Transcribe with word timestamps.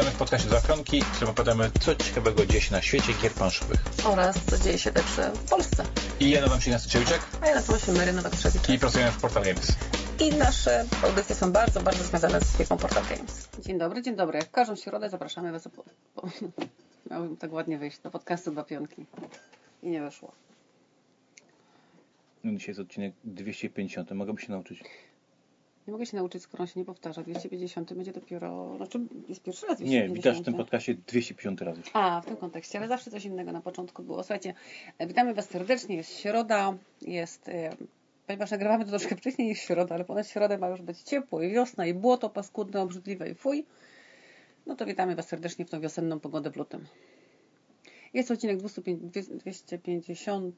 Witamy 0.00 0.16
w 0.16 0.18
podcaście 0.18 0.48
Zapionki, 0.48 1.02
w 1.02 1.10
którym 1.10 1.30
opowiadamy 1.30 1.70
co 1.80 1.94
ciekawego 1.94 2.46
dzieje 2.46 2.60
się 2.60 2.72
na 2.72 2.82
świecie 2.82 3.12
gier 3.22 3.32
planszowych. 3.32 3.80
oraz 4.04 4.36
co 4.50 4.58
dzieje 4.58 4.78
się 4.78 4.92
także 4.92 5.30
w 5.32 5.48
Polsce. 5.50 5.84
I 6.20 6.30
ja 6.30 6.40
nazywam 6.40 6.60
się 6.60 6.70
Ignacy 6.70 6.88
Ciewiczek 6.88 7.20
A 7.42 7.46
ja 7.46 7.54
nazywam 7.54 7.80
się 7.80 7.92
Mary 7.92 8.12
Nowak-Trzewicz. 8.12 8.74
i 8.74 8.78
pracujemy 8.78 9.12
w 9.12 9.20
Portal 9.20 9.42
Games. 9.42 9.76
I 10.20 10.34
nasze 10.34 10.84
audycje 11.04 11.34
są 11.34 11.52
bardzo, 11.52 11.80
bardzo 11.80 12.04
związane 12.04 12.40
z 12.40 12.56
firmą 12.56 12.76
Portal 12.76 13.02
Games. 13.02 13.48
Dzień 13.58 13.78
dobry, 13.78 14.02
dzień 14.02 14.16
dobry. 14.16 14.38
Jak 14.38 14.48
w 14.48 14.50
każdą 14.50 14.76
środę 14.76 15.10
zapraszamy 15.10 15.52
Was, 15.52 15.68
po, 15.68 15.84
po, 16.14 16.28
miałbym 17.10 17.36
tak 17.36 17.52
ładnie 17.52 17.78
wyjść, 17.78 17.98
do 17.98 18.10
podcastu 18.10 18.50
Dwa 18.50 18.64
Pionki. 18.64 19.06
I 19.82 19.88
nie 19.90 20.02
wyszło. 20.02 20.32
No, 22.44 22.52
dzisiaj 22.52 22.68
jest 22.68 22.80
odcinek 22.80 23.14
250, 23.24 24.10
mogę 24.10 24.38
się 24.38 24.52
nauczyć. 24.52 24.82
Nie 25.90 25.92
mogę 25.92 26.06
się 26.06 26.16
nauczyć, 26.16 26.42
skoro 26.42 26.62
on 26.62 26.68
się 26.68 26.80
nie 26.80 26.86
powtarza. 26.86 27.22
250 27.22 27.94
będzie 27.94 28.12
dopiero, 28.12 28.76
znaczy 28.76 29.00
jest 29.28 29.42
pierwszy 29.42 29.66
raz 29.66 29.80
Nie, 29.80 29.86
250. 29.86 30.16
witasz 30.16 30.40
w 30.40 30.44
tym 30.44 30.54
podcaście 30.54 30.94
250 30.94 31.60
razy. 31.60 31.82
A, 31.92 32.20
w 32.20 32.26
tym 32.26 32.36
kontekście, 32.36 32.78
ale 32.78 32.88
zawsze 32.88 33.10
coś 33.10 33.24
innego 33.24 33.52
na 33.52 33.60
początku 33.60 34.02
było. 34.02 34.22
Słuchajcie, 34.22 34.54
e, 34.98 35.06
witamy 35.06 35.34
Was 35.34 35.48
serdecznie, 35.48 35.96
jest 35.96 36.18
środa, 36.18 36.76
jest, 37.02 37.48
e, 37.48 37.76
ponieważ 38.26 38.50
nagrywamy 38.50 38.84
to 38.84 38.90
troszkę 38.90 39.16
wcześniej 39.16 39.48
niż 39.48 39.58
środa, 39.58 39.94
ale 39.94 40.04
ponad 40.04 40.28
środę 40.28 40.58
ma 40.58 40.68
już 40.68 40.82
być 40.82 41.02
ciepło 41.02 41.42
i 41.42 41.50
wiosna 41.50 41.86
i 41.86 41.94
błoto 41.94 42.30
paskudne, 42.30 42.80
obrzydliwe 42.80 43.30
i 43.30 43.34
fuj. 43.34 43.66
No 44.66 44.76
to 44.76 44.86
witamy 44.86 45.16
Was 45.16 45.28
serdecznie 45.28 45.64
w 45.64 45.70
tą 45.70 45.80
wiosenną 45.80 46.20
pogodę 46.20 46.50
w 46.50 46.56
lutym. 46.56 46.86
Jest 48.14 48.30
odcinek 48.30 48.56
205 48.56 49.00
250. 49.40 50.54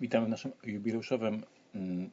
Witamy 0.00 0.26
w 0.26 0.28
naszym 0.28 0.52
jubileuszowym 0.64 1.42
mm, 1.74 2.10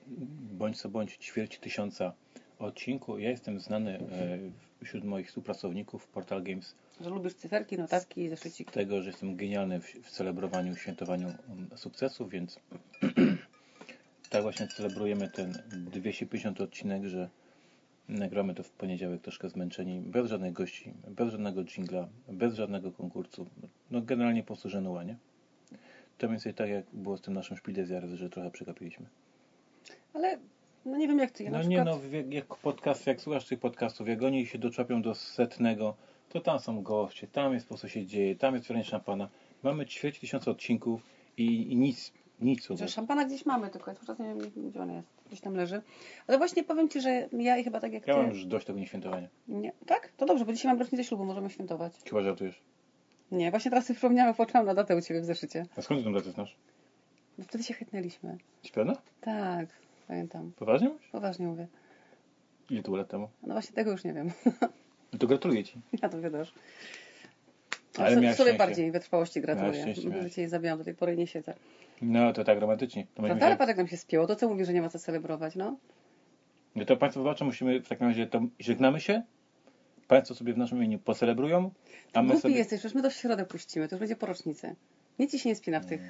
bądź 0.51 0.77
co 0.77 0.89
bądź 0.89 1.17
ćwierć 1.17 1.59
tysiąca 1.59 2.13
odcinku. 2.59 3.19
Ja 3.19 3.29
jestem 3.29 3.59
znany 3.59 3.99
e, 3.99 4.85
wśród 4.85 5.03
moich 5.03 5.27
współpracowników 5.27 6.07
Portal 6.07 6.43
Games 6.43 6.75
Że 7.01 7.09
lubisz 7.09 7.33
cyferki, 7.33 7.77
notatki 7.77 8.21
i 8.21 8.27
z 8.27 8.29
zeszyciki. 8.29 8.71
tego, 8.71 9.01
że 9.01 9.09
jestem 9.09 9.35
genialny 9.35 9.79
w, 9.79 9.85
w 9.85 10.11
celebrowaniu, 10.11 10.75
świętowaniu 10.75 11.27
mm, 11.27 11.69
sukcesów, 11.75 12.29
więc 12.29 12.59
tak 14.29 14.41
właśnie 14.41 14.67
celebrujemy 14.67 15.29
ten 15.29 15.53
250 15.91 16.61
odcinek, 16.61 17.05
że 17.05 17.29
nagramy 18.09 18.53
to 18.53 18.63
w 18.63 18.69
poniedziałek 18.69 19.21
troszkę 19.21 19.49
zmęczeni, 19.49 20.01
bez 20.01 20.29
żadnych 20.29 20.53
gości, 20.53 20.93
bez 21.07 21.31
żadnego 21.31 21.65
jingla, 21.65 22.07
bez 22.27 22.55
żadnego 22.55 22.91
konkursu. 22.91 23.45
No 23.91 24.01
generalnie 24.01 24.41
po 24.43 24.47
prostu 24.47 24.69
żenuła, 24.69 25.03
nie? 25.03 25.17
To 26.17 26.27
mniej 26.27 26.31
więcej 26.31 26.53
tak 26.53 26.69
jak 26.69 26.85
było 26.93 27.17
z 27.17 27.21
tym 27.21 27.33
naszym 27.33 27.57
Spiel 27.57 27.85
że 28.15 28.29
trochę 28.29 28.51
przegapiliśmy. 28.51 29.05
Ale 30.13 30.37
no 30.85 30.97
nie 30.97 31.07
wiem 31.07 31.19
jak 31.19 31.31
Ty, 31.31 31.43
ja 31.43 31.51
No 31.51 31.63
nie 31.63 31.83
no, 31.83 31.99
jak, 32.29 32.55
podcast, 32.55 33.07
jak 33.07 33.21
słuchasz 33.21 33.45
tych 33.45 33.59
podcastów, 33.59 34.07
jak 34.07 34.23
oni 34.23 34.45
się 34.45 34.57
doczepią 34.57 35.01
do 35.01 35.15
setnego, 35.15 35.95
to 36.29 36.41
tam 36.41 36.59
są 36.59 36.83
goście, 36.83 37.27
tam 37.27 37.53
jest 37.53 37.67
po 37.67 37.77
co 37.77 37.87
się 37.87 38.05
dzieje, 38.05 38.35
tam 38.35 38.53
jest 38.55 38.67
wręcz 38.67 38.87
szampana. 38.87 39.29
Mamy 39.63 39.85
ćwierć 39.85 40.19
tysiąca 40.19 40.51
odcinków 40.51 41.05
i, 41.37 41.71
i 41.71 41.75
nic, 41.75 42.13
nic 42.41 42.67
Że 42.75 42.87
szampana 42.87 43.25
gdzieś 43.25 43.45
mamy, 43.45 43.69
tylko 43.69 43.91
ja 43.91 43.95
cały 43.95 44.07
czas 44.07 44.19
nie 44.19 44.25
wiem, 44.25 44.69
gdzie 44.69 44.81
ona 44.81 44.93
jest. 44.93 45.07
Gdzieś 45.27 45.41
tam 45.41 45.55
leży. 45.55 45.81
Ale 46.27 46.37
właśnie 46.37 46.63
powiem 46.63 46.89
Ci, 46.89 47.01
że 47.01 47.29
ja 47.31 47.57
i 47.57 47.63
chyba 47.63 47.79
tak 47.79 47.93
jak 47.93 48.07
Ja 48.07 48.13
Ty... 48.13 48.19
mam 48.19 48.29
już 48.29 48.45
dość 48.45 48.65
tego 48.65 48.79
nieświętowania. 48.79 49.27
Nie. 49.47 49.71
Tak? 49.85 50.11
To 50.17 50.25
dobrze, 50.25 50.45
bo 50.45 50.53
dzisiaj 50.53 50.71
mam 50.71 50.79
rocznicę 50.79 51.03
ślubu, 51.03 51.25
możemy 51.25 51.49
świętować. 51.49 51.93
Chyba 52.09 52.21
żartujesz. 52.21 52.61
Nie, 53.33 53.51
właśnie 53.51 53.71
teraz 53.71 53.85
sobie 53.85 53.95
przypomniałam, 53.95 54.33
patrzyłam 54.35 54.65
na 54.65 54.73
datę 54.73 54.95
u 54.95 55.01
Ciebie 55.01 55.21
w 55.21 55.25
zeszycie. 55.25 55.65
A 55.77 55.81
skąd 55.81 55.99
ty 55.99 56.03
tą 56.03 56.13
datę 56.13 56.31
znasz? 56.31 56.55
Bo 57.37 57.43
wtedy 57.43 57.63
się 57.63 57.73
chytnęliśmy. 57.73 58.37
Pewna? 58.73 58.95
Tak, 59.21 59.69
pamiętam. 60.07 60.51
Poważnie 60.55 60.89
mówisz? 60.89 61.07
Poważnie 61.11 61.47
mówię. 61.47 61.67
Ile 62.69 62.81
to 62.81 62.85
było 62.85 62.97
lat 62.97 63.09
temu? 63.09 63.29
No 63.43 63.53
właśnie 63.53 63.75
tego 63.75 63.91
już 63.91 64.03
nie 64.03 64.13
wiem. 64.13 64.31
No 65.13 65.19
to 65.19 65.27
gratuluję 65.27 65.63
Ci. 65.63 65.81
ja 66.01 66.09
to 66.09 66.21
wiesz. 66.21 66.53
Ale 67.97 68.15
sobie 68.15 68.33
szczęście. 68.33 68.53
bardziej 68.53 68.91
wytrwałości 68.91 69.41
gratuluję. 69.41 69.95
Że. 69.95 70.31
Cię 70.31 70.49
zabijam, 70.49 70.77
do 70.77 70.83
tej 70.83 70.95
pory 70.95 71.17
nie 71.17 71.27
siedzę. 71.27 71.53
No 72.01 72.33
to 72.33 72.43
tak 72.43 72.59
romantycznie. 72.59 73.07
To 73.15 73.23
Prawda? 73.23 73.45
Ale 73.45 73.57
patrz 73.57 73.67
jak 73.67 73.77
nam 73.77 73.87
się 73.87 73.97
spięło. 73.97 74.27
To 74.27 74.35
co 74.35 74.49
mówi, 74.49 74.65
że 74.65 74.73
nie 74.73 74.81
ma 74.81 74.89
co 74.89 74.99
celebrować, 74.99 75.55
no? 75.55 75.77
No 76.75 76.85
to 76.85 76.97
Państwo 76.97 77.21
zobaczą, 77.21 77.45
musimy 77.45 77.81
w 77.81 77.87
takim 77.87 78.07
razie 78.07 78.27
to 78.27 78.41
żegnamy 78.59 78.99
się. 78.99 79.23
Państwo 80.13 80.35
sobie 80.35 80.53
w 80.53 80.57
naszym 80.57 80.77
imieniu 80.77 80.99
pocelebrują, 80.99 81.71
a 82.13 82.21
my 82.21 82.27
Głupi 82.27 82.41
sobie... 82.41 82.55
jesteś, 82.55 82.79
przecież 82.79 82.95
my 82.95 83.01
to 83.01 83.09
w 83.09 83.13
środę 83.13 83.45
puścimy. 83.45 83.87
To 83.87 83.95
już 83.95 83.99
będzie 83.99 84.15
po 84.15 84.25
rocznicy. 84.25 84.75
Nic 85.19 85.31
Ci 85.31 85.39
się 85.39 85.49
nie 85.49 85.55
spina 85.55 85.79
w 85.79 85.85
tych... 85.85 86.01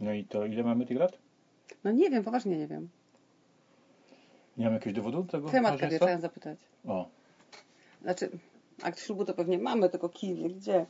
No 0.00 0.12
i 0.12 0.24
to 0.24 0.46
ile 0.46 0.62
mamy 0.62 0.86
tych 0.86 0.98
lat? 0.98 1.18
No 1.84 1.92
nie 1.92 2.10
wiem, 2.10 2.24
poważnie 2.24 2.58
nie 2.58 2.66
wiem. 2.66 2.88
Nie 4.56 4.64
mamy 4.64 4.76
jakiegoś 4.76 4.94
dowodu 4.96 5.24
tego 5.24 5.48
Twoja 5.48 5.62
matka 5.62 5.88
wie, 5.88 5.98
ją 6.10 6.20
zapytać. 6.20 6.58
O, 6.86 7.08
Znaczy, 8.02 8.30
akt 8.82 9.00
ślubu 9.00 9.24
to 9.24 9.34
pewnie 9.34 9.58
mamy, 9.58 9.88
tylko 9.88 10.08
kij, 10.08 10.54
gdzie? 10.54 10.86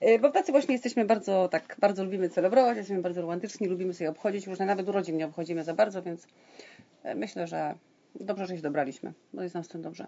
E, 0.00 0.18
Bo 0.18 0.28
w 0.28 0.32
pracy 0.32 0.52
właśnie 0.52 0.74
jesteśmy 0.74 1.04
bardzo, 1.04 1.48
tak, 1.48 1.76
bardzo 1.80 2.04
lubimy 2.04 2.30
celebrować, 2.30 2.76
jesteśmy 2.76 3.02
bardzo 3.02 3.20
romantyczni, 3.20 3.66
lubimy 3.66 3.94
sobie 3.94 4.10
obchodzić 4.10 4.46
różne, 4.46 4.66
nawet 4.66 4.88
urodzin 4.88 5.16
nie 5.16 5.26
obchodzimy 5.26 5.64
za 5.64 5.74
bardzo, 5.74 6.02
więc 6.02 6.26
e, 7.02 7.14
myślę, 7.14 7.46
że 7.46 7.74
dobrze, 8.20 8.46
że 8.46 8.56
się 8.56 8.62
dobraliśmy, 8.62 9.12
bo 9.32 9.42
jest 9.42 9.54
nam 9.54 9.64
z 9.64 9.68
tym 9.68 9.82
dobrze. 9.82 10.06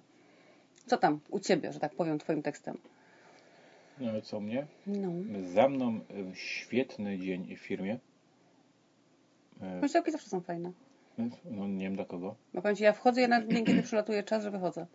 Co 0.90 0.98
tam 0.98 1.20
u 1.30 1.40
Ciebie, 1.40 1.72
że 1.72 1.80
tak 1.80 1.94
powiem, 1.94 2.18
Twoim 2.18 2.42
tekstem? 2.42 2.78
no 3.98 4.20
co 4.22 4.40
mnie? 4.40 4.66
No. 4.86 5.08
Za 5.52 5.68
mną 5.68 6.00
świetny 6.34 7.18
dzień 7.18 7.56
w 7.56 7.60
firmie. 7.60 7.98
Poniedziałki 9.58 10.10
zawsze 10.12 10.28
są 10.28 10.40
fajne. 10.40 10.72
No 11.44 11.68
nie 11.68 11.84
wiem 11.84 11.96
dla 11.96 12.04
kogo. 12.04 12.34
Bo 12.54 12.62
powiem 12.62 12.76
Ci, 12.76 12.84
ja 12.84 12.92
wchodzę 12.92 13.20
jednak 13.20 13.46
w 13.46 13.52
dzień, 13.52 13.64
kiedy 13.64 13.82
przylatuje 13.82 14.22
czas, 14.22 14.42
że 14.42 14.50
wychodzę. 14.50 14.86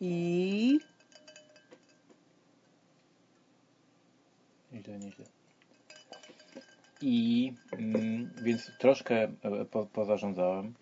I... 0.00 0.78
Nieźle, 4.72 4.98
nieźle. 4.98 5.24
I 7.02 7.52
mm, 7.78 8.30
więc 8.42 8.70
troszkę 8.78 9.22
e, 9.42 9.64
po, 9.70 9.86
pozarządzałem. 9.86 10.74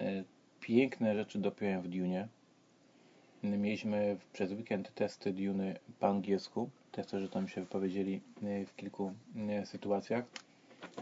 E, 0.00 0.24
Piękne 0.60 1.14
rzeczy 1.14 1.38
dopiąłem 1.38 1.82
w 1.82 1.88
Dune. 1.88 2.28
Mieliśmy 3.42 4.16
przez 4.32 4.52
weekend 4.52 4.94
testy 4.94 5.32
Duny 5.32 5.76
po 6.00 6.08
angielsku. 6.08 6.70
Testerzy 6.92 7.28
tam 7.28 7.48
się 7.48 7.60
wypowiedzieli 7.60 8.20
e, 8.42 8.64
w 8.66 8.76
kilku 8.76 9.12
sytuacjach, 9.64 10.24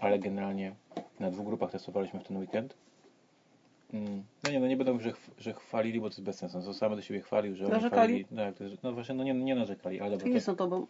ale 0.00 0.18
generalnie 0.18 0.74
na 1.20 1.30
dwóch 1.30 1.46
grupach 1.46 1.70
testowaliśmy 1.70 2.20
w 2.20 2.24
ten 2.24 2.36
weekend. 2.36 2.74
Mm, 3.94 4.22
No 4.44 4.50
nie, 4.50 4.60
no 4.60 4.66
nie 4.66 4.76
będę 4.76 4.92
mówił, 4.92 5.04
że, 5.10 5.12
ch- 5.12 5.30
że 5.38 5.52
chwalili, 5.52 6.00
bo 6.00 6.06
to 6.10 6.12
jest 6.12 6.22
bez 6.22 6.36
sensu. 6.38 6.62
To 6.62 6.74
same 6.74 6.96
do 6.96 7.02
siebie 7.02 7.20
chwalił, 7.20 7.56
że 7.56 7.64
oni 7.64 7.72
Narzekali? 7.72 8.02
chwalili. 8.02 8.26
No, 8.30 8.42
jak 8.42 8.54
to 8.56 8.64
jest, 8.64 8.82
no 8.82 8.92
właśnie, 8.92 9.14
no 9.14 9.24
nie, 9.24 9.34
nie 9.34 9.54
narzekali, 9.54 10.00
ale 10.00 10.10
dobra. 10.10 10.28
Nie 10.28 10.34
to- 10.34 10.40
są 10.40 10.56
Tobą. 10.56 10.86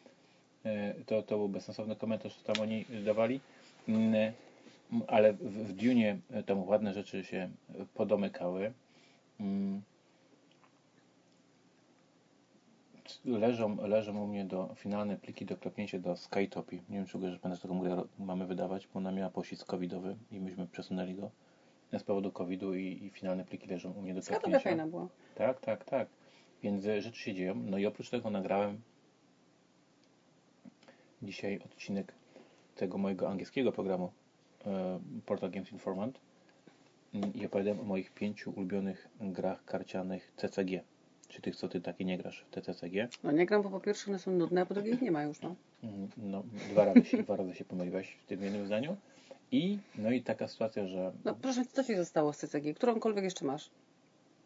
E, 0.64 0.94
to, 1.06 1.22
to 1.22 1.36
był 1.36 1.48
bezsensowny 1.48 1.97
komentarz, 1.97 2.36
co 2.36 2.52
tam 2.52 2.62
oni 2.62 2.84
dawali. 3.04 3.41
Mm, 3.88 4.14
m, 4.92 5.02
Ale 5.06 5.32
w, 5.32 5.38
w 5.42 5.72
Dunie 5.72 6.19
e, 6.30 6.42
tam 6.42 6.69
ładne 6.69 6.94
rzeczy 6.94 7.25
się 7.25 7.38
e, 7.38 7.84
podomykały. 7.94 8.72
Mm. 9.41 9.82
Leżą, 13.25 13.86
leżą 13.86 14.25
u 14.25 14.26
mnie 14.26 14.44
do 14.44 14.75
finalne 14.76 15.16
pliki 15.16 15.44
do 15.44 15.56
klepnięcia 15.56 15.98
do 15.98 16.16
Skytopi. 16.16 16.76
Nie 16.88 16.96
wiem, 16.96 17.06
czy 17.06 17.31
że 17.31 17.38
będę 17.42 17.56
z 17.56 17.60
taką 17.60 17.78
grę 17.81 18.02
mamy 18.19 18.46
wydawać, 18.46 18.86
bo 18.86 18.98
ona 18.98 19.12
miała 19.12 19.31
pościsk 19.31 19.66
covidowy 19.66 20.16
i 20.32 20.41
myśmy 20.41 20.66
przesunęli 20.66 21.14
go 21.14 21.31
z 21.98 22.02
powodu 22.02 22.32
covidu 22.32 22.75
i, 22.75 23.04
i 23.04 23.10
finalne 23.10 23.44
pliki 23.44 23.66
leżą 23.66 23.92
u 23.92 24.02
mnie 24.02 24.14
do 24.14 24.22
Skatowa 24.22 24.41
klepnięcia. 24.41 24.70
fajna 24.70 24.86
była. 24.86 25.08
Tak, 25.34 25.60
tak, 25.60 25.84
tak. 25.84 26.08
Więc 26.62 26.87
e, 26.87 27.02
rzeczy 27.02 27.20
się 27.20 27.34
dzieją. 27.34 27.55
No 27.55 27.78
i 27.78 27.87
oprócz 27.87 28.11
tego 28.11 28.31
nagrałem 28.31 28.81
dzisiaj 31.25 31.61
odcinek 31.65 32.12
tego 32.76 32.99
mojego 32.99 33.29
angielskiego 33.29 33.73
programu 33.73 34.12
e, 34.67 35.00
Portal 35.26 35.50
Games 35.50 35.73
Informant 35.73 36.21
Mm, 37.15 37.35
i 37.35 37.47
opowiadałem 37.47 37.81
o 37.81 37.85
moich 37.85 38.11
pięciu 38.11 38.50
ulubionych 38.56 39.09
grach 39.21 39.65
karcianych 39.65 40.32
CCG. 40.37 40.82
Czy 41.29 41.43
tych, 41.43 41.56
co 41.56 41.69
ty 41.69 41.81
takie 41.81 42.05
nie 42.05 42.19
grasz 42.19 42.44
w 42.50 42.50
te 42.50 42.62
CCG? 42.62 43.09
No 43.25 43.32
nie 43.32 43.47
gram, 43.47 43.62
bo 43.62 43.71
po 43.71 43.81
pierwsze 43.81 44.11
one 44.11 44.19
są 44.19 44.31
nudne, 44.32 44.61
a 44.61 44.67
po 44.67 44.75
drugie 44.75 44.91
ich 44.91 45.03
nie 45.03 45.11
ma 45.11 45.23
już, 45.23 45.41
no. 45.41 45.55
Mm, 45.85 46.09
No, 46.17 46.43
dwa 46.71 46.85
razy 46.85 47.05
się, 47.05 47.23
dwa 47.23 47.37
razy 47.37 47.55
się 47.55 47.65
pomyliłeś 47.65 48.09
w 48.12 48.26
tym 48.26 48.43
jednym 48.43 48.67
zdaniu. 48.67 48.97
I, 49.53 49.79
no 49.99 50.11
i 50.11 50.23
taka 50.23 50.49
sytuacja, 50.49 50.87
że 50.87 51.12
No 51.25 51.35
proszę, 51.35 51.65
co 51.73 51.85
Ci 51.85 51.97
zostało 51.97 52.32
z 52.32 52.38
CCG? 52.38 52.75
Którąkolwiek 52.75 53.25
jeszcze 53.25 53.44
masz 53.44 53.71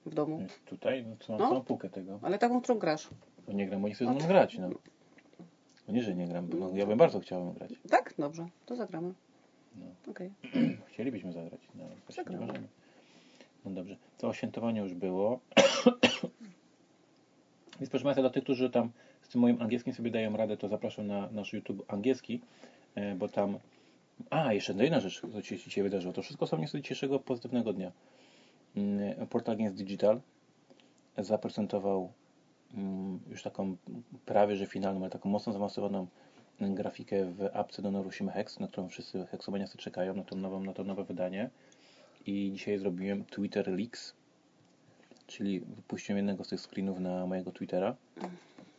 w 0.06 0.14
domu? 0.14 0.46
tutaj 0.66 1.04
no, 1.06 1.16
co, 1.20 1.32
No. 1.32 1.38
całą 1.38 1.60
półkę 1.60 1.90
tego. 1.90 2.18
Ale 2.22 2.38
taką, 2.38 2.60
którą 2.60 2.78
grasz. 2.78 3.08
Bo 3.46 3.52
nie 3.52 3.66
gram, 3.66 3.82
bo 3.82 3.88
nie 3.88 3.94
chcę 3.94 4.04
ze 4.04 4.10
mną 4.10 4.26
grać. 4.26 4.58
No. 4.58 4.70
No 5.88 5.94
nie, 5.94 6.02
że 6.02 6.14
nie 6.14 6.28
gram, 6.28 6.48
no, 6.58 6.70
ja 6.74 6.86
bym 6.86 6.98
bardzo 6.98 7.20
chciał 7.20 7.52
grać. 7.52 7.70
Tak? 7.90 8.14
Dobrze, 8.18 8.48
to 8.66 8.76
zagramy. 8.76 9.14
No. 9.76 9.86
Okej. 10.10 10.30
Chcielibyśmy 10.92 11.32
zagrać. 11.32 11.60
No, 11.74 11.84
nie 11.84 12.14
Zagramy. 12.14 12.46
możemy. 12.46 12.68
No 13.64 13.70
dobrze. 13.70 13.96
To 14.18 14.28
oświętowanie 14.28 14.80
już 14.80 14.94
było. 14.94 15.40
Więc 17.80 17.90
proszę 17.90 18.04
Państwa, 18.04 18.22
dla 18.22 18.30
tych, 18.30 18.44
którzy 18.44 18.70
tam 18.70 18.90
z 19.22 19.28
tym 19.28 19.40
moim 19.40 19.62
angielskim 19.62 19.94
sobie 19.94 20.10
dają 20.10 20.36
radę, 20.36 20.56
to 20.56 20.68
zapraszam 20.68 21.06
na 21.06 21.28
nasz 21.30 21.52
YouTube 21.52 21.92
angielski, 21.92 22.40
e, 22.94 23.14
bo 23.14 23.28
tam 23.28 23.58
A, 24.30 24.52
jeszcze 24.52 24.72
jedna 24.72 25.00
rzecz, 25.00 25.20
co 25.32 25.42
ci 25.42 25.58
się 25.58 25.64
dzisiaj 25.64 25.84
wydarzyło. 25.84 26.14
To 26.14 26.22
wszystko 26.22 26.46
są 26.46 26.58
niestety 26.58 26.82
dzisiejszego 26.82 27.18
pozytywnego 27.18 27.72
dnia. 27.72 27.92
Mm, 28.76 29.26
Portal 29.26 29.56
Games 29.56 29.74
Digital 29.74 30.20
zaprezentował 31.18 32.12
już 33.30 33.42
taką 33.42 33.76
prawie, 34.26 34.56
że 34.56 34.66
finalną, 34.66 35.00
ale 35.00 35.10
taką 35.10 35.28
mocno 35.28 35.52
zaawansowaną 35.52 36.06
grafikę 36.60 37.24
w 37.24 37.48
apce 37.52 37.82
do 37.82 37.90
Norusimy 37.90 38.32
Hex, 38.32 38.60
na 38.60 38.68
którą 38.68 38.88
wszyscy 38.88 39.26
heksomaniacy 39.26 39.78
czekają, 39.78 40.14
na 40.14 40.24
to, 40.24 40.36
nową, 40.36 40.64
na 40.64 40.72
to 40.72 40.84
nowe 40.84 41.04
wydanie. 41.04 41.50
I 42.26 42.50
dzisiaj 42.52 42.78
zrobiłem 42.78 43.24
Twitter 43.24 43.68
Leaks, 43.68 44.14
czyli 45.26 45.60
wypuściłem 45.60 46.16
jednego 46.16 46.44
z 46.44 46.48
tych 46.48 46.60
screenów 46.60 47.00
na 47.00 47.26
mojego 47.26 47.52
Twittera. 47.52 47.96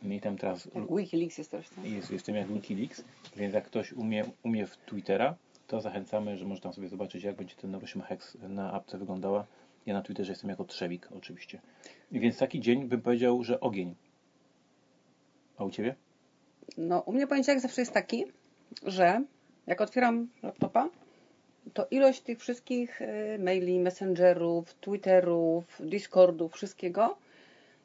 I 0.02 0.20
tam 0.20 0.36
teraz 0.36 0.68
Jak 0.74 0.96
Wikileaks 0.96 1.38
jest 1.38 1.50
też 1.50 1.66
jest, 1.84 2.10
jestem 2.10 2.34
jak 2.34 2.52
Wikileaks, 2.52 3.04
więc 3.36 3.54
jak 3.54 3.64
ktoś 3.64 3.92
umie, 3.92 4.24
umie 4.42 4.66
w 4.66 4.76
Twittera, 4.76 5.34
to 5.66 5.80
zachęcamy, 5.80 6.36
że 6.36 6.44
może 6.44 6.60
tam 6.60 6.72
sobie 6.72 6.88
zobaczyć, 6.88 7.24
jak 7.24 7.36
będzie 7.36 7.54
ten 7.54 7.70
Norusima 7.70 8.04
Hex 8.04 8.36
na 8.48 8.72
apce 8.72 8.98
wyglądała. 8.98 9.46
Ja 9.86 9.94
na 9.94 10.02
Twitterze 10.02 10.32
jestem 10.32 10.50
jako 10.50 10.64
Trzewik, 10.64 11.08
oczywiście. 11.16 11.60
Więc 12.12 12.38
taki 12.38 12.60
dzień 12.60 12.88
bym 12.88 13.02
powiedział, 13.02 13.44
że 13.44 13.60
ogień. 13.60 13.94
A 15.58 15.64
u 15.64 15.70
Ciebie? 15.70 15.94
No, 16.78 17.00
u 17.00 17.12
mnie 17.12 17.26
poniedziałek 17.26 17.60
zawsze 17.60 17.80
jest 17.80 17.92
taki, 17.92 18.24
że 18.86 19.24
jak 19.66 19.80
otwieram 19.80 20.28
laptopa, 20.42 20.88
to 21.74 21.86
ilość 21.90 22.20
tych 22.20 22.38
wszystkich 22.38 23.02
y, 23.02 23.38
maili, 23.38 23.80
messengerów, 23.80 24.74
twitterów, 24.74 25.64
discordów, 25.80 26.52
wszystkiego 26.52 27.18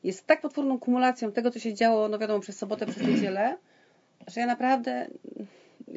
jest 0.03 0.27
tak 0.27 0.41
potworną 0.41 0.79
kumulacją 0.79 1.31
tego, 1.31 1.51
co 1.51 1.59
się 1.59 1.73
działo, 1.73 2.07
no 2.07 2.19
wiadomo, 2.19 2.39
przez 2.39 2.57
sobotę, 2.57 2.85
przez 2.85 3.07
niedzielę, 3.07 3.57
że 4.27 4.41
ja 4.41 4.47
naprawdę 4.47 5.07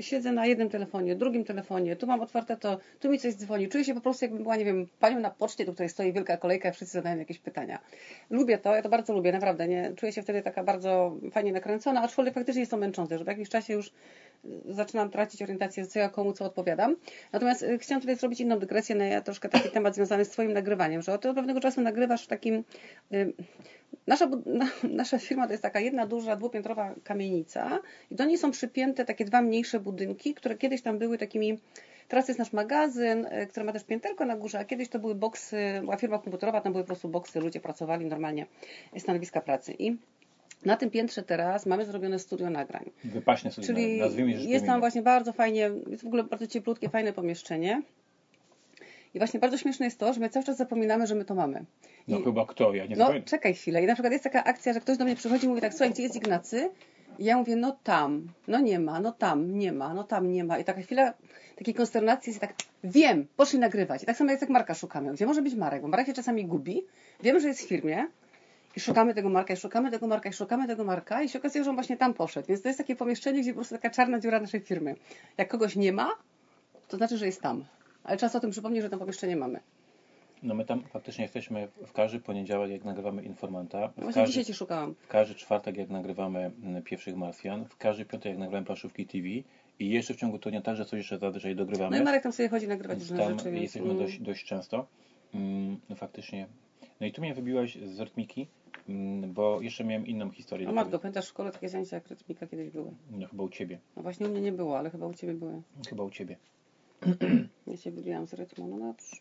siedzę 0.00 0.32
na 0.32 0.46
jednym 0.46 0.68
telefonie, 0.70 1.16
drugim 1.16 1.44
telefonie, 1.44 1.96
tu 1.96 2.06
mam 2.06 2.20
otwarte 2.20 2.56
to, 2.56 2.78
tu 3.00 3.10
mi 3.10 3.18
coś 3.18 3.34
dzwoni. 3.34 3.68
Czuję 3.68 3.84
się 3.84 3.94
po 3.94 4.00
prostu 4.00 4.24
jakbym 4.24 4.42
była, 4.42 4.56
nie 4.56 4.64
wiem, 4.64 4.86
panią 5.00 5.20
na 5.20 5.30
poczcie, 5.30 5.64
do 5.64 5.72
której 5.72 5.88
stoi 5.88 6.12
wielka 6.12 6.36
kolejka 6.36 6.68
i 6.68 6.72
wszyscy 6.72 6.92
zadają 6.92 7.18
jakieś 7.18 7.38
pytania. 7.38 7.78
Lubię 8.30 8.58
to, 8.58 8.76
ja 8.76 8.82
to 8.82 8.88
bardzo 8.88 9.12
lubię, 9.12 9.32
naprawdę, 9.32 9.68
nie? 9.68 9.92
Czuję 9.96 10.12
się 10.12 10.22
wtedy 10.22 10.42
taka 10.42 10.64
bardzo 10.64 11.16
fajnie 11.32 11.52
nakręcona, 11.52 12.02
aczkolwiek 12.02 12.34
faktycznie 12.34 12.60
jest 12.60 12.70
to 12.70 12.76
męczące, 12.76 13.18
że 13.18 13.24
w 13.24 13.26
jakimś 13.26 13.48
czasie 13.48 13.72
już 13.72 13.92
zaczynam 14.68 15.10
tracić 15.10 15.42
orientację, 15.42 15.86
co 15.86 15.98
ja 15.98 16.08
komu 16.08 16.32
co 16.32 16.44
odpowiadam. 16.44 16.96
Natomiast 17.32 17.62
y, 17.62 17.78
chciałam 17.78 18.00
tutaj 18.00 18.16
zrobić 18.16 18.40
inną 18.40 18.58
dygresję 18.58 18.94
na 18.94 19.20
troszkę 19.20 19.48
taki 19.48 19.70
temat 19.70 19.94
związany 19.94 20.24
z 20.24 20.30
Twoim 20.30 20.52
nagrywaniem, 20.52 21.02
że 21.02 21.12
od 21.12 21.22
pewnego 21.22 21.60
czasu 21.60 21.80
nagrywasz 21.80 22.24
w 22.24 22.28
takim... 22.28 22.64
Y, 23.12 23.32
Nasza, 24.06 24.28
nasza 24.82 25.18
firma 25.18 25.46
to 25.46 25.52
jest 25.52 25.62
taka 25.62 25.80
jedna 25.80 26.06
duża, 26.06 26.36
dwupiętrowa 26.36 26.94
kamienica 27.04 27.78
i 28.10 28.14
do 28.14 28.24
niej 28.24 28.38
są 28.38 28.50
przypięte 28.50 29.04
takie 29.04 29.24
dwa 29.24 29.42
mniejsze 29.42 29.80
budynki, 29.80 30.34
które 30.34 30.56
kiedyś 30.56 30.82
tam 30.82 30.98
były 30.98 31.18
takimi 31.18 31.58
Teraz 32.08 32.28
jest 32.28 32.38
nasz 32.38 32.52
magazyn, 32.52 33.26
y, 33.26 33.46
który 33.46 33.66
ma 33.66 33.72
też 33.72 33.84
pięterko 33.84 34.24
na 34.24 34.36
górze, 34.36 34.58
a 34.58 34.64
kiedyś 34.64 34.88
to 34.88 34.98
były 34.98 35.14
boksy, 35.14 35.56
była 35.80 35.96
firma 35.96 36.18
komputerowa, 36.18 36.60
tam 36.60 36.72
były 36.72 36.84
po 36.84 36.86
prostu 36.86 37.08
boksy, 37.08 37.40
ludzie 37.40 37.60
pracowali 37.60 38.06
normalnie, 38.06 38.46
stanowiska 38.98 39.40
pracy. 39.40 39.74
I 39.78 39.96
na 40.64 40.76
tym 40.76 40.90
piętrze 40.90 41.22
teraz 41.22 41.66
mamy 41.66 41.84
zrobione 41.84 42.18
studio 42.18 42.50
nagrań. 42.50 42.90
Wypaśne 43.04 43.50
sobie 43.52 43.66
Czyli 43.66 43.98
nazwijmy 44.00 44.30
jest 44.30 44.50
tam 44.50 44.56
imieniu. 44.64 44.80
właśnie 44.80 45.02
bardzo 45.02 45.32
fajnie, 45.32 45.70
jest 45.90 46.02
w 46.02 46.06
ogóle 46.06 46.24
bardzo 46.24 46.46
cieplutkie, 46.46 46.88
fajne 46.88 47.12
pomieszczenie. 47.12 47.82
I 49.14 49.18
właśnie 49.18 49.40
bardzo 49.40 49.58
śmieszne 49.58 49.86
jest 49.86 49.98
to, 49.98 50.12
że 50.12 50.20
my 50.20 50.28
cały 50.30 50.44
czas 50.46 50.56
zapominamy, 50.56 51.06
że 51.06 51.14
my 51.14 51.24
to 51.24 51.34
mamy. 51.34 51.64
No 52.08 52.18
I- 52.18 52.24
chyba 52.24 52.46
kto? 52.46 52.74
Ja 52.74 52.84
nie 52.84 52.90
no, 52.90 52.96
zapamiętam. 52.96 53.28
czekaj 53.28 53.54
chwilę. 53.54 53.82
I 53.82 53.86
na 53.86 53.94
przykład 53.94 54.12
jest 54.12 54.24
taka 54.24 54.44
akcja, 54.44 54.72
że 54.72 54.80
ktoś 54.80 54.96
do 54.96 55.04
mnie 55.04 55.16
przychodzi 55.16 55.46
i 55.46 55.48
mówi 55.48 55.60
tak, 55.60 55.72
słuchaj, 55.72 55.90
gdzie 55.90 56.02
jest 56.02 56.16
Ignacy? 56.16 56.70
I 57.18 57.24
ja 57.24 57.36
mówię, 57.36 57.56
no 57.56 57.78
tam, 57.82 58.26
no 58.48 58.60
nie 58.60 58.78
ma, 58.80 59.00
no 59.00 59.12
tam, 59.12 59.58
nie 59.58 59.72
ma, 59.72 59.94
no 59.94 60.04
tam 60.04 60.32
nie 60.32 60.44
ma. 60.44 60.58
I 60.58 60.64
taka 60.64 60.80
chwila 60.82 61.14
takiej 61.56 61.74
konsternacji 61.74 62.30
jest 62.30 62.40
tak, 62.40 62.54
wiem, 62.84 63.26
poszli 63.36 63.58
nagrywać. 63.58 64.02
I 64.02 64.06
tak 64.06 64.16
samo 64.16 64.30
jak 64.30 64.40
jak 64.40 64.50
Marka 64.50 64.74
szukamy. 64.74 65.12
Gdzie 65.12 65.26
może 65.26 65.42
być 65.42 65.54
Marek? 65.54 65.82
Bo 65.82 65.88
Marek 65.88 66.06
się 66.06 66.12
czasami 66.12 66.44
gubi. 66.44 66.82
Wiemy, 67.22 67.40
że 67.40 67.48
jest 67.48 67.60
w 67.62 67.68
firmie. 67.68 68.06
I 68.76 68.80
szukamy 68.80 69.14
tego 69.14 69.28
Marka, 69.28 69.54
i 69.54 69.56
szukamy 69.56 69.90
tego 69.90 70.06
Marka, 70.06 70.28
i 70.28 70.32
szukamy 70.32 70.66
tego 70.66 70.84
Marka. 70.84 71.22
I 71.22 71.28
się 71.28 71.38
okazuje, 71.38 71.64
że 71.64 71.70
on 71.70 71.76
właśnie 71.76 71.96
tam 71.96 72.14
poszedł. 72.14 72.48
Więc 72.48 72.62
to 72.62 72.68
jest 72.68 72.78
takie 72.78 72.96
pomieszczenie, 72.96 73.40
gdzie 73.40 73.50
po 73.50 73.54
prostu 73.54 73.74
taka 73.74 73.90
czarna 73.90 74.20
dziura 74.20 74.40
naszej 74.40 74.60
firmy. 74.60 74.94
Jak 75.38 75.48
kogoś 75.48 75.76
nie 75.76 75.92
ma, 75.92 76.08
to 76.88 76.96
znaczy, 76.96 77.18
że 77.18 77.26
jest 77.26 77.42
tam. 77.42 77.64
Ale 78.04 78.16
czas 78.16 78.36
o 78.36 78.40
tym 78.40 78.50
przypomnieć, 78.50 78.82
że 78.82 78.90
to 78.90 78.98
pomieszczenie 78.98 79.36
mamy. 79.36 79.60
No 80.42 80.54
my 80.54 80.64
tam 80.64 80.82
faktycznie 80.82 81.24
jesteśmy 81.24 81.68
w 81.86 81.92
każdy 81.92 82.20
poniedziałek, 82.20 82.70
jak 82.70 82.84
nagrywamy 82.84 83.22
Informanta. 83.22 83.88
W 83.88 83.94
Właśnie 83.94 84.12
każdy, 84.12 84.26
dzisiaj 84.26 84.44
Cię 84.44 84.54
szukałam. 84.54 84.94
w 84.94 85.08
każdy 85.08 85.34
czwartek, 85.34 85.76
jak 85.76 85.88
nagrywamy 85.88 86.50
mm, 86.62 86.82
Pierwszych 86.82 87.16
Marsjan. 87.16 87.64
W 87.64 87.76
każdy 87.76 88.04
piątek, 88.04 88.30
jak 88.30 88.38
nagrywamy 88.38 88.66
Planszówki 88.66 89.06
TV. 89.06 89.28
I 89.78 89.90
jeszcze 89.90 90.14
w 90.14 90.16
ciągu 90.16 90.38
tygodnia 90.38 90.60
także 90.62 90.84
coś 90.84 90.98
jeszcze 90.98 91.18
zazwyczaj 91.18 91.56
dogrywamy. 91.56 91.96
No 91.96 92.02
i 92.02 92.04
Marek 92.04 92.22
tam 92.22 92.32
sobie 92.32 92.48
chodzi 92.48 92.68
nagrywać 92.68 92.98
różne 92.98 93.18
tam 93.18 93.38
rzeczy, 93.38 93.50
więc... 93.50 93.62
jesteśmy 93.62 93.90
mm. 93.90 93.98
dość, 93.98 94.20
dość 94.20 94.44
często. 94.44 94.86
Mm, 95.34 95.80
no 95.88 95.96
faktycznie. 95.96 96.46
No 97.00 97.06
i 97.06 97.12
tu 97.12 97.20
mnie 97.20 97.34
wybiłaś 97.34 97.78
z 97.86 98.00
rytmiki, 98.00 98.46
bo 99.26 99.60
jeszcze 99.60 99.84
miałem 99.84 100.06
inną 100.06 100.30
historię. 100.30 100.68
A 100.68 100.72
Matko, 100.72 100.98
pamiętasz 100.98 101.24
w 101.24 101.28
szkole 101.28 101.50
takie 101.50 101.68
zajęcia 101.68 101.96
jak 101.96 102.08
rytmika 102.08 102.46
kiedyś 102.46 102.70
były? 102.70 102.90
No 103.10 103.26
chyba 103.28 103.44
u 103.44 103.48
Ciebie. 103.48 103.78
No 103.96 104.02
właśnie 104.02 104.26
u 104.26 104.30
mnie 104.30 104.40
nie 104.40 104.52
było, 104.52 104.78
ale 104.78 104.90
chyba 104.90 105.06
u 105.06 105.14
Ciebie 105.14 105.34
były. 105.34 105.62
Chyba 105.88 106.04
u 106.04 106.10
Ciebie. 106.10 106.36
Ja 107.66 107.76
Cię 107.76 107.90
wybiłam 107.90 108.26
z 108.26 108.34
rytmu, 108.34 108.68
no 108.68 108.78
dobrze. 108.78 109.16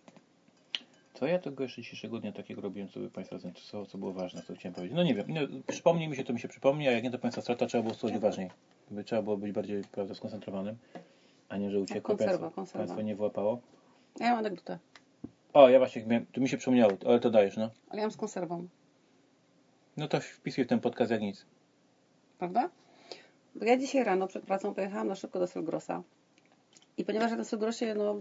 Co 1.13 1.27
ja 1.27 1.39
tego 1.39 1.63
jeszcze 1.63 1.81
dzisiejszego 1.81 2.19
dnia 2.19 2.31
takiego 2.31 2.61
robiłem, 2.61 2.89
co 2.89 2.99
by 2.99 3.09
Państwa 3.09 3.35
co, 3.55 3.85
co 3.85 3.97
było 3.97 4.13
ważne, 4.13 4.41
co 4.41 4.55
chciałem 4.55 4.73
powiedzieć? 4.75 4.95
No 4.95 5.03
nie 5.03 5.15
wiem, 5.15 5.25
no, 5.29 5.41
przypomnij 5.67 6.07
mi 6.07 6.15
się, 6.15 6.23
to 6.23 6.33
mi 6.33 6.39
się 6.39 6.47
przypomni, 6.47 6.87
a 6.87 6.91
jak 6.91 7.03
nie 7.03 7.11
to 7.11 7.19
Państwa 7.19 7.41
strata, 7.41 7.65
trzeba 7.65 7.83
było 7.83 7.95
słuchać 7.95 8.17
uważniej. 8.17 8.49
By 8.91 9.03
trzeba 9.03 9.21
było 9.21 9.37
być 9.37 9.51
bardziej 9.51 9.83
prawda, 9.91 10.15
skoncentrowanym, 10.15 10.77
a 11.49 11.57
nie, 11.57 11.71
że 11.71 11.79
uciekło, 11.79 12.01
konserwa, 12.01 12.31
państwo, 12.31 12.51
konserwa. 12.55 12.79
państwo 12.79 13.01
nie 13.01 13.15
wyłapało. 13.15 13.61
Ja 14.19 14.29
mam 14.29 14.39
anegdotę, 14.39 14.79
O, 15.53 15.69
ja 15.69 15.79
właśnie, 15.79 16.25
tu 16.31 16.41
mi 16.41 16.49
się 16.49 16.57
przypomniało, 16.57 16.91
ale 17.05 17.19
to 17.19 17.29
dajesz, 17.29 17.57
no. 17.57 17.69
ale 17.89 18.01
ja 18.01 18.07
mam 18.07 18.11
z 18.11 18.17
konserwą, 18.17 18.67
No 19.97 20.07
to 20.07 20.19
wpisuję 20.19 20.65
w 20.65 20.69
ten 20.69 20.79
podcast 20.79 21.11
jak 21.11 21.21
nic. 21.21 21.45
prawda? 22.39 22.69
Bo 23.55 23.65
ja 23.65 23.77
dzisiaj 23.77 24.03
rano 24.03 24.27
przed 24.27 24.43
pracą 24.43 24.73
pojechałam 24.73 25.07
na 25.07 25.15
szybko 25.15 25.39
do 25.39 25.47
Selgrosa. 25.47 26.03
I 26.97 27.05
ponieważ 27.05 27.31
ja 27.31 27.37
na 27.37 27.43
Selgrosie, 27.43 27.95
no, 27.95 28.15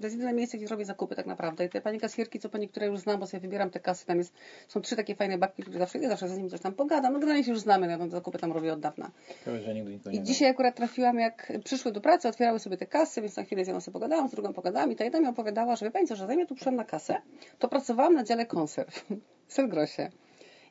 to 0.00 0.06
jest 0.06 0.16
jedyne 0.16 0.32
miejsce, 0.32 0.58
gdzie 0.58 0.66
robię 0.66 0.84
zakupy 0.84 1.16
tak 1.16 1.26
naprawdę. 1.26 1.64
I 1.64 1.68
te 1.68 1.80
pani 1.80 2.00
kasjerki, 2.00 2.38
co 2.38 2.48
pani, 2.48 2.68
które 2.68 2.86
już 2.86 3.00
znam, 3.00 3.20
bo 3.20 3.26
sobie 3.26 3.40
wybieram 3.40 3.70
te 3.70 3.80
kasy, 3.80 4.06
tam 4.06 4.18
jest, 4.18 4.34
są 4.68 4.80
trzy 4.80 4.96
takie 4.96 5.14
fajne 5.14 5.38
babki, 5.38 5.62
które 5.62 5.78
zawsze, 5.78 5.98
ja 5.98 6.08
zawsze 6.08 6.28
z 6.28 6.36
nimi 6.36 6.50
coś 6.50 6.60
tam 6.60 6.74
pogadam. 6.74 7.12
No 7.12 7.18
generalnie 7.18 7.44
się 7.44 7.50
już 7.50 7.60
znamy, 7.60 7.86
ja 7.90 7.98
tam 7.98 8.10
zakupy 8.10 8.38
tam 8.38 8.52
robię 8.52 8.72
od 8.72 8.80
dawna. 8.80 9.10
Ciekawe, 9.38 9.60
że 9.60 9.74
nigdy 9.74 10.10
nie 10.10 10.18
I 10.18 10.22
dzisiaj 10.22 10.50
akurat 10.50 10.76
trafiłam, 10.76 11.18
jak 11.18 11.52
przyszły 11.64 11.92
do 11.92 12.00
pracy, 12.00 12.28
otwierały 12.28 12.58
sobie 12.58 12.76
te 12.76 12.86
kasy, 12.86 13.20
więc 13.22 13.36
na 13.36 13.44
chwilę 13.44 13.64
z 13.64 13.66
jedną 13.66 13.80
sobie 13.80 13.92
pogadałam, 13.92 14.28
z 14.28 14.30
drugą 14.30 14.52
pogadałam 14.52 14.92
i 14.92 14.96
ta 14.96 15.04
jedna 15.04 15.20
mi 15.20 15.26
opowiadała, 15.26 15.76
że 15.76 15.86
wie 15.86 15.90
pani 15.90 16.06
co, 16.06 16.16
że 16.16 16.26
zanim 16.26 16.40
ja 16.40 16.46
tu 16.46 16.54
przyszłam 16.54 16.76
na 16.76 16.84
kasę, 16.84 17.16
to 17.58 17.68
pracowałam 17.68 18.14
na 18.14 18.24
dziale 18.24 18.46
konserw 18.46 19.04
w 19.46 19.52
Selgrosie. 19.52 20.10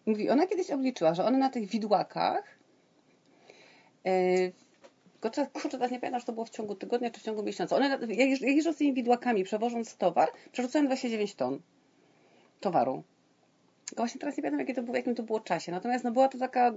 Mówi, 0.08 0.30
ona 0.30 0.48
kiedyś 0.48 0.72
obliczyła, 0.72 1.14
że 1.14 1.26
one 1.26 1.38
na 1.38 1.50
tych 1.50 1.70
widłakach 1.70 2.58
yy, 4.06 4.52
Kurczę, 5.22 5.70
teraz 5.72 5.92
nie 5.92 6.00
pamiętam, 6.00 6.20
czy 6.20 6.26
to 6.28 6.34
było 6.34 6.46
w 6.46 6.50
ciągu 6.50 6.76
tygodnia, 6.76 7.12
czy 7.12 7.20
w 7.20 7.24
ciągu 7.24 7.44
miesiąca. 7.44 7.76
One, 7.76 7.90
jak 7.90 8.02
jeżdż- 8.02 8.46
jak 8.46 8.56
jeżdżą 8.56 8.74
z 8.74 8.78
tymi 8.78 8.94
widłakami, 8.94 9.44
przewożąc 9.44 9.98
towar, 9.98 10.30
przerzucają 10.52 10.86
29 10.86 11.36
ton 11.36 11.60
towaru. 12.60 13.04
Tylko 13.86 14.04
właśnie 14.04 14.20
teraz 14.20 14.38
nie 14.38 14.44
pamiętam, 14.44 14.60
jakie 14.60 14.74
to 14.74 14.84
było, 14.84 14.98
jakim 14.98 15.16
to 15.16 15.24
było 15.24 15.40
czasie. 15.40 15.72
Natomiast 15.72 16.04
no, 16.04 16.12
była 16.12 16.28
to 16.28 16.38
taka, 16.38 16.74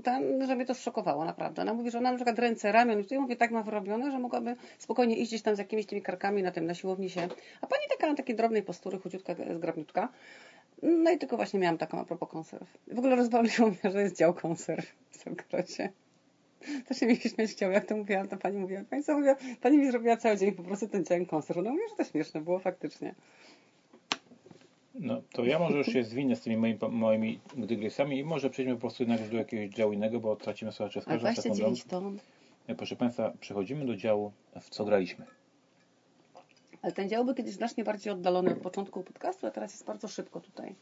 że 0.46 0.56
mnie 0.56 0.66
to 0.66 0.74
zszokowało, 0.74 1.24
naprawdę. 1.24 1.62
Ona 1.62 1.74
mówi, 1.74 1.90
że 1.90 1.98
ona 1.98 2.10
na 2.10 2.16
przykład 2.16 2.38
ręce, 2.38 2.72
ramion, 2.72 3.02
tutaj 3.02 3.18
mówię, 3.18 3.36
tak 3.36 3.50
ma 3.50 3.62
wyrobione, 3.62 4.10
że 4.10 4.18
mogłaby 4.18 4.56
spokojnie 4.78 5.16
iść 5.16 5.42
tam 5.42 5.56
z 5.56 5.58
jakimiś 5.58 5.86
tymi 5.86 6.02
karkami 6.02 6.42
na 6.42 6.50
tym, 6.50 6.66
na 6.66 6.74
siłowni 6.74 7.10
się. 7.10 7.28
A 7.60 7.66
pani 7.66 7.82
taka, 7.98 8.14
takiej 8.14 8.36
drobnej 8.36 8.62
postury, 8.62 8.98
chudziutka, 8.98 9.34
zgrabniutka. 9.56 10.08
No 10.82 11.10
i 11.10 11.18
tylko 11.18 11.36
właśnie 11.36 11.60
miałam 11.60 11.78
taką 11.78 11.98
a 12.00 12.04
propos 12.04 12.28
konserw. 12.28 12.78
W 12.92 12.98
ogóle 12.98 13.16
rozbawiło 13.16 13.68
mnie, 13.68 13.92
że 13.92 14.02
jest 14.02 14.16
dział 14.16 14.34
konserw 14.34 14.92
w 15.10 15.16
Selgrosie. 15.16 15.88
Też 16.88 16.98
się 16.98 17.06
mi 17.06 17.16
się 17.16 17.28
śmiać 17.28 17.50
chciało, 17.50 17.72
jak 17.72 17.86
to 17.86 17.96
mówiłam, 17.96 18.28
to 18.28 18.36
pani 18.36 18.58
mówiła, 18.58 18.80
pani 18.90 19.02
co 19.04 19.14
mówiła, 19.14 19.36
pani 19.60 19.78
mi 19.78 19.90
zrobiła 19.90 20.16
cały 20.16 20.36
dzień 20.36 20.52
po 20.52 20.62
prostu 20.62 20.88
ten 20.88 21.04
dzień 21.04 21.26
konserw. 21.26 21.60
No 21.64 21.70
mówię, 21.70 21.82
że 21.90 21.96
to 21.96 22.10
śmieszne 22.10 22.40
było 22.40 22.58
faktycznie. 22.58 23.14
No, 24.94 25.22
to 25.32 25.44
ja 25.44 25.58
może 25.58 25.78
już 25.78 25.86
się 25.86 26.04
zwinę 26.04 26.36
z 26.36 26.40
tymi 26.40 26.56
moimi, 26.56 26.78
moimi 26.90 27.40
i 28.18 28.24
może 28.24 28.50
przejdźmy 28.50 28.74
po 28.74 28.80
prostu 28.80 29.02
jednak 29.02 29.28
do 29.28 29.36
jakiegoś 29.36 29.76
działu 29.76 29.92
innego, 29.92 30.20
bo 30.20 30.36
tracimy 30.36 30.72
słuchaczy 30.72 31.00
z 31.00 31.04
każdą 31.04 31.34
sekundą. 31.34 31.56
29 31.56 31.84
ton. 31.84 32.18
E, 32.66 32.74
Proszę 32.74 32.96
Państwa, 32.96 33.32
przechodzimy 33.40 33.86
do 33.86 33.96
działu, 33.96 34.32
w 34.60 34.70
co 34.70 34.84
graliśmy. 34.84 35.26
Ale 36.82 36.92
ten 36.92 37.08
dział 37.08 37.24
był 37.24 37.34
kiedyś 37.34 37.54
znacznie 37.54 37.84
bardziej 37.84 38.12
oddalony 38.12 38.52
od 38.52 38.58
początku 38.58 39.02
podcastu, 39.02 39.46
a 39.46 39.50
teraz 39.50 39.72
jest 39.72 39.84
bardzo 39.84 40.08
szybko 40.08 40.40
tutaj. 40.40 40.74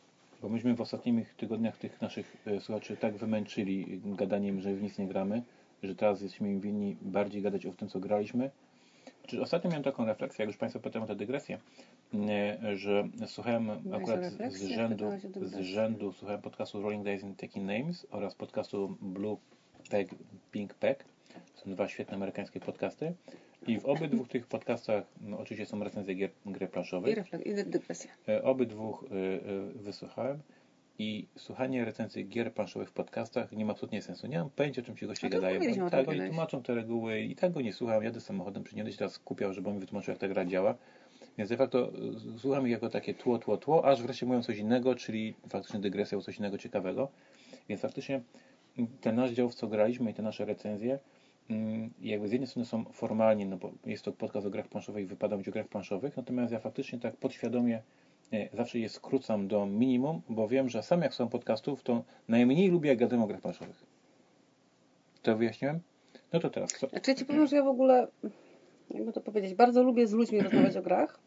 Bo 0.43 0.49
myśmy 0.49 0.75
w 0.75 0.81
ostatnich 0.81 1.35
tygodniach 1.35 1.76
tych 1.76 2.00
naszych 2.00 2.37
e, 2.47 2.61
słuchaczy 2.61 2.97
tak 2.97 3.17
wymęczyli 3.17 4.00
gadaniem, 4.05 4.61
że 4.61 4.75
w 4.75 4.83
nic 4.83 4.99
nie 4.99 5.07
gramy, 5.07 5.43
że 5.83 5.95
teraz 5.95 6.21
jesteśmy 6.21 6.52
im 6.52 6.61
winni 6.61 6.97
bardziej 7.02 7.43
gadać 7.43 7.67
o 7.67 7.73
tym, 7.73 7.88
co 7.88 8.00
graliśmy. 8.00 8.50
Czy 9.26 9.43
ostatnio 9.43 9.71
miałem 9.71 9.85
taką 9.85 10.05
refleksję, 10.05 10.43
jak 10.43 10.49
już 10.49 10.57
Państwo 10.57 10.81
pytają 10.81 11.05
o 11.05 11.09
tę 11.09 11.17
dygresję, 11.17 11.59
e, 12.14 12.76
że 12.76 13.09
słuchałem 13.26 13.71
akurat 13.71 14.25
z 14.49 14.62
rzędu, 14.62 15.11
z 15.43 15.61
rzędu 15.61 16.12
słuchałem 16.12 16.43
podcastu 16.43 16.83
Rolling 16.83 17.05
Days 17.05 17.25
and 17.25 17.40
Taking 17.40 17.67
Names 17.67 18.07
oraz 18.11 18.35
podcastu 18.35 18.97
Blue 19.00 19.37
Peg, 19.90 20.09
Pink 20.50 20.75
Peg. 20.75 21.05
Są 21.55 21.71
dwa 21.71 21.88
świetne 21.88 22.14
amerykańskie 22.14 22.61
podcasty. 22.61 23.14
I 23.69 23.81
w 23.81 23.87
obydwu 23.87 24.27
tych 24.27 24.47
podcastach 24.47 25.05
no, 25.21 25.39
oczywiście 25.39 25.67
są 25.67 25.85
recenzje 25.85 26.15
gier, 26.15 26.31
gry 26.47 26.67
I, 26.67 26.69
planszowej. 26.69 27.17
reflek- 27.17 27.47
i 27.47 27.71
dygresja. 27.71 28.11
E, 28.29 28.43
Obydwu 28.43 28.99
e, 29.11 29.15
e, 29.15 29.39
wysłuchałem 29.75 30.39
i 30.99 31.27
słuchanie 31.37 31.85
recenzji 31.85 32.29
gier 32.29 32.53
planszowych 32.55 32.89
w 32.89 32.93
podcastach 32.93 33.53
nie 33.53 33.65
ma 33.65 33.73
absolutnie 33.73 34.03
sensu. 34.03 34.27
Nie 34.27 34.39
mam 34.39 34.51
pojęcia, 34.51 34.83
o 34.83 34.85
czym 34.85 34.97
ci 34.97 35.07
goście 35.07 35.29
gadają. 35.29 35.61
Oni, 35.61 35.91
tak, 35.91 36.09
oni 36.09 36.21
tłumaczą 36.21 36.63
te 36.63 36.75
reguły 36.75 37.21
i 37.21 37.37
tak 37.37 37.53
go 37.53 37.61
nie 37.61 37.73
słucham. 37.73 38.05
Jadę 38.05 38.21
samochodem, 38.21 38.65
czy 38.65 38.77
nie 38.77 38.83
będę 38.83 38.93
się 38.93 38.99
teraz 38.99 39.13
skupiał, 39.13 39.53
żeby 39.53 39.73
mi 39.73 39.79
wytłumaczył, 39.79 40.13
jak 40.13 40.21
ta 40.21 40.29
gra 40.29 40.45
działa. 40.45 40.75
Więc 41.39 41.51
de 41.51 41.57
facto 41.57 41.93
słucham 42.39 42.67
ich 42.67 42.73
jako 42.73 42.89
takie 42.89 43.15
tło, 43.15 43.39
tło, 43.39 43.57
tło, 43.57 43.85
aż 43.85 44.03
wreszcie 44.03 44.27
mówią 44.27 44.43
coś 44.43 44.59
innego, 44.59 44.95
czyli 44.95 45.35
faktycznie 45.49 45.81
dygresja 45.81 46.19
o 46.19 46.21
coś 46.21 46.39
innego 46.39 46.59
ciekawego. 46.59 47.09
Więc 47.69 47.81
faktycznie 47.81 48.21
ten 49.01 49.17
nasz 49.17 49.31
dział, 49.31 49.49
w 49.49 49.55
co 49.55 49.67
graliśmy 49.69 50.11
i 50.11 50.15
te 50.15 50.23
nasze 50.23 50.45
recenzje, 50.45 50.99
jakby 52.00 52.28
z 52.28 52.33
jednej 52.33 52.49
strony 52.49 52.67
są 52.67 52.85
formalnie, 52.85 53.47
no 53.47 53.57
bo 53.57 53.73
jest 53.87 54.05
to 54.05 54.12
podcast 54.12 54.47
o 54.47 54.50
grach 54.50 54.69
planszowych 54.69 55.05
i 55.05 55.07
wypada 55.07 55.37
mówić 55.37 55.49
o 55.49 55.52
grach 55.52 55.69
planszowych, 55.69 56.17
natomiast 56.17 56.52
ja 56.52 56.59
faktycznie 56.59 56.99
tak 56.99 57.17
podświadomie 57.17 57.83
e, 58.33 58.57
zawsze 58.57 58.78
je 58.78 58.88
skrócam 58.88 59.49
do 59.49 59.67
minimum, 59.67 60.23
bo 60.28 60.49
wiem, 60.49 60.69
że 60.69 60.83
sam 60.83 61.02
jak 61.02 61.14
słucham 61.14 61.31
podcastów, 61.31 61.83
to 61.83 62.05
najmniej 62.28 62.71
lubię 62.71 62.88
jak 62.88 62.99
gadam 62.99 63.23
o 63.23 63.26
grach 63.26 63.40
planszowych. 63.40 63.83
To 65.23 65.37
wyjaśniłem? 65.37 65.81
No 66.33 66.40
to 66.40 66.50
teraz 66.50 66.73
co? 66.73 66.88
Znaczy 66.88 67.11
ja 67.11 67.17
Ci 67.17 67.25
powiem, 67.25 67.47
że 67.47 67.57
ja 67.57 67.62
w 67.62 67.69
ogóle, 67.69 68.07
jakby 68.90 69.12
to 69.12 69.21
powiedzieć, 69.21 69.55
bardzo 69.55 69.83
lubię 69.83 70.07
z 70.07 70.12
ludźmi 70.12 70.40
rozmawiać 70.40 70.76
o 70.76 70.83
grach. 70.83 71.19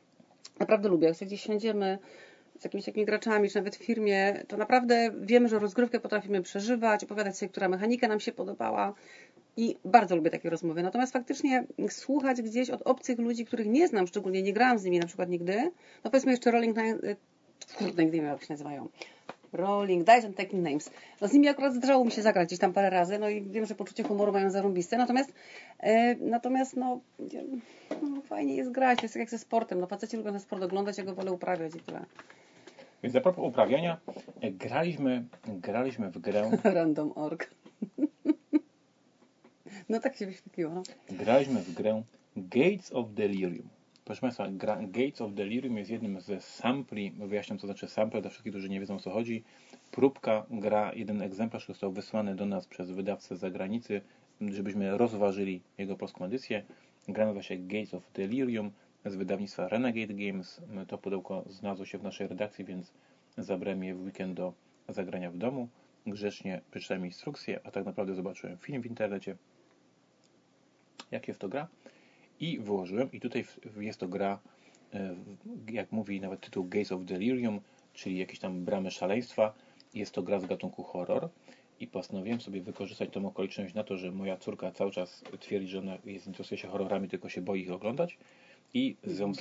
Naprawdę 0.59 0.89
lubię. 0.89 1.07
Jak 1.07 1.15
sobie 1.15 1.27
gdzieś 1.27 1.41
siądziemy 1.41 1.99
z 2.59 2.63
jakimiś 2.63 2.85
takimi 2.85 3.05
graczami, 3.05 3.49
czy 3.49 3.55
nawet 3.55 3.75
w 3.75 3.83
firmie, 3.83 4.43
to 4.47 4.57
naprawdę 4.57 5.11
wiemy, 5.21 5.47
że 5.47 5.59
rozgrywkę 5.59 5.99
potrafimy 5.99 6.41
przeżywać, 6.41 7.03
opowiadać 7.03 7.37
sobie, 7.37 7.49
która 7.49 7.69
mechanika 7.69 8.07
nam 8.07 8.19
się 8.19 8.31
podobała. 8.31 8.93
I 9.57 9.75
bardzo 9.85 10.15
lubię 10.15 10.29
takie 10.29 10.49
rozmowy. 10.49 10.83
Natomiast 10.83 11.13
faktycznie 11.13 11.63
słuchać 11.89 12.41
gdzieś 12.41 12.69
od 12.69 12.81
obcych 12.81 13.19
ludzi, 13.19 13.45
których 13.45 13.67
nie 13.67 13.87
znam, 13.87 14.07
szczególnie 14.07 14.41
nie 14.41 14.53
grałam 14.53 14.79
z 14.79 14.83
nimi 14.83 14.99
na 14.99 15.07
przykład 15.07 15.29
nigdy, 15.29 15.71
no 16.03 16.11
powiedzmy 16.11 16.31
jeszcze 16.31 16.51
Rolling 16.51 16.77
y, 16.77 17.15
kurde, 17.77 18.03
nigdy 18.03 18.17
nie 18.17 18.23
wiem 18.23 18.31
jak 18.31 18.41
się 18.43 18.53
nazywają. 18.53 18.89
Rolling 19.53 20.03
Dice 20.03 20.27
and 20.27 20.37
Taking 20.37 20.63
Names. 20.63 20.91
No 21.21 21.27
z 21.27 21.33
nimi 21.33 21.47
akurat 21.47 21.73
zdarzało 21.73 22.05
mi 22.05 22.11
się 22.11 22.21
zagrać 22.21 22.47
gdzieś 22.47 22.59
tam 22.59 22.73
parę 22.73 22.89
razy, 22.89 23.19
no 23.19 23.29
i 23.29 23.41
wiem, 23.41 23.65
że 23.65 23.75
poczucie 23.75 24.03
humoru 24.03 24.31
mają 24.31 24.49
zarąbiste, 24.49 24.97
natomiast 24.97 25.33
e, 25.79 26.15
natomiast 26.15 26.77
no, 26.77 26.99
no 28.01 28.21
fajnie 28.21 28.55
jest 28.55 28.71
grać, 28.71 28.99
to 28.99 29.05
jest 29.05 29.15
jak 29.15 29.29
ze 29.29 29.37
sportem, 29.37 29.79
no 29.79 29.87
faceci 29.87 30.17
lubią 30.17 30.31
ten 30.31 30.39
sport 30.39 30.63
oglądać, 30.63 30.97
ja 30.97 31.03
go 31.03 31.15
wolę 31.15 31.31
uprawiać 31.31 31.75
i 31.75 31.79
tyle. 31.79 32.05
Więc 33.03 33.15
a 33.15 33.21
propos 33.21 33.45
uprawiania, 33.47 33.97
e, 34.41 34.51
graliśmy, 34.51 35.25
graliśmy 35.47 36.09
w 36.09 36.19
grę, 36.19 36.51
Random.org. 36.63 37.49
No 39.91 39.99
tak 39.99 40.15
się 40.15 40.25
wyświetliło, 40.25 40.73
no. 40.73 40.83
w 41.59 41.73
grę 41.73 42.03
Gates 42.35 42.93
of 42.93 43.13
Delirium. 43.13 43.69
Proszę 44.05 44.21
Państwa, 44.21 44.47
gra 44.47 44.77
Gates 44.81 45.21
of 45.21 45.33
Delirium 45.33 45.77
jest 45.77 45.91
jednym 45.91 46.21
ze 46.21 46.41
sampli, 46.41 47.11
wyjaśniam 47.11 47.59
co 47.59 47.67
znaczy 47.67 47.87
sample 47.87 48.21
dla 48.21 48.29
wszystkich, 48.29 48.53
którzy 48.53 48.69
nie 48.69 48.79
wiedzą 48.79 48.95
o 48.95 48.99
co 48.99 49.11
chodzi. 49.11 49.43
Próbka, 49.91 50.45
gra, 50.49 50.93
jeden 50.93 51.21
egzemplarz 51.21 51.67
został 51.67 51.91
wysłany 51.91 52.35
do 52.35 52.45
nas 52.45 52.67
przez 52.67 52.91
wydawcę 52.91 53.35
z 53.35 53.39
zagranicy, 53.39 54.01
żebyśmy 54.41 54.97
rozważyli 54.97 55.61
jego 55.77 55.97
polską 55.97 56.25
edycję. 56.25 56.63
Gra 57.07 57.25
nazywa 57.25 57.43
się 57.43 57.57
Gates 57.57 57.93
of 57.93 58.11
Delirium 58.13 58.71
z 59.05 59.15
wydawnictwa 59.15 59.67
Renegade 59.67 60.13
Games. 60.13 60.61
To 60.87 60.97
pudełko 60.97 61.45
znalazło 61.49 61.85
się 61.85 61.97
w 61.97 62.03
naszej 62.03 62.27
redakcji, 62.27 62.65
więc 62.65 62.93
zabrałem 63.37 63.83
je 63.83 63.95
w 63.95 64.01
weekend 64.01 64.33
do 64.33 64.53
zagrania 64.89 65.31
w 65.31 65.37
domu. 65.37 65.67
Grzecznie 66.07 66.61
przeczytałem 66.71 67.05
instrukcję, 67.05 67.59
a 67.63 67.71
tak 67.71 67.85
naprawdę 67.85 68.15
zobaczyłem 68.15 68.57
film 68.57 68.81
w 68.81 68.85
internecie, 68.85 69.35
jak 71.11 71.27
jest 71.27 71.39
to 71.39 71.49
gra 71.49 71.67
i 72.39 72.59
wyłożyłem. 72.59 73.11
I 73.11 73.19
tutaj 73.19 73.45
jest 73.79 73.99
to 73.99 74.07
gra, 74.07 74.39
e, 74.93 75.15
jak 75.71 75.91
mówi 75.91 76.21
nawet 76.21 76.41
tytuł 76.41 76.65
Gates 76.65 76.91
of 76.91 77.05
Delirium, 77.05 77.61
czyli 77.93 78.17
jakieś 78.17 78.39
tam 78.39 78.65
bramy 78.65 78.91
szaleństwa. 78.91 79.53
Jest 79.93 80.13
to 80.13 80.23
gra 80.23 80.39
z 80.39 80.45
gatunku 80.45 80.83
horror 80.83 81.29
i 81.79 81.87
postanowiłem 81.87 82.41
sobie 82.41 82.61
wykorzystać 82.61 83.09
tą 83.09 83.25
okoliczność 83.25 83.73
na 83.73 83.83
to, 83.83 83.97
że 83.97 84.11
moja 84.11 84.37
córka 84.37 84.71
cały 84.71 84.91
czas 84.91 85.23
twierdzi, 85.39 85.67
że 85.67 85.79
ona 85.79 85.97
jest, 86.05 86.27
interesuje 86.27 86.57
się 86.57 86.67
horrorami, 86.67 87.09
tylko 87.09 87.29
się 87.29 87.41
boi 87.41 87.61
ich 87.61 87.71
oglądać. 87.71 88.17
I 88.73 88.95
z 89.03 89.19
ją 89.19 89.31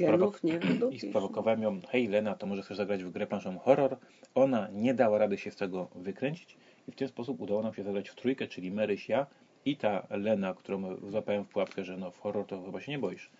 nie 0.44 0.90
i 0.96 1.00
sprowokowałem 1.00 1.62
ją, 1.62 1.80
hej 1.88 2.08
Lena, 2.08 2.34
to 2.34 2.46
może 2.46 2.62
chcesz 2.62 2.76
zagrać 2.76 3.04
w 3.04 3.10
grę 3.10 3.26
planszową 3.26 3.58
horror? 3.58 3.96
Ona 4.34 4.68
nie 4.72 4.94
dała 4.94 5.18
rady 5.18 5.38
się 5.38 5.50
z 5.50 5.56
tego 5.56 5.88
wykręcić 5.94 6.56
i 6.88 6.92
w 6.92 6.94
ten 6.94 7.08
sposób 7.08 7.40
udało 7.40 7.62
nam 7.62 7.74
się 7.74 7.82
zagrać 7.82 8.08
w 8.08 8.14
trójkę, 8.14 8.48
czyli 8.48 8.70
Maryś, 8.70 9.08
ja 9.08 9.26
i 9.64 9.76
ta 9.76 10.06
Lena, 10.10 10.54
którą 10.54 10.96
złapałem 11.10 11.44
w 11.44 11.48
pułapkę, 11.48 11.84
że 11.84 11.96
no 11.96 12.10
w 12.10 12.20
horror 12.20 12.46
to 12.46 12.62
chyba 12.62 12.80
się 12.80 12.92
nie 12.92 12.98
boisz. 12.98 13.30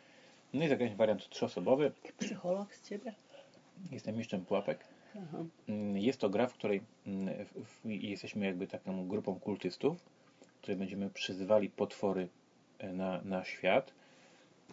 No 0.55 0.65
i 0.65 0.69
zagraliśmy 0.69 0.97
wariant 0.97 1.29
trzyosobowy. 1.29 1.93
Psycholog 2.19 2.75
z 2.75 2.89
ciebie? 2.89 3.15
Jestem 3.91 4.17
mistrzem 4.17 4.45
pułapek. 4.45 4.85
Aha. 5.17 5.45
Mm, 5.69 5.99
Jest 5.99 6.21
to 6.21 6.31
gra, 6.31 6.47
w 6.47 6.55
której 6.55 6.81
mm, 7.07 7.47
jesteśmy 7.85 8.47
jakby 8.47 8.67
taką 8.67 9.09
grupą 9.09 9.41
kultystów, 9.41 9.97
której 10.61 10.79
będziemy 10.79 11.11
przyzywali 11.11 11.71
potwory 11.71 12.29
e, 12.79 12.93
na, 12.93 13.21
na 13.25 13.45
świat. 13.45 13.93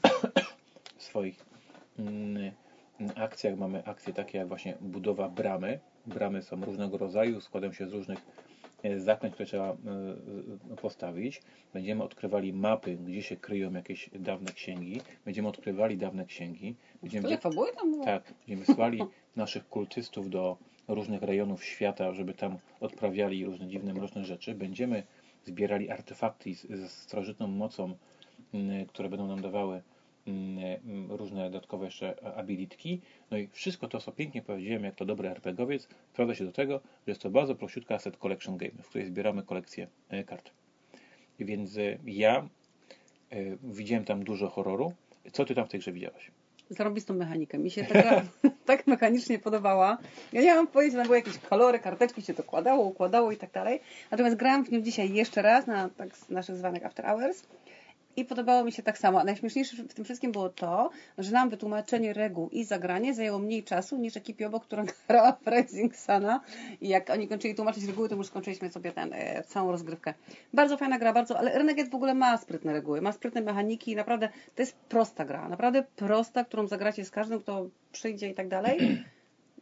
W 0.98 1.04
swoich 1.04 1.46
mm, 2.00 2.52
akcjach 3.16 3.58
mamy 3.58 3.86
akcje 3.86 4.14
takie 4.14 4.38
jak 4.38 4.48
właśnie 4.48 4.78
budowa 4.82 5.30
bramy. 5.30 5.80
Bramy 6.06 6.44
są 6.44 6.66
różnego 6.66 6.98
rodzaju, 6.98 7.42
składają 7.42 7.74
się 7.74 7.88
z 7.88 7.94
różnych 7.94 8.20
e, 8.92 9.00
zaklęć, 9.00 9.34
które 9.34 9.46
trzeba 9.46 9.70
e, 9.70 9.76
e, 10.74 10.76
postawić. 10.76 11.42
Będziemy 11.74 12.04
odkrywali 12.04 12.54
mapy, 12.54 12.98
gdzie 12.98 13.22
się 13.22 13.38
kryją 13.38 13.74
jakieś 13.74 14.10
dawne 14.14 14.52
księgi. 14.52 15.02
Będziemy 15.26 15.48
odkrywali 15.48 15.98
dawne 15.98 16.26
księgi. 16.26 16.76
Będziemy 17.02 17.24
Tyle 17.24 17.38
fabuły 17.38 17.72
tam 17.74 17.92
było? 17.92 18.06
tak, 18.06 18.34
będziemy 18.40 18.66
wysłali 18.66 19.00
naszych 19.36 19.70
kultystów 19.70 20.30
do 20.30 20.58
różnych 20.88 21.22
rejonów 21.22 21.64
świata, 21.64 22.14
żeby 22.14 22.34
tam 22.34 22.58
odprawiali 22.80 23.46
różne 23.46 23.68
dziwne, 23.68 23.94
mroczne 23.94 24.26
rzeczy. 24.26 24.56
Będziemy 24.56 25.04
zbierali 25.46 25.90
artefakty 25.90 26.54
ze 26.54 26.90
starożytną 26.90 27.48
mocą, 27.48 27.98
mm, 28.54 28.86
które 28.86 29.10
będą 29.10 29.28
nam 29.28 29.42
dawały 29.42 29.82
różne 31.10 31.44
dodatkowe 31.44 31.86
jeszcze 31.86 32.36
abilitki. 32.38 33.02
No 33.32 33.38
i 33.38 33.48
wszystko 33.48 33.88
to, 33.88 34.00
co 34.00 34.12
pięknie 34.12 34.42
powiedziałem, 34.42 34.84
jak 34.84 34.96
to 34.96 35.06
dobry 35.06 35.30
RPGowiec, 35.30 35.88
sprawdza 36.14 36.36
się 36.36 36.46
do 36.46 36.52
tego, 36.52 36.74
że 36.78 37.12
jest 37.12 37.22
to 37.22 37.30
bardzo 37.30 37.56
prościutka 37.56 37.96
asset 37.96 38.18
collection 38.18 38.58
game, 38.58 38.72
w 38.84 38.90
której 38.90 39.08
zbieramy 39.08 39.44
kolekcję 39.44 39.88
e, 40.10 40.24
kart. 40.24 40.52
Więc 41.40 41.78
e, 41.78 41.98
ja 42.06 42.48
e, 43.30 43.38
widziałem 43.64 44.06
tam 44.06 44.24
dużo 44.24 44.50
horroru. 44.50 44.94
Co 45.32 45.46
ty 45.46 45.56
tam 45.56 45.66
w 45.66 45.70
tej 45.70 45.80
grze 45.80 45.92
widziałaś? 45.92 46.32
zarobistą 46.70 47.14
mechanikę. 47.14 47.58
Mi 47.58 47.72
się 47.72 47.84
ta 47.84 48.02
gra 48.02 48.22
tak 48.66 48.88
mechanicznie 48.88 49.40
podobała. 49.40 49.98
Ja 50.34 50.42
nie 50.42 50.56
mam 50.56 50.68
że 50.92 50.98
tam 50.98 51.04
były 51.04 51.18
jakieś 51.18 51.38
kolory, 51.38 51.80
karteczki 51.80 52.22
się 52.22 52.34
dokładało, 52.34 52.84
układało 52.84 53.32
i 53.32 53.38
tak 53.38 53.52
dalej. 53.52 53.80
Natomiast 54.12 54.36
grałam 54.36 54.66
w 54.66 54.72
nią 54.72 54.82
dzisiaj 54.82 55.14
jeszcze 55.14 55.42
raz 55.42 55.68
na 55.68 55.90
tak 55.90 56.10
naszych 56.30 56.56
zwanych 56.56 56.86
after 56.86 57.06
hours. 57.06 57.44
I 58.18 58.26
podobało 58.26 58.64
mi 58.64 58.72
się 58.72 58.84
tak 58.84 58.98
samo. 58.98 59.24
Najśmieszniejsze 59.24 59.84
w 59.84 59.94
tym 59.94 60.06
wszystkim 60.06 60.32
było 60.32 60.50
to, 60.50 60.90
że 61.18 61.32
nam 61.32 61.50
wytłumaczenie 61.50 62.14
reguł 62.14 62.50
i 62.50 62.64
zagranie 62.64 63.14
zajęło 63.14 63.40
mniej 63.40 63.64
czasu 63.64 63.98
niż 63.98 64.18
ekipie 64.18 64.48
obok, 64.48 64.66
która 64.66 64.84
grała 65.08 65.32
w 65.32 65.48
Rising 65.48 65.96
Sana. 65.96 66.42
I 66.82 66.88
jak 66.88 67.10
oni 67.10 67.28
kończyli 67.28 67.56
tłumaczyć 67.56 67.84
reguły, 67.84 68.10
to 68.10 68.16
już 68.16 68.28
skończyliśmy 68.28 68.70
sobie 68.70 68.92
ten, 68.92 69.14
e, 69.14 69.44
całą 69.44 69.72
rozgrywkę. 69.72 70.14
Bardzo 70.54 70.78
fajna 70.78 71.00
gra, 71.00 71.14
bardzo, 71.14 71.38
ale 71.38 71.58
Renegade 71.58 71.90
w 71.90 71.96
ogóle 71.96 72.14
ma 72.14 72.38
sprytne 72.38 72.74
reguły, 72.74 73.02
ma 73.02 73.12
sprytne 73.12 73.42
mechaniki. 73.42 73.96
Naprawdę 73.96 74.30
to 74.56 74.62
jest 74.62 74.76
prosta 74.76 75.26
gra. 75.26 75.50
Naprawdę 75.50 75.84
prosta, 75.96 76.46
którą 76.46 76.68
zagracie 76.68 77.06
z 77.06 77.12
każdym, 77.12 77.40
kto 77.40 77.70
przyjdzie 77.92 78.30
i 78.30 78.34
tak 78.34 78.48
dalej. 78.48 79.04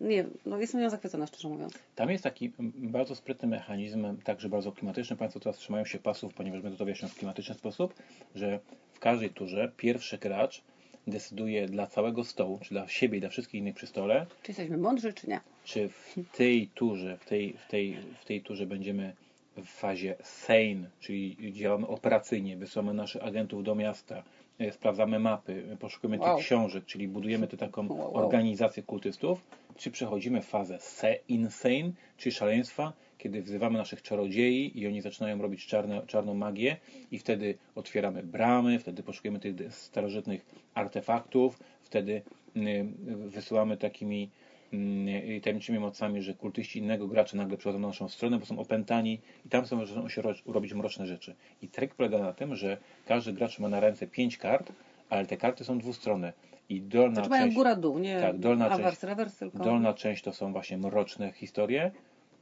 Nie 0.01 0.25
no 0.45 0.57
jestem 0.57 0.81
nią 0.81 0.89
zachwycona, 0.89 1.27
szczerze 1.27 1.47
mówiąc. 1.49 1.73
Tam 1.95 2.09
jest 2.09 2.23
taki 2.23 2.51
bardzo 2.75 3.15
sprytny 3.15 3.47
mechanizm, 3.47 4.17
także 4.23 4.49
bardzo 4.49 4.71
klimatyczny. 4.71 5.15
Państwo 5.15 5.39
teraz 5.39 5.57
trzymają 5.57 5.85
się 5.85 5.99
pasów, 5.99 6.33
ponieważ 6.33 6.61
będę 6.61 6.77
to 6.77 6.85
wyjaśniał 6.85 7.09
w 7.11 7.15
klimatyczny 7.15 7.55
sposób, 7.55 7.93
że 8.35 8.59
w 8.93 8.99
każdej 8.99 9.29
turze 9.29 9.71
pierwszy 9.77 10.17
gracz 10.17 10.61
decyduje 11.07 11.67
dla 11.67 11.87
całego 11.87 12.23
stołu, 12.23 12.59
czy 12.63 12.69
dla 12.69 12.87
siebie 12.87 13.17
i 13.17 13.21
dla 13.21 13.29
wszystkich 13.29 13.61
innych 13.61 13.75
przy 13.75 13.87
stole, 13.87 14.25
Czy 14.43 14.51
jesteśmy 14.51 14.77
mądrzy, 14.77 15.13
czy 15.13 15.29
nie? 15.29 15.39
czy 15.63 15.89
w 15.89 16.15
tej 16.37 16.67
turze, 16.67 17.17
w 17.17 17.25
tej, 17.25 17.53
w 17.53 17.67
tej, 17.67 17.97
w 18.21 18.25
tej 18.25 18.41
turze 18.41 18.65
będziemy 18.65 19.13
w 19.57 19.65
fazie 19.65 20.15
sane, 20.23 20.89
czyli 20.99 21.53
działamy 21.53 21.87
operacyjnie, 21.87 22.57
wysyłamy 22.57 22.93
naszych 22.93 23.23
agentów 23.23 23.63
do 23.63 23.75
miasta, 23.75 24.23
sprawdzamy 24.71 25.19
mapy, 25.19 25.63
e, 25.73 25.77
poszukujemy 25.77 26.19
Wow. 26.19 26.35
tych 26.35 26.45
książek, 26.45 26.85
czyli 26.85 27.07
budujemy 27.07 27.47
tę 27.47 27.57
taką 27.57 27.87
Wow, 27.87 27.97
wow. 27.99 28.15
organizację 28.25 28.83
kultystów, 28.83 29.47
czy 29.77 29.91
przechodzimy 29.91 30.41
fazę 30.41 30.79
se 30.79 31.15
insane, 31.27 31.91
czyli 32.17 32.33
szaleństwa, 32.35 32.93
kiedy 33.17 33.41
wzywamy 33.41 33.77
naszych 33.77 34.01
czarodziei 34.01 34.79
i 34.79 34.87
oni 34.87 35.01
zaczynają 35.01 35.41
robić 35.41 35.65
czarne, 35.65 36.01
czarną 36.07 36.33
magię 36.33 36.77
i 37.11 37.19
wtedy 37.19 37.57
otwieramy 37.75 38.23
bramy, 38.23 38.79
wtedy 38.79 39.03
poszukujemy 39.03 39.39
tych 39.39 39.73
starożytnych 39.75 40.45
artefaktów, 40.73 41.59
wtedy 41.81 42.21
y, 42.57 42.85
wysyłamy 43.05 43.77
takimi 43.77 44.29
y, 44.73 45.41
tajemniczymi 45.43 45.79
mocami, 45.79 46.21
że 46.21 46.33
kultyści 46.33 46.79
innego 46.79 47.07
gracza 47.07 47.37
nagle 47.37 47.57
przychodzą 47.57 47.79
na 47.79 47.87
naszą 47.87 48.09
stronę, 48.09 48.39
bo 48.39 48.45
są 48.45 48.59
opętani 48.59 49.19
i 49.45 49.49
tam 49.49 49.65
są, 49.65 50.09
się 50.09 50.21
ro- 50.21 50.33
robić 50.45 50.73
mroczne 50.73 51.07
rzeczy. 51.07 51.35
I 51.61 51.67
trik 51.67 51.95
polega 51.95 52.17
na 52.19 52.33
tym, 52.33 52.55
że 52.55 52.77
każdy 53.05 53.33
gracz 53.33 53.59
ma 53.59 53.69
na 53.69 53.79
ręce 53.79 54.07
pięć 54.07 54.37
kart 54.37 54.71
ale 55.09 55.25
te 55.25 55.37
karty 55.37 55.63
są 55.63 55.77
dwustronne. 55.79 56.33
I 56.69 56.81
dolna 56.81 57.13
Znaczy 57.15 57.29
mają 57.29 57.43
część, 57.43 57.55
góra-dół, 57.55 57.99
nie 57.99 58.19
Tak, 58.19 58.37
dolna 58.39 58.77
część- 58.77 59.03
rewers, 59.03 59.37
tylko... 59.37 59.63
dolna 59.63 59.93
część 59.93 60.23
to 60.23 60.33
są 60.33 60.51
właśnie 60.51 60.77
mroczne 60.77 61.31
historie, 61.31 61.91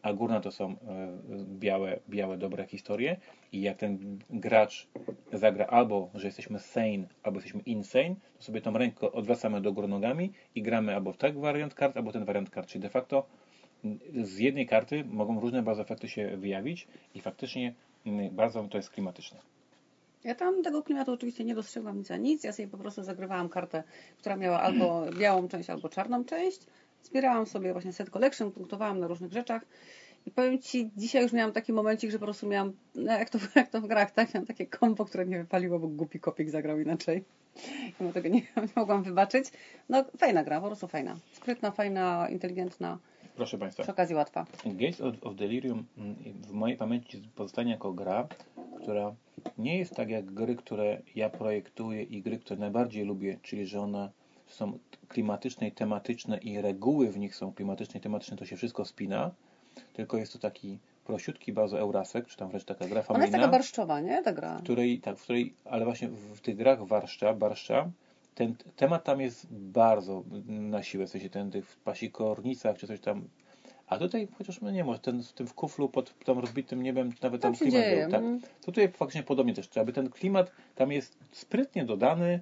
a 0.04 0.14
górna 0.14 0.40
to 0.40 0.52
są 0.52 0.72
e, 0.72 0.76
białe, 1.46 2.00
białe, 2.10 2.38
dobre 2.38 2.68
historie. 2.68 3.18
I 3.52 3.62
jak 3.62 3.78
ten 3.78 4.20
gracz 4.30 4.88
zagra 5.34 5.66
albo, 5.66 6.10
że 6.14 6.28
jesteśmy 6.28 6.60
sane, 6.60 7.08
albo 7.24 7.38
jesteśmy 7.38 7.62
insane, 7.62 8.16
to 8.38 8.44
sobie 8.44 8.62
tą 8.62 8.78
rękę 8.78 9.12
odwracamy 9.12 9.62
do 9.62 9.74
góry 9.74 9.88
nogami 9.88 10.32
i 10.56 10.62
gramy 10.62 10.96
albo 10.96 11.14
tak 11.14 11.40
wariant 11.40 11.74
kart, 11.74 11.98
albo 11.98 12.12
ten 12.12 12.26
wariant 12.26 12.50
kart. 12.50 12.68
Czyli 12.68 12.82
de 12.82 12.90
facto 12.90 13.26
m, 13.86 14.00
z 14.24 14.40
jednej 14.40 14.66
karty 14.68 15.04
mogą 15.06 15.40
różne 15.40 15.64
bardzo 15.64 15.82
efekty 15.82 16.10
się 16.10 16.38
wyjawić 16.38 16.88
i 17.16 17.22
faktycznie 17.22 17.74
m, 18.06 18.36
bardzo 18.36 18.64
to 18.64 18.78
jest 18.78 18.90
klimatyczne. 18.90 19.40
Ja 20.24 20.36
tam 20.36 20.64
tego 20.64 20.84
klimatu 20.84 21.12
oczywiście 21.12 21.44
nie 21.44 21.56
dostrzegłam 21.56 21.98
nic 21.98 22.08
za 22.08 22.18
nic. 22.18 22.44
Ja 22.44 22.52
sobie 22.52 22.68
po 22.68 22.78
prostu 22.78 23.04
zagrywałam 23.04 23.50
kartę, 23.50 23.84
która 24.18 24.36
miała 24.36 24.62
albo 24.62 25.06
białą 25.20 25.48
część, 25.48 25.70
albo 25.70 25.90
czarną 25.90 26.26
część. 26.26 26.62
Zbierałam 27.04 27.46
sobie 27.46 27.74
właśnie 27.74 27.94
set 27.94 28.10
collection, 28.10 28.52
punktowałam 28.52 29.00
na 29.00 29.08
różnych 29.08 29.32
rzeczach. 29.32 29.66
I 30.26 30.32
powiem 30.32 30.62
Ci, 30.62 30.90
dzisiaj 30.98 31.24
już 31.24 31.34
miałam 31.34 31.52
taki 31.52 31.74
momencik, 31.74 32.12
że 32.12 32.20
po 32.20 32.26
prostu 32.26 32.48
miałam, 32.48 32.74
no 32.96 33.12
jak 33.12 33.30
to, 33.30 33.38
jak 33.56 33.70
to 33.70 33.82
w 33.82 33.88
grach, 33.88 34.12
tak? 34.12 34.34
Miałam 34.34 34.48
takie 34.48 34.68
kombo, 34.68 35.06
które 35.06 35.26
nie 35.26 35.38
wypaliło, 35.38 35.80
bo 35.80 35.88
głupi 35.88 36.20
kopik 36.20 36.50
zagrał 36.50 36.80
inaczej. 36.80 37.24
I 38.00 38.04
mu 38.04 38.12
tego 38.12 38.30
nie, 38.30 38.42
nie 38.58 38.68
mogłam 38.76 39.04
wybaczyć. 39.04 39.46
No 39.90 40.06
fajna 40.18 40.44
gra, 40.44 40.62
po 40.62 40.68
prostu 40.68 40.88
fajna. 40.88 41.18
Sprytna, 41.34 41.72
fajna, 41.72 42.28
inteligentna, 42.30 43.00
Proszę 43.36 43.58
Państwa. 43.58 43.84
przy 43.84 43.92
okazji 43.92 44.16
łatwa. 44.16 44.46
Gates 44.66 45.02
of, 45.02 45.16
of 45.22 45.36
Delirium 45.36 45.86
mm, 45.98 46.16
w 46.42 46.52
mojej 46.52 46.78
pamięci 46.78 47.30
pozostanie 47.36 47.72
jako 47.72 47.94
gra, 47.94 48.28
która 48.82 49.16
nie 49.58 49.78
jest 49.78 49.96
tak 49.96 50.10
jak 50.10 50.26
gry, 50.26 50.56
które 50.56 51.02
ja 51.16 51.30
projektuję 51.30 52.04
i 52.04 52.22
gry, 52.22 52.38
które 52.40 52.60
najbardziej 52.60 53.06
lubię, 53.06 53.38
czyli 53.42 53.66
że 53.66 53.82
one 53.82 54.10
są 54.54 54.80
klimatyczne 55.08 55.68
i 55.68 55.72
tematyczne 55.72 56.38
i 56.38 56.62
reguły 56.62 57.12
w 57.12 57.18
nich 57.18 57.36
są 57.36 57.54
klimatyczne 57.54 57.98
i 58.00 58.04
tematyczne, 58.04 58.38
to 58.38 58.46
się 58.46 58.56
wszystko 58.56 58.86
spina, 58.86 59.32
tylko 59.94 60.18
jest 60.18 60.34
to 60.34 60.40
taki 60.40 60.80
prosiutki 61.06 61.54
bardzo 61.54 61.80
Eurasek, 61.80 62.28
czy 62.28 62.38
tam 62.38 62.50
wręcz 62.50 62.64
taka 62.64 62.86
gra 62.86 62.90
Ona 62.90 62.98
jest 63.00 63.08
familijna, 63.08 63.38
taka 63.38 63.52
barszczowa, 63.52 64.00
nie? 64.00 64.22
Ta 64.24 64.34
gra. 64.34 64.58
w 64.58 64.64
której, 64.64 65.00
tak, 65.00 65.18
w 65.18 65.24
której, 65.24 65.54
ale 65.66 65.86
właśnie 65.86 66.08
w, 66.08 66.42
tych 66.42 66.56
grach 66.56 66.86
warszcza, 66.86 67.34
barszcza, 67.34 67.90
ten 68.36 68.56
temat 68.76 69.04
tam 69.04 69.22
jest 69.22 69.48
bardzo 69.52 70.24
na 70.48 70.84
siłę, 70.84 71.08
w 71.08 71.10
sensie 71.10 71.30
ten 71.30 71.52
tych 71.52 71.70
w 71.70 71.78
pasikornicach, 71.78 72.78
czy 72.78 72.88
coś 72.88 73.00
tam. 73.00 73.28
A 73.88 73.98
tutaj 73.98 74.28
chociaż 74.38 74.62
no 74.62 74.72
nie 74.72 74.84
może, 74.84 75.00
ten 75.00 75.24
w 75.24 75.34
tym 75.34 75.48
w 75.48 75.54
kuflu 75.54 75.90
pod 75.90 76.20
tam 76.26 76.40
rozbitym 76.40 76.84
niebem 76.84 77.12
nawet 77.22 77.42
tam, 77.42 77.54
Tam 77.54 77.60
klimat 77.60 77.82
dzieje. 77.82 78.02
był. 78.02 78.12
Tak. 78.12 78.22
mm. 78.22 78.42
Tutaj 78.66 78.92
faktycznie 78.92 79.24
podobnie 79.24 79.54
też, 79.54 79.78
aby 79.78 79.94
ten 79.94 80.10
klimat 80.10 80.52
tam 80.76 80.92
jest 80.92 81.18
sprytnie 81.32 81.86
dodany 81.86 82.40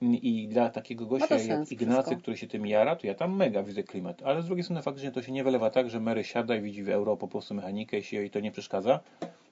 i 0.00 0.48
dla 0.48 0.70
takiego 0.70 1.06
gościa 1.06 1.34
jak 1.34 1.44
sens 1.44 1.72
Ignacy, 1.72 2.02
wszystko. 2.02 2.22
który 2.22 2.36
się 2.36 2.46
tym 2.46 2.66
jara, 2.66 2.96
to 2.96 3.06
ja 3.06 3.14
tam 3.14 3.36
mega 3.36 3.62
widzę 3.62 3.82
klimat. 3.82 4.22
Ale 4.24 4.42
z 4.42 4.46
drugiej 4.46 4.64
strony 4.64 4.82
faktycznie 4.82 5.10
to 5.10 5.22
się 5.22 5.32
nie 5.32 5.44
wylewa 5.44 5.70
tak, 5.70 5.90
że 5.90 6.00
Mary 6.00 6.24
siada 6.24 6.56
i 6.56 6.60
widzi 6.60 6.82
w 6.82 6.88
euro 6.88 7.16
po 7.16 7.28
prostu 7.28 7.54
mechanikę 7.54 7.98
i 7.98 8.02
się 8.02 8.16
jej 8.16 8.30
to 8.30 8.40
nie 8.40 8.50
przeszkadza. 8.52 9.00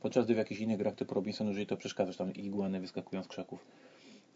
Podczas 0.00 0.24
gdy 0.24 0.34
w 0.34 0.38
jakichś 0.38 0.60
innych 0.60 0.78
grach 0.78 0.94
typu 0.94 1.14
Robinson 1.14 1.48
już 1.48 1.56
jej 1.56 1.66
to 1.66 1.76
przeszkadza, 1.76 2.12
że 2.12 2.18
tam 2.18 2.34
igłany 2.34 2.80
wyskakują 2.80 3.22
z 3.22 3.28
krzaków. 3.28 3.64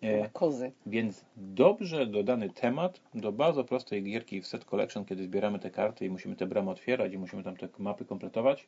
E, 0.02 0.28
Kozy. 0.28 0.72
więc 0.86 1.24
dobrze 1.36 2.06
dodany 2.06 2.50
temat 2.50 3.00
do 3.14 3.32
bardzo 3.32 3.64
prostej 3.64 4.02
gierki 4.02 4.40
w 4.40 4.46
set 4.46 4.64
collection, 4.64 5.04
kiedy 5.04 5.24
zbieramy 5.24 5.58
te 5.58 5.70
karty 5.70 6.06
i 6.06 6.10
musimy 6.10 6.36
te 6.36 6.46
bramy 6.46 6.70
otwierać 6.70 7.12
i 7.12 7.18
musimy 7.18 7.42
tam 7.42 7.56
te 7.56 7.68
mapy 7.78 8.04
kompletować. 8.04 8.66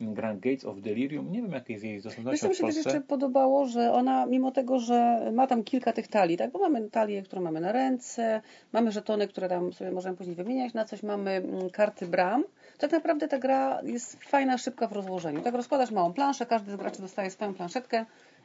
Grand 0.00 0.40
Gates 0.40 0.64
of 0.64 0.80
Delirium, 0.80 1.32
nie 1.32 1.42
wiem 1.42 1.52
jakie 1.52 1.72
jest 1.72 1.84
jej 1.84 1.94
Wiesz, 1.94 2.02
dostępność 2.02 2.40
co 2.40 2.48
mi 2.48 2.54
się 2.54 2.64
też 2.66 2.76
jeszcze 2.76 3.00
podobało, 3.00 3.66
że 3.66 3.92
ona, 3.92 4.26
mimo 4.26 4.50
tego, 4.50 4.78
że 4.78 5.30
ma 5.32 5.46
tam 5.46 5.64
kilka 5.64 5.92
tych 5.92 6.08
talii, 6.08 6.36
tak? 6.36 6.50
Bo 6.50 6.58
mamy 6.58 6.90
talię, 6.90 7.22
którą 7.22 7.42
mamy 7.42 7.60
na 7.60 7.72
ręce, 7.72 8.40
mamy 8.72 8.92
żetony, 8.92 9.28
które 9.28 9.48
tam 9.48 9.72
sobie 9.72 9.90
możemy 9.90 10.16
później 10.16 10.36
wymieniać 10.36 10.74
na 10.74 10.84
coś, 10.84 11.02
mamy 11.02 11.30
mm, 11.30 11.70
karty 11.70 12.06
bram. 12.06 12.44
Tak 12.78 12.92
naprawdę 12.92 13.28
ta 13.28 13.38
gra 13.38 13.80
jest 13.82 14.24
fajna, 14.24 14.58
szybka 14.58 14.86
w 14.86 14.92
rozłożeniu. 14.92 15.40
Tak 15.40 15.54
rozkładasz 15.54 15.90
małą 15.90 16.12
planszę, 16.12 16.46
każdy 16.46 16.72
z 16.72 16.76
graczy 16.76 17.02
dostaje 17.02 17.30
swoją 17.30 17.54
planszetkę 17.54 18.04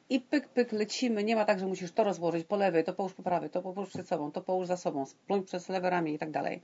i 0.10 0.19
pyk, 0.19 0.47
pyk, 0.47 0.71
lecimy. 0.71 1.23
Nie 1.23 1.36
ma 1.36 1.45
tak, 1.45 1.60
że 1.60 1.67
musisz 1.67 1.91
to 1.91 2.04
rozłożyć 2.04 2.45
po 2.45 2.56
lewej, 2.56 2.84
to 2.84 2.93
połóż 2.93 3.13
po 3.13 3.23
prawej, 3.23 3.49
to 3.49 3.62
połóż 3.62 3.89
przed 3.89 4.08
sobą, 4.08 4.32
to 4.32 4.41
połóż 4.41 4.67
za 4.67 4.78
sobą, 4.78 5.06
spluń 5.06 5.43
przez 5.43 5.69
lewe 5.69 5.89
ramię 5.89 6.13
i 6.13 6.17
tak 6.17 6.32
dalej. 6.32 6.62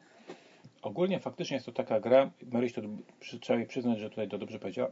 Ogólnie 0.82 1.20
faktycznie 1.20 1.56
jest 1.56 1.66
to 1.66 1.72
taka 1.72 2.00
gra, 2.00 2.32
Maryś 2.52 2.74
to 2.74 2.82
trzeba 3.42 3.60
jej 3.60 3.68
przyznać, 3.68 4.00
że 4.00 4.10
tutaj 4.10 4.28
to 4.30 4.38
dobrze 4.38 4.60
powiedziała, 4.60 4.90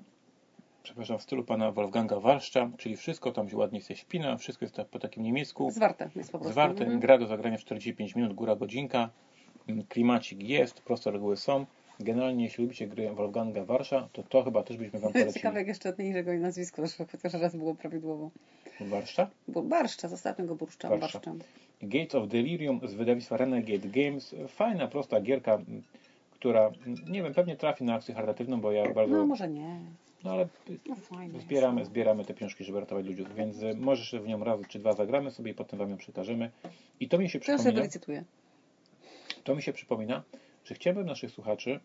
przepraszam, 0.84 1.18
w 1.18 1.22
stylu 1.22 1.44
pana 1.44 1.72
Wolfganga 1.72 2.20
Warszcza, 2.20 2.70
czyli 2.78 2.96
wszystko 2.98 3.32
tam 3.32 3.50
się 3.50 3.58
ładnie 3.58 3.82
się 3.82 3.96
spina, 3.96 4.38
wszystko 4.38 4.66
jest 4.66 4.76
tak 4.76 4.88
po 4.88 5.00
takim 5.00 5.24
niemiecku, 5.24 5.72
Zwarte 5.72 6.10
jest 6.16 6.32
po 6.32 6.38
prostu. 6.40 6.54
zwarte, 6.54 6.84
Mhm. 6.84 7.00
gra 7.00 7.18
do 7.18 7.28
zagrania 7.28 7.58
w 7.58 7.62
45 7.62 8.16
minut, 8.16 8.34
góra 8.34 8.56
godzinka, 8.56 9.10
Mm, 9.70 9.84
klimacik 9.88 10.44
jest, 10.44 10.82
proste 10.82 11.12
reguły 11.12 11.38
są. 11.38 11.66
Generalnie 12.00 12.44
jeśli 12.44 12.64
lubicie 12.64 12.88
gry 12.88 13.14
Wolfganga 13.14 13.66
Warsza, 13.66 14.10
to 14.14 14.24
to 14.24 14.44
chyba 14.44 14.64
też 14.64 14.78
byśmy 14.78 15.00
wam 15.00 15.10
Ciekawe, 15.14 15.26
polecili. 15.32 15.56
jak 15.56 15.68
jeszcze 15.68 15.90
od 15.90 16.00
niej 16.00 16.14
jego 16.14 16.34
nazwisko 16.34 16.82
doszło, 16.82 17.06
chociaż 17.12 17.34
raz 17.34 17.56
było 17.56 17.76
prawidłowo. 17.76 18.30
Warszcza? 18.82 19.28
Bo 19.48 19.62
barszcza, 19.62 20.08
z 20.08 20.14
ostatniego 20.14 20.56
burszcza, 20.56 20.90
Barszcza. 20.90 21.20
barszcza. 21.20 21.46
Gates 21.82 22.16
of 22.16 22.28
Delirium 22.28 22.80
z 22.84 22.94
wydawnictwa 22.94 23.38
Renegade 23.38 23.88
Games. 23.90 24.36
Fajna, 24.48 24.88
prosta 24.88 25.22
gierka, 25.22 25.58
która, 26.32 26.72
nie 27.10 27.24
wiem, 27.24 27.34
pewnie 27.34 27.56
trafi 27.56 27.84
na 27.84 27.94
akcję 27.96 28.16
charytatywną, 28.16 28.62
bo 28.62 28.72
ja 28.72 28.94
bardzo, 28.94 29.16
No 29.16 29.26
może 29.26 29.50
nie. 29.50 29.80
no 30.24 30.32
ale 30.32 30.48
No 31.34 31.40
zbieramy, 31.40 31.80
jest. 31.80 31.92
zbieramy 31.92 32.26
te 32.26 32.34
pieniążki, 32.34 32.64
żeby 32.64 32.80
ratować 32.80 33.06
ludzi, 33.06 33.26
więc 33.36 33.62
y, 33.62 33.74
możesz 33.76 34.16
w 34.22 34.28
nią 34.28 34.44
raz 34.44 34.60
czy 34.70 34.80
dwa 34.80 34.94
zagramy 34.94 35.32
sobie 35.32 35.52
i 35.52 35.54
potem 35.56 35.80
wam 35.80 35.90
ją 35.90 35.98
przekażemy. 35.98 36.52
I 37.00 37.10
to 37.10 37.18
mi 37.18 37.30
się 37.30 37.40
To 37.40 37.52
ja 37.52 37.58
sobie 37.58 37.58
przypomina, 37.58 37.82
wylicytuję. 37.82 38.24
to 39.44 39.56
mi 39.56 39.62
się 39.62 39.74
przypomina, 39.74 40.24
że 40.66 40.76
chciałbym 40.76 41.06
naszych 41.06 41.32
słuchaczy, 41.32 41.80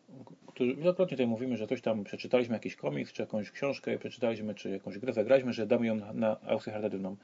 którzy 0.46 0.76
wielokrotnie 0.76 1.16
tutaj 1.16 1.26
mówimy, 1.26 1.56
że 1.56 1.66
coś 1.66 1.80
tam 1.80 2.04
przeczytaliśmy 2.04 2.54
jakiś 2.54 2.76
komiks, 2.76 3.12
czy 3.12 3.22
jakąś 3.22 3.50
książkę 3.50 3.98
przeczytaliśmy, 3.98 4.54
czy 4.54 4.70
jakąś 4.70 4.98
grę 4.98 5.12
zagraliśmy, 5.12 5.52
że 5.52 5.66
damy 5.66 5.86
ją 5.86 5.94
na, 5.94 6.12
na 6.12 6.40
aukcję 6.40 6.72
charytatywną. 6.72 7.16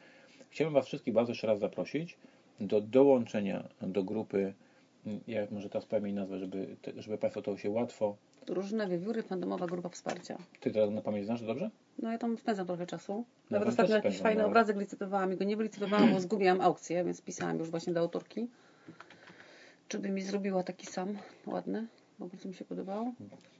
Chciałbym 0.50 0.74
was 0.74 0.86
wszystkich 0.86 1.14
bardzo 1.14 1.32
jeszcze 1.32 1.46
raz 1.46 1.58
zaprosić 1.58 2.18
do 2.60 2.80
dołączenia 2.80 3.68
do 3.80 4.04
grupy, 4.04 4.54
jak 5.28 5.50
może 5.50 5.68
teraz 5.68 5.88
jej 6.02 6.12
nazwę, 6.12 6.38
żeby, 6.38 6.76
żeby 6.96 7.18
Państwo 7.18 7.42
to 7.42 7.56
się 7.56 7.70
łatwo, 7.70 8.16
Drużyna 8.46 8.86
Wiewióry, 8.86 9.22
fandomowa 9.22 9.66
grupa 9.66 9.88
wsparcia. 9.88 10.38
Ty 10.60 10.70
to 10.70 10.90
na 10.90 11.02
pamięć 11.02 11.26
znasz, 11.26 11.42
dobrze? 11.42 11.70
No 11.98 12.12
ja 12.12 12.18
tam 12.18 12.38
spędzam 12.38 12.66
trochę 12.66 12.86
czasu. 12.86 13.12
No, 13.14 13.24
Nawet 13.50 13.66
tam 13.66 13.72
ostatnio 13.72 13.96
jakiś 13.96 14.20
fajny 14.20 14.42
no. 14.42 14.48
obrazek 14.48 14.76
licytowałam 14.76 15.32
i 15.32 15.36
go 15.36 15.44
nie 15.44 15.56
wylicytowałam, 15.56 16.12
bo 16.12 16.20
zgubiłam 16.20 16.60
aukcję, 16.60 17.04
więc 17.04 17.22
pisałam 17.22 17.58
już 17.58 17.70
właśnie 17.70 17.92
do 17.92 18.00
autorki. 18.00 18.48
Czy 19.88 19.99
by 19.99 20.09
mi 20.09 20.22
zrobiła 20.22 20.62
taki 20.62 20.87
sam 20.87 21.18
ładny? 21.46 21.87
Bo 22.18 22.27
bardzo 22.27 22.49
mi 22.49 22.55
się 22.55 22.64
podobało. 22.64 23.12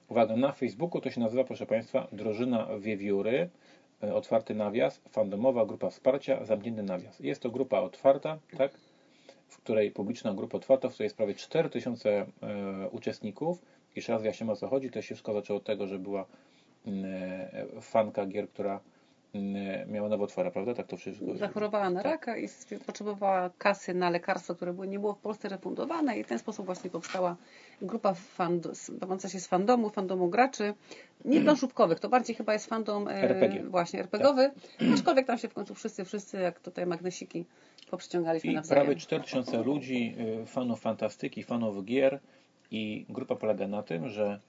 Uwaga, 0.09 0.37
na 0.37 0.53
Facebooku 0.53 1.01
to 1.01 1.11
się 1.11 1.21
nazywa, 1.21 1.45
proszę 1.45 1.67
Państwa, 1.67 2.09
Drużyna 2.13 2.69
Wiewióry, 2.79 3.51
e, 4.03 4.15
otwarty 4.15 4.55
nawias, 4.55 5.01
fandomowa 5.11 5.67
grupa 5.67 5.91
wsparcia, 5.91 6.45
zamknięty 6.45 6.83
nawias. 6.83 7.21
Jest 7.21 7.43
to 7.43 7.51
grupa 7.51 7.81
otwarta, 7.81 8.39
tak? 8.59 8.73
W 9.49 9.57
której 9.57 9.91
publiczna 9.91 10.35
grupa 10.35 10.57
otwarta, 10.59 10.89
w 10.89 10.93
której 10.93 11.07
jest 11.07 11.17
prawie 11.17 11.35
4000 11.35 12.11
e, 12.11 12.27
uczestników. 12.91 13.63
Jeszcze 13.97 14.13
raz 14.13 14.23
wyjaśniam 14.23 14.51
o 14.51 14.57
co 14.57 14.69
chodzi. 14.69 14.91
To 14.91 15.03
się 15.03 15.15
wszystko 15.15 15.33
zaczęło 15.33 15.57
od 15.57 15.65
tego, 15.65 15.87
że 15.87 15.99
była 15.99 16.27
mm, 16.87 17.05
e, 17.07 17.81
fanka 17.81 18.27
gier, 18.27 18.49
która 18.49 18.81
miała 19.89 20.09
nowotwora, 20.09 20.51
prawda? 20.51 20.75
Tak 20.75 20.87
to 20.87 20.97
wszystko. 20.97 21.37
Zachorowała 21.37 21.91
na 21.91 22.03
Tak. 22.03 22.13
raka 22.13 22.37
i 22.37 22.49
potrzebowała 22.87 23.51
kasy 23.59 23.95
na 23.95 24.11
lekarstwo, 24.11 24.55
które 24.55 24.73
było, 24.73 24.85
nie 24.85 24.99
było 24.99 25.13
w 25.15 25.19
Polsce 25.19 25.49
refundowane 25.49 26.19
i 26.19 26.25
w 26.25 26.27
ten 26.27 26.39
sposób 26.39 26.67
właśnie 26.67 26.91
powstała 26.91 27.37
grupa 27.83 28.15
bawąca 29.01 29.29
się 29.29 29.41
z 29.41 29.47
fandomu, 29.47 29.91
fandomu 29.91 30.29
graczy. 30.29 30.75
Nie 31.25 31.41
planszówkowych, 31.41 32.01
to 32.01 32.09
bardziej 32.09 32.37
chyba 32.37 32.53
jest 32.53 32.67
fandom 32.67 33.09
e, 33.09 33.13
RPG. 33.13 33.63
właśnie 33.65 34.01
RPGowy, 34.01 34.51
aczkolwiek 34.95 35.27
tam 35.27 35.39
się 35.39 35.49
w 35.49 35.55
końcu 35.55 35.75
wszyscy, 35.75 36.05
wszyscy 36.05 36.41
jak 36.41 36.61
tutaj 36.61 36.87
magnesiki 36.87 37.45
poprzyciągaliśmy 37.91 38.51
I 38.51 38.55
nawzajem. 38.55 38.85
prawie 38.85 39.01
4000 39.01 39.63
ludzi, 39.63 40.15
y, 40.43 40.47
fanów 40.47 40.81
fantastyki, 40.81 41.43
fanów 41.43 41.85
gier 41.85 42.21
i 42.71 43.07
grupa 43.09 43.37
polega 43.37 43.69
na 43.69 43.83
tym, 43.83 44.09
że 44.09 44.25
mm, 44.25 44.41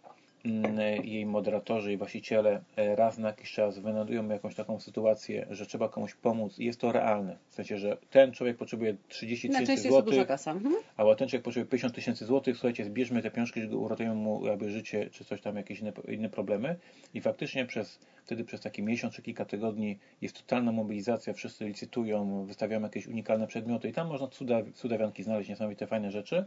jej 1.04 1.26
moderatorzy 1.26 1.94
i 1.94 1.98
właściciele 1.98 2.62
e, 2.76 2.96
raz 2.96 3.18
na 3.18 3.28
jakiś 3.28 3.52
czas 3.52 3.80
wynajdują 3.80 4.30
jakąś 4.30 4.56
taką 4.56 4.80
sytuację, 4.80 5.48
że 5.50 5.66
trzeba 5.66 5.90
komuś 5.90 6.14
pomóc 6.16 6.60
i 6.60 6.66
jest 6.66 6.80
to 6.80 6.92
realne. 6.92 7.38
W 7.50 7.56
sensie, 7.56 7.78
że 7.78 7.98
ten 8.10 8.32
człowiek 8.32 8.58
potrzebuje 8.58 8.96
30 9.08 9.50
tysięcy 9.50 9.90
złotych. 9.90 10.28
Mhm. 10.48 10.76
a 10.98 11.16
ten 11.16 11.28
człowiek 11.28 11.44
potrzebuje 11.44 11.70
50 11.70 11.96
tysięcy 11.96 12.26
złotych, 12.26 12.58
słuchajcie, 12.58 12.86
zbierzmy 12.86 13.22
te 13.22 13.32
pieniążki, 13.32 13.66
uratujemy 13.66 14.16
mu 14.16 14.46
jakby 14.46 14.70
życie, 14.70 15.10
czy 15.12 15.26
coś 15.26 15.42
tam, 15.42 15.56
jakieś 15.56 15.80
inne, 15.80 15.92
inne 16.08 16.30
problemy. 16.30 16.76
I 17.14 17.22
faktycznie 17.22 17.66
przez, 17.66 18.00
wtedy 18.26 18.44
przez 18.44 18.62
taki 18.62 18.84
miesiąc, 18.84 19.14
czy 19.14 19.22
kilka 19.22 19.46
tygodni 19.46 19.98
jest 20.22 20.38
totalna 20.38 20.72
mobilizacja, 20.72 21.34
wszyscy 21.34 21.66
licytują, 21.66 22.46
wystawiają 22.46 22.82
jakieś 22.82 23.08
unikalne 23.08 23.48
przedmioty 23.48 23.90
i 23.90 23.94
tam 23.94 24.08
można 24.08 24.28
cuda, 24.28 24.62
cudawianki 24.74 25.24
znaleźć, 25.24 25.50
niesamowite 25.50 25.88
fajne 25.88 26.12
rzeczy. 26.12 26.46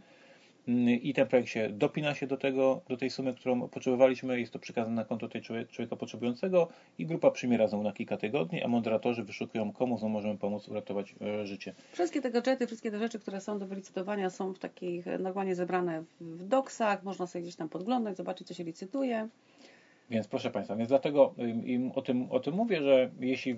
I 1.02 1.14
ten 1.14 1.26
projekt 1.26 1.48
się 1.48 1.68
dopina 1.68 2.14
się 2.14 2.26
do 2.26 2.36
tego, 2.36 2.80
do 2.88 2.96
tej 2.96 3.10
sumy, 3.10 3.34
którą 3.34 3.68
potrzebowaliśmy. 3.68 4.40
Jest 4.40 4.52
to 4.52 4.58
przekazane 4.58 4.94
na 4.94 5.04
konto 5.04 5.28
tej 5.28 5.42
człowieka 5.42 5.96
potrzebującego 5.96 6.68
i 6.98 7.06
grupa 7.06 7.30
przyjmie 7.30 7.56
razem 7.56 7.82
na 7.82 7.92
kilka 7.92 8.16
tygodni, 8.16 8.62
a 8.62 8.68
moderatorzy 8.68 9.24
wyszukują 9.24 9.72
komu 9.72 9.98
znowu 9.98 10.12
możemy 10.12 10.38
pomóc 10.38 10.68
uratować 10.68 11.14
e, 11.20 11.46
życie. 11.46 11.74
Wszystkie 11.92 12.20
te 12.20 12.30
gadżety, 12.30 12.66
wszystkie 12.66 12.90
te 12.90 12.98
rzeczy, 12.98 13.18
które 13.18 13.40
są 13.40 13.58
do 13.58 13.66
wylicytowania 13.66 14.30
są 14.30 14.52
w 14.52 14.58
takich 14.58 15.06
normalnie 15.18 15.54
zebrane 15.54 16.04
w 16.20 16.44
doksach. 16.44 17.02
Można 17.02 17.26
sobie 17.26 17.42
gdzieś 17.42 17.56
tam 17.56 17.68
podglądać, 17.68 18.16
zobaczyć, 18.16 18.48
co 18.48 18.54
się 18.54 18.64
licytuje. 18.64 19.28
Więc 20.10 20.28
proszę 20.28 20.50
Państwa, 20.50 20.76
więc 20.76 20.88
dlatego 20.88 21.34
im 21.64 21.92
o, 21.94 22.02
tym, 22.02 22.26
o 22.30 22.40
tym 22.40 22.54
mówię, 22.54 22.82
że 22.82 23.10
jeśli 23.20 23.56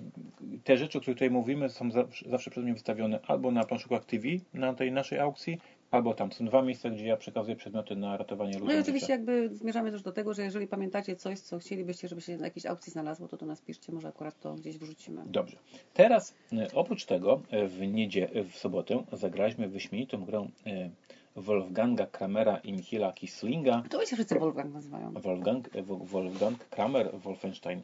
te 0.63 0.77
rzeczy, 0.77 0.97
o 0.97 1.01
których 1.01 1.17
tutaj 1.17 1.31
mówimy, 1.31 1.69
są 1.69 1.91
zawsze, 2.29 2.51
przed 2.51 2.63
mnie 2.63 2.73
wystawione 2.73 3.19
albo 3.27 3.51
na 3.51 3.63
Planszukłak 3.63 4.05
TV, 4.05 4.27
na 4.53 4.73
tej 4.73 4.91
naszej 4.91 5.19
aukcji, 5.19 5.59
albo 5.93 6.13
tam. 6.13 6.31
Są 6.31 6.45
dwa 6.45 6.61
miejsca, 6.61 6.89
gdzie 6.89 7.07
ja 7.07 7.17
przekazuję 7.17 7.55
przedmioty 7.55 7.95
na 7.95 8.17
ratowanie 8.17 8.53
ludzi. 8.53 8.65
No 8.65 8.73
i 8.73 8.79
oczywiście 8.79 9.05
życia. 9.05 9.13
jakby 9.13 9.55
zmierzamy 9.55 9.91
też 9.91 10.01
do 10.01 10.11
tego, 10.11 10.33
że 10.33 10.43
jeżeli 10.43 10.67
pamiętacie 10.67 11.15
coś, 11.15 11.39
co 11.39 11.59
chcielibyście, 11.59 12.07
żeby 12.07 12.21
się 12.21 12.37
na 12.37 12.45
jakiejś 12.45 12.65
aukcji 12.65 12.91
znalazło, 12.91 13.27
to 13.27 13.37
do 13.37 13.45
nas 13.45 13.61
piszcie, 13.61 13.91
może 13.91 14.07
akurat 14.07 14.39
to 14.39 14.53
gdzieś 14.53 14.77
wrzucimy. 14.77 15.21
Dobrze. 15.25 15.57
Teraz 15.93 16.35
e, 16.53 16.67
oprócz 16.73 17.05
tego 17.05 17.41
e, 17.49 17.67
w, 17.67 17.87
niedzie, 17.87 18.29
w 18.49 18.55
sobotę 18.55 19.03
zagraliśmy 19.11 19.67
wyśmienitą 19.67 20.25
grę 20.25 20.47
e, 20.65 20.89
Wolfganga 21.35 22.05
Kramera 22.05 22.57
i 22.57 22.73
Michiela 22.73 23.13
Kislinga. 23.13 23.83
To 23.89 24.05
się 24.05 24.15
wszyscy 24.15 24.39
Wolfgang 24.39 24.73
nazywają. 24.73 25.13
Wolfgang, 25.13 25.69
Wolfgang 25.85 26.69
Kramer, 26.69 27.19
Wolfenstein, 27.19 27.81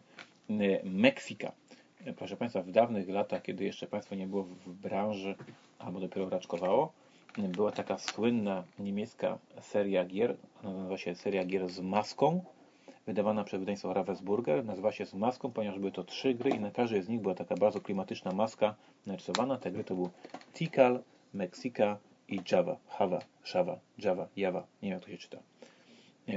Meksyka. 0.83 1.51
Proszę 2.17 2.37
Państwa, 2.37 2.61
w 2.61 2.71
dawnych 2.71 3.09
latach, 3.09 3.41
kiedy 3.41 3.63
jeszcze 3.63 3.87
Państwo 3.87 4.15
nie 4.15 4.27
było 4.27 4.43
w 4.43 4.73
branży, 4.73 5.35
albo 5.79 5.99
dopiero 5.99 6.29
raczkowało, 6.29 6.93
była 7.37 7.71
taka 7.71 7.97
słynna 7.97 8.63
niemiecka 8.79 9.37
seria 9.61 10.05
gier, 10.05 10.35
ona 10.63 10.77
nazywa 10.77 10.97
się 10.97 11.15
seria 11.15 11.45
gier 11.45 11.69
z 11.69 11.79
maską, 11.79 12.43
wydawana 13.07 13.43
przez 13.43 13.59
wydawnictwo 13.59 13.93
Ravensburger. 13.93 14.65
Nazywa 14.65 14.91
się 14.91 15.05
z 15.05 15.13
maską, 15.13 15.51
ponieważ 15.51 15.79
były 15.79 15.91
to 15.91 16.03
trzy 16.03 16.33
gry 16.33 16.49
i 16.49 16.59
na 16.59 16.71
każdej 16.71 17.01
z 17.01 17.09
nich 17.09 17.21
była 17.21 17.35
taka 17.35 17.55
bardzo 17.55 17.81
klimatyczna 17.81 18.31
maska 18.31 18.75
narysowana. 19.05 19.57
Te 19.57 19.71
gry 19.71 19.83
to 19.83 19.95
był 19.95 20.09
Tikal, 20.53 21.03
Mexica 21.33 21.97
i 22.27 22.39
Java. 22.51 22.77
Java, 22.99 23.19
Shava, 23.43 23.79
Java, 23.97 24.27
Java. 24.35 24.67
Nie 24.81 24.89
wiem 24.89 24.97
jak 24.97 25.03
to 25.03 25.11
się 25.11 25.17
czyta. 25.17 25.37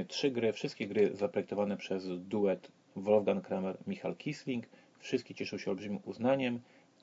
Trzy 0.07 0.31
gry, 0.31 0.53
wszystkie 0.53 0.87
gry 0.87 1.15
zaprojektowane 1.15 1.77
przez 1.77 2.07
duet 2.19 2.71
Wolfgang 2.95 3.47
Kramer, 3.47 3.77
Michal 3.87 4.15
Kisling. 4.15 4.65
Wszystkie 4.99 5.35
cieszą 5.35 5.57
się 5.57 5.71
olbrzymim 5.71 5.99
uznaniem. 6.05 6.59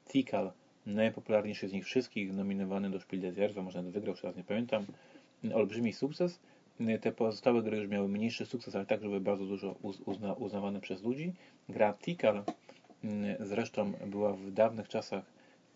Tikal 0.09 0.53
najpopularniejszy 0.87 1.69
z 1.69 1.73
nich 1.73 1.85
wszystkich, 1.85 2.33
nominowany 2.33 2.91
do 2.91 3.01
Spiel 3.01 3.21
des 3.21 3.37
Jahres, 3.37 3.57
może 3.57 3.79
nawet 3.79 3.95
wygrał, 3.95 4.17
teraz 4.17 4.37
nie 4.37 4.45
pamiętam. 4.45 4.87
Olbrzymi 5.55 5.93
sukces. 5.93 6.41
Te 7.01 7.13
pozostałe 7.13 7.63
gry 7.63 7.77
już 7.77 7.89
miały 7.89 8.09
mniejszy 8.09 8.47
sukces, 8.47 8.77
ale 8.77 8.87
także 8.87 9.07
były 9.07 9.21
bardzo 9.21 9.45
dużo 9.45 9.77
uzna, 9.83 10.33
uznawane 10.33 10.81
przez 10.81 11.03
ludzi. 11.03 11.33
Gra 11.69 11.95
Tikal 11.95 12.45
mm, 13.05 13.37
zresztą 13.41 13.93
była 14.07 14.33
w 14.33 14.51
dawnych 14.51 14.89
czasach 14.89 15.25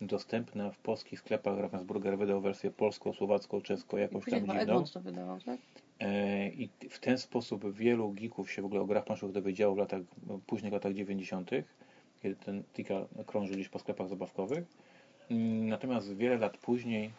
dostępna 0.01 0.71
w 0.71 0.77
polskich 0.77 1.19
sklepach. 1.19 1.59
Ravensburger 1.59 2.17
wydał 2.17 2.41
wersję 2.41 2.71
polską, 2.71 3.13
słowacką, 3.13 3.61
czeską, 3.61 3.97
jakąś 3.97 4.25
tam 4.25 4.47
dziwną. 4.47 4.83
to 4.83 5.01
wydawał, 5.01 5.39
tak? 5.39 5.59
E, 5.99 6.49
I 6.49 6.69
w 6.89 6.99
ten 6.99 7.17
sposób 7.17 7.73
wielu 7.73 8.11
geeków 8.11 8.51
się 8.51 8.61
w 8.61 8.65
ogóle 8.65 8.81
o 8.81 8.85
grach 8.85 9.05
planszowych 9.05 9.35
dowiedziało 9.35 9.75
w 9.75 9.77
latach, 9.77 10.01
późnych 10.47 10.73
latach 10.73 10.93
90., 10.93 11.49
kiedy 12.21 12.35
ten 12.35 12.63
Tikal 12.63 13.07
krążył 13.25 13.55
gdzieś 13.55 13.69
po 13.69 13.79
sklepach 13.79 14.09
zabawkowych. 14.09 14.63
Mm, 15.31 15.69
natomiast 15.69 16.13
wiele 16.13 16.37
lat 16.37 16.57
później, 16.57 17.11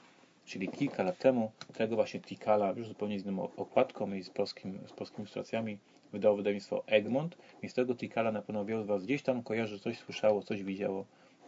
czyli 0.44 0.68
kilka 0.68 1.02
lat 1.02 1.18
temu, 1.18 1.50
tego 1.74 1.96
właśnie 1.96 2.20
Tikala, 2.20 2.72
już 2.76 2.88
zupełnie 2.88 3.20
z 3.20 3.26
inną 3.26 3.48
okładką 3.56 4.12
i 4.12 4.22
z, 4.22 4.30
polskim, 4.30 4.78
z 4.86 4.92
polskimi 4.92 5.22
ilustracjami, 5.22 5.78
wydało 6.12 6.36
wydawnictwo 6.36 6.86
Egmont. 6.86 7.36
I 7.62 7.68
z 7.68 7.74
tego 7.74 7.94
Tikala 7.94 8.32
na 8.32 8.42
pewno 8.42 8.64
wielu 8.64 8.82
z 8.82 8.86
Was 8.86 9.04
gdzieś 9.04 9.22
tam 9.22 9.42
kojarzy, 9.42 9.78
coś 9.78 9.98
słyszało, 9.98 10.42
coś 10.42 10.62
widziało, 10.62 11.04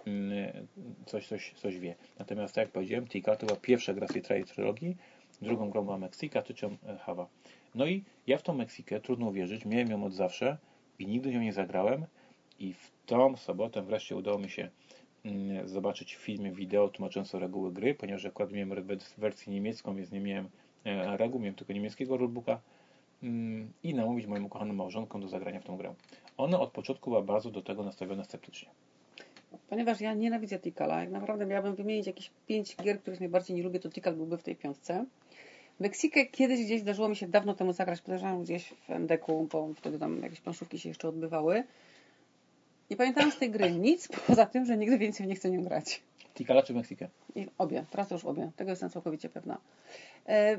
mm, 0.07 0.33
coś, 1.07 1.29
coś, 1.29 1.53
coś 1.57 1.79
wie. 1.79 1.95
Natomiast 2.19 2.55
tak 2.55 2.63
jak 2.63 2.73
powiedziałem, 2.73 3.07
Tikal 3.07 3.37
to 3.37 3.47
była 3.47 3.59
pierwsza 3.59 3.95
gra 3.95 4.09
z 4.09 4.29
tej 4.29 4.45
trylogii, 4.45 4.97
drugą 5.43 5.71
grą 5.71 5.85
była 5.85 5.99
Meksyka, 5.99 6.43
trzecią 6.43 6.77
Hawa. 7.01 7.27
No 7.75 7.87
i 7.87 8.05
ja 8.27 8.39
w 8.39 8.43
tą 8.43 8.55
Meksykę, 8.55 9.01
trudno 9.01 9.27
uwierzyć, 9.27 9.65
miałem 9.65 9.91
ją 9.91 10.05
od 10.05 10.15
zawsze 10.15 10.57
i 10.99 11.07
nigdy 11.07 11.31
nią 11.31 11.41
nie 11.41 11.53
zagrałem 11.53 12.07
i 12.59 12.73
w 12.73 12.91
tą 13.07 13.37
sobotę 13.37 13.83
wreszcie 13.83 14.17
udało 14.17 14.39
mi 14.39 14.51
się 14.51 14.71
zobaczyć 15.65 16.17
w 16.17 16.21
filmie 16.21 16.53
wideo 16.53 16.89
tłumaczące 16.89 17.39
reguły 17.39 17.73
gry, 17.73 17.95
ponieważ 17.95 18.25
akurat 18.25 18.53
miałem 18.53 18.87
wersję 19.19 19.53
niemiecką, 19.53 19.97
więc 19.97 20.13
nie 20.13 20.21
miałem 20.21 20.49
e, 20.85 21.17
reguł, 21.17 21.41
miałem 21.41 21.55
tylko 21.55 21.73
niemieckiego 21.73 22.17
rulebooka 22.17 22.61
mm, 23.23 23.73
i 23.83 23.95
namówić 23.95 24.27
moją 24.27 24.45
ukochaną 24.45 24.75
małżonką 24.75 25.21
do 25.21 25.29
zagrania 25.29 25.61
w 25.61 25.65
tą 25.65 25.77
grę. 25.77 25.95
Ona 26.37 26.61
od 26.61 26.71
początku 26.71 27.11
była 27.11 27.23
bardzo 27.23 27.51
do 27.51 27.63
tego 27.63 27.85
nastawiona 27.85 28.25
sceptycznie. 28.25 28.69
Ponieważ 29.69 30.01
ja 30.01 30.15
nienawidzę 30.15 30.59
Tikala, 30.59 31.01
jak 31.01 31.11
naprawdę 31.11 31.47
miałabym 31.47 31.75
wymienić 31.75 32.07
jakieś 32.07 32.31
pięć 32.47 32.77
gier, 32.77 33.01
których 33.01 33.21
najbardziej 33.21 33.57
nie 33.57 33.63
lubię, 33.63 33.81
to 33.81 33.91
Tikal 33.91 34.17
byłby 34.17 34.39
w 34.39 34.43
tej 34.43 34.57
piątce. 34.57 35.05
Meksykę 35.81 36.27
kiedyś 36.27 36.65
gdzieś 36.65 36.81
zdarzyło 36.81 37.09
mi 37.09 37.17
się 37.17 37.29
dawno 37.29 37.55
temu 37.55 37.73
zagrać, 37.73 38.01
podejrzewam 38.01 38.43
gdzieś 38.43 38.69
w 38.69 38.91
MDK, 38.91 39.27
bo 39.53 39.75
wtedy 39.77 39.99
tam 39.99 40.23
jakieś 40.23 40.41
planszówki 40.41 40.79
się 40.79 40.89
jeszcze 40.89 41.09
odbywały. 41.09 41.65
Nie 42.91 42.97
pamiętam 42.97 43.31
z 43.31 43.37
tej 43.37 43.51
gry 43.51 43.71
nic, 43.73 44.09
poza 44.27 44.47
tym, 44.47 44.65
że 44.65 44.77
nigdy 44.77 44.99
więcej 44.99 45.27
nie 45.27 45.35
chcę 45.35 45.51
nią 45.51 45.65
grać. 45.65 46.03
Tikala 46.35 46.63
czy 46.63 46.75
Meksykę? 46.75 47.09
I 47.35 47.47
obie, 47.59 47.85
teraz 47.91 48.11
już 48.11 48.25
obie. 48.25 48.51
Tego 48.57 48.71
jestem 48.71 48.91
całkowicie 48.91 49.29
pewna. 49.29 49.59
E, 50.29 50.59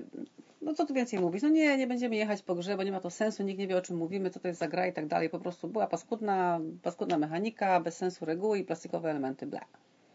no 0.62 0.74
co 0.74 0.86
tu 0.86 0.94
więcej 0.94 1.20
mówić? 1.20 1.44
No 1.44 1.50
nie, 1.50 1.78
nie 1.78 1.88
będziemy 1.88 2.16
jechać 2.16 2.42
po 2.42 2.56
grze, 2.56 2.78
bo 2.78 2.84
nie 2.84 2.92
ma 2.92 3.00
to 3.00 3.10
sensu, 3.10 3.44
nikt 3.44 3.60
nie 3.60 3.68
wie 3.68 3.78
o 3.78 3.82
czym 3.82 3.98
mówimy, 3.98 4.30
co 4.30 4.40
to 4.40 4.48
jest 4.48 4.60
za 4.60 4.68
gra 4.68 4.88
i 4.88 4.94
tak 4.94 5.08
dalej. 5.08 5.30
Po 5.30 5.40
prostu 5.40 5.68
była 5.68 5.88
paskudna, 5.88 6.60
paskudna 6.84 7.18
mechanika, 7.18 7.80
bez 7.80 7.98
sensu 7.98 8.26
reguły 8.26 8.60
i 8.60 8.64
plastikowe 8.64 9.10
elementy, 9.10 9.48
bla. 9.48 9.66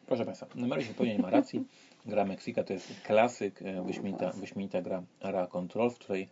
Proszę 0.06 0.24
Państwa, 0.24 0.46
numer 0.54 0.82
zupełnie 0.82 1.16
nie 1.16 1.22
ma 1.22 1.30
racji. 1.30 1.64
Gra 2.06 2.24
Meksyka 2.24 2.64
to 2.64 2.72
jest 2.72 2.92
klasyk, 3.06 3.62
e, 3.62 3.82
wyśmienita, 3.82 4.30
wyśmienita 4.30 4.82
gra 4.82 5.02
Ara 5.20 5.46
Control, 5.46 5.90
w 5.90 5.94
której 5.94 6.28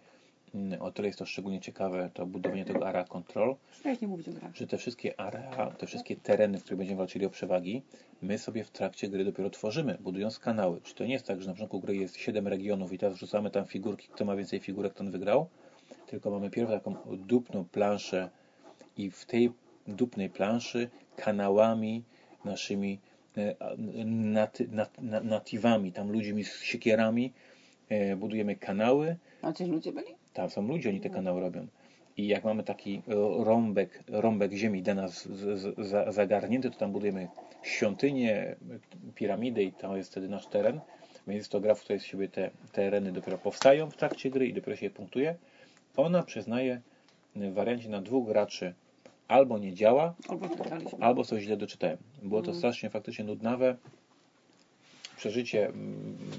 o 0.81 0.93
tyle 0.93 1.09
jest 1.09 1.19
to 1.19 1.27
szczególnie 1.27 1.61
ciekawe, 1.61 2.11
to 2.15 2.27
budowanie 2.27 2.65
tego 2.65 2.89
area 2.89 3.05
control, 3.05 3.57
nie 4.03 4.09
mówić 4.09 4.29
o 4.29 4.33
grach. 4.33 4.57
że 4.57 4.67
te 4.67 4.79
wszystkie 4.79 5.21
area, 5.21 5.71
te 5.71 5.87
wszystkie 5.87 6.17
tereny, 6.17 6.59
w 6.59 6.63
których 6.63 6.79
będziemy 6.79 6.99
walczyli 6.99 7.27
o 7.27 7.31
przewagi, 7.31 7.83
my 8.23 8.39
sobie 8.39 8.65
w 8.65 8.71
trakcie 8.71 9.09
gry 9.09 9.25
dopiero 9.25 9.51
tworzymy, 9.51 9.99
budując 10.01 10.39
kanały. 10.39 10.81
Czy 10.81 10.95
to 10.95 11.05
nie 11.05 11.13
jest 11.13 11.27
tak, 11.27 11.41
że 11.43 11.47
na 11.47 11.53
początku 11.53 11.81
gry 11.81 11.97
jest 11.97 12.17
7 12.17 12.49
regionów 12.49 12.93
i 12.93 12.99
teraz 12.99 13.15
wrzucamy 13.15 13.51
tam 13.51 13.65
figurki, 13.67 14.09
kto 14.09 14.25
ma 14.25 14.37
więcej 14.37 14.61
figurek, 14.61 14.95
ten 14.95 15.11
wygrał, 15.11 15.47
tylko 16.07 16.31
mamy 16.31 16.51
pierw 16.51 16.71
taką 16.71 16.97
dupną 17.17 17.65
planszę 17.65 18.31
i 18.97 19.11
w 19.11 19.25
tej 19.25 19.53
dupnej 19.87 20.31
planszy 20.31 20.91
kanałami 21.17 22.03
naszymi 22.45 22.99
e, 23.37 23.55
naty, 24.05 24.69
nat, 24.69 25.03
nat, 25.03 25.25
natywami, 25.25 25.93
tam 25.93 26.13
ludźmi 26.13 26.45
z 26.45 26.63
siekierami 26.63 27.33
e, 27.89 28.17
budujemy 28.17 28.57
kanały. 28.57 29.17
A 29.43 29.53
ci 29.53 29.65
ludzie 29.65 29.93
byli? 29.93 30.22
Tam 30.33 30.51
są 30.51 30.69
ludzie, 30.69 30.89
oni 30.89 31.01
te 31.01 31.11
kanały 31.11 31.41
robią. 31.41 31.67
I 32.17 32.27
jak 32.27 32.45
mamy 32.45 32.63
taki 32.63 33.03
e, 33.09 33.45
rąbek, 33.45 34.05
rąbek 34.09 34.53
ziemi 34.53 34.83
dla 34.83 34.95
nas 34.95 35.29
zagarnięty, 36.09 36.71
to 36.71 36.79
tam 36.79 36.93
budujemy 36.93 37.29
świątynię, 37.63 38.57
piramidę 39.15 39.63
i 39.63 39.73
to 39.73 39.97
jest 39.97 40.11
wtedy 40.11 40.29
nasz 40.29 40.47
teren. 40.47 40.81
Więc 41.27 41.39
jest 41.39 41.53
to 41.53 41.61
gra, 41.61 41.75
w 41.75 41.81
której 41.81 42.01
z 42.01 42.05
siebie 42.05 42.29
te 42.29 42.51
tereny 42.73 43.13
dopiero 43.13 43.39
powstają 43.39 43.91
w 43.91 43.97
trakcie 43.97 44.31
gry 44.31 44.47
i 44.47 44.55
dopiero 44.55 44.77
się 44.77 44.87
je 44.87 44.91
punktuje. 44.91 45.35
Ona 45.97 46.23
przyznaje 46.23 46.81
w 47.37 47.53
wariancie 47.53 47.89
na 47.89 48.03
dwóch 48.03 48.29
graczy 48.29 48.75
albo 49.29 49.59
nie 49.59 49.75
działa, 49.75 50.15
albo, 50.29 50.49
albo 51.01 51.25
coś 51.25 51.43
źle 51.43 51.57
doczytałem. 51.57 51.97
Było 52.23 52.41
to 52.41 52.47
mhm. 52.47 52.59
strasznie 52.59 52.91
faktycznie 52.91 53.25
nudnawe 53.25 53.77
przeżycie. 55.23 55.73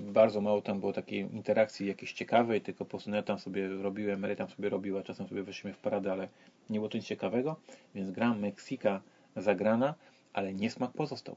Bardzo 0.01 0.41
mało 0.41 0.61
tam 0.61 0.79
było 0.79 0.93
takiej 0.93 1.19
interakcji 1.19 1.87
jakiejś 1.87 2.13
ciekawej, 2.13 2.61
tylko 2.61 2.85
po 2.85 2.89
prostu 2.89 3.09
no 3.09 3.15
ja 3.15 3.23
tam 3.23 3.39
sobie 3.39 3.67
robiłem, 3.67 4.19
Mary 4.19 4.35
tam 4.35 4.49
sobie 4.49 4.69
robiła, 4.69 5.03
czasem 5.03 5.27
sobie 5.27 5.43
weszliśmy 5.43 5.73
w 5.73 5.77
paradę, 5.77 6.11
ale 6.11 6.27
nie 6.69 6.79
było 6.79 6.89
nic 6.93 7.05
ciekawego, 7.05 7.55
więc 7.95 8.11
gra 8.11 8.33
Meksyka 8.33 9.01
zagrana, 9.35 9.95
ale 10.33 10.53
niesmak 10.53 10.91
pozostał. 10.91 11.35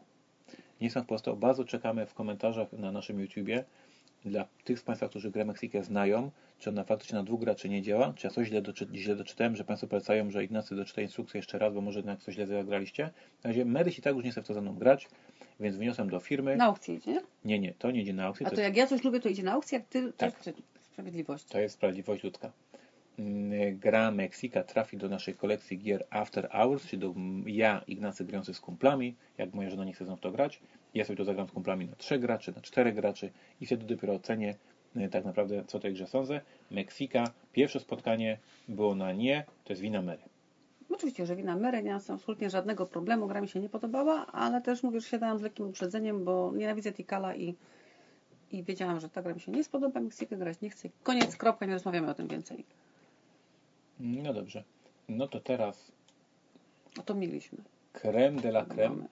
Niesmak 0.80 1.06
pozostał. 1.06 1.36
Bardzo 1.36 1.64
czekamy 1.64 2.06
w 2.06 2.14
komentarzach 2.14 2.72
na 2.72 2.92
naszym 2.92 3.20
YouTubie 3.20 3.64
dla 4.26 4.46
tych 4.64 4.78
z 4.78 4.82
Państwa, 4.82 5.08
którzy 5.08 5.30
grę 5.30 5.44
Meksykę 5.44 5.82
znają, 5.82 6.30
czy 6.58 6.70
ona 6.70 6.84
faktycznie 6.84 7.18
na 7.18 7.24
dwóch 7.24 7.40
graczy 7.40 7.68
nie 7.68 7.82
działa, 7.82 8.12
czy 8.16 8.26
ja 8.26 8.30
coś 8.30 8.48
źle, 8.48 8.62
doczy, 8.62 8.86
źle 8.94 9.16
doczytałem, 9.16 9.56
że 9.56 9.64
Państwo 9.64 9.86
polecają, 9.86 10.30
że 10.30 10.44
Ignacy 10.44 10.76
doczyta 10.76 11.02
instrukcję 11.02 11.38
jeszcze 11.38 11.58
raz, 11.58 11.74
bo 11.74 11.80
może 11.80 11.98
jednak 11.98 12.20
coś 12.20 12.34
źle 12.34 12.46
zagraliście. 12.46 13.10
Na 13.44 13.50
razie 13.52 13.98
i 13.98 14.02
tak 14.02 14.14
już 14.14 14.24
nie 14.24 14.30
chce 14.30 14.42
w 14.42 14.46
to 14.46 14.54
ze 14.54 14.60
mną 14.60 14.74
grać, 14.74 15.08
więc 15.60 15.76
wniosłem 15.76 16.10
do 16.10 16.20
firmy. 16.20 16.56
Na 16.56 16.64
aukcję 16.64 16.94
idzie? 16.94 17.20
Nie, 17.44 17.58
nie, 17.58 17.74
to 17.74 17.90
nie 17.90 18.02
idzie 18.02 18.12
na 18.12 18.24
aukcję. 18.24 18.46
A 18.46 18.50
to, 18.50 18.56
to 18.56 18.62
jak 18.62 18.76
ja 18.76 18.86
coś 18.86 19.04
lubię, 19.04 19.20
to 19.20 19.28
idzie 19.28 19.42
na 19.42 19.52
aukcję, 19.52 19.78
jak 19.78 19.88
ty, 19.88 20.12
tak. 20.12 20.40
to 20.40 20.50
jest 20.50 20.62
sprawiedliwość. 20.92 21.44
To 21.44 21.58
jest 21.58 21.74
sprawiedliwość 21.74 22.24
ludzka. 22.24 22.52
Mm, 23.18 23.78
gra 23.78 24.10
Meksika 24.10 24.62
trafi 24.62 24.96
do 24.96 25.08
naszej 25.08 25.34
kolekcji 25.34 25.78
gier 25.78 26.04
After 26.10 26.48
Hours, 26.50 26.86
czyli 26.86 27.00
do 27.00 27.14
ja, 27.46 27.82
Ignacy, 27.86 28.24
grający 28.24 28.54
z 28.54 28.60
kumplami. 28.60 29.14
Jak 29.38 29.54
moja 29.54 29.70
żona 29.70 29.84
nie 29.84 29.92
chce 29.92 30.04
z 30.04 30.20
to 30.20 30.30
grać, 30.30 30.60
ja 30.98 31.04
sobie 31.04 31.16
to 31.16 31.24
zagram 31.24 31.48
z 31.48 31.52
kumplami 31.52 31.86
na 31.86 31.96
trzech 31.96 32.20
graczy, 32.20 32.52
na 32.56 32.60
czterech 32.62 32.94
graczy 32.94 33.30
i 33.60 33.66
wtedy 33.66 33.84
dopiero 33.94 34.14
ocenię, 34.14 34.54
y, 34.96 35.08
tak 35.08 35.24
naprawdę 35.24 35.64
co 35.66 35.80
tej 35.80 35.92
grze 35.92 36.06
sądzę. 36.06 36.40
Meksika, 36.70 37.24
pierwsze 37.52 37.80
spotkanie 37.80 38.38
było 38.68 38.94
na 38.94 39.12
nie, 39.12 39.44
to 39.64 39.72
jest 39.72 39.82
wina 39.82 40.02
Mary. 40.02 40.22
Oczywiście, 40.90 41.26
że 41.26 41.36
wina 41.36 41.56
Mary, 41.56 41.82
nie 41.82 41.90
mam 41.92 42.00
absolutnie 42.08 42.50
żadnego 42.50 42.86
problemu, 42.86 43.26
gra 43.26 43.40
mi 43.40 43.48
się 43.48 43.60
nie 43.60 43.68
podobała, 43.68 44.26
ale 44.26 44.60
też 44.62 44.82
mówię, 44.82 45.00
że 45.00 45.08
siadałam 45.08 45.38
z 45.38 45.42
lekkim 45.42 45.66
uprzedzeniem, 45.68 46.24
bo 46.24 46.52
nienawidzę 46.54 46.92
Tikala 46.92 47.36
i, 47.36 47.54
i 48.52 48.62
wiedziałam, 48.62 49.00
że 49.00 49.08
ta 49.08 49.22
gra 49.22 49.34
mi 49.34 49.40
się 49.40 49.52
nie 49.52 49.64
spodoba, 49.64 50.00
Meksykę 50.00 50.36
grać 50.36 50.60
nie 50.60 50.70
chcę. 50.70 50.88
Koniec, 51.02 51.36
kropka, 51.36 51.66
nie 51.66 51.72
rozmawiamy 51.72 52.10
o 52.10 52.14
tym 52.14 52.28
więcej. 52.28 52.64
No 54.00 54.34
dobrze. 54.34 54.64
No 55.08 55.28
to 55.28 55.40
teraz 55.40 55.92
O 56.98 57.02
to 57.02 57.14
mieliśmy. 57.14 57.58
creme 57.92 58.40
de 58.40 58.48
la 58.48 58.64
creme. 58.64 59.06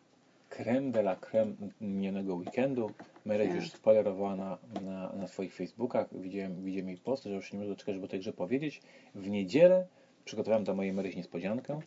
Creme 0.56 0.90
de 0.92 1.00
la 1.00 1.16
creme 1.16 1.52
minionego 1.80 2.34
weekendu. 2.34 2.90
Mary 3.24 3.46
Tak. 3.46 3.54
już 3.56 3.70
spoilerowała 3.72 4.36
na, 4.36 4.58
na, 4.84 5.12
na 5.12 5.26
swoich 5.26 5.54
Facebookach. 5.54 6.06
Widziałem, 6.20 6.64
widziałem 6.64 6.88
jej 6.88 6.98
post, 6.98 7.24
że 7.24 7.30
już 7.34 7.52
nie 7.52 7.58
mogę 7.58 7.70
doczekać, 7.70 7.94
żeby 7.94 8.06
o 8.06 8.08
tej 8.08 8.20
grze 8.20 8.32
powiedzieć. 8.32 8.82
W 9.14 9.28
niedzielę 9.30 9.86
przygotowałem 10.24 10.64
dla 10.64 10.74
mojej 10.74 10.92
Mary 10.92 11.14
niespodziankę 11.16 11.80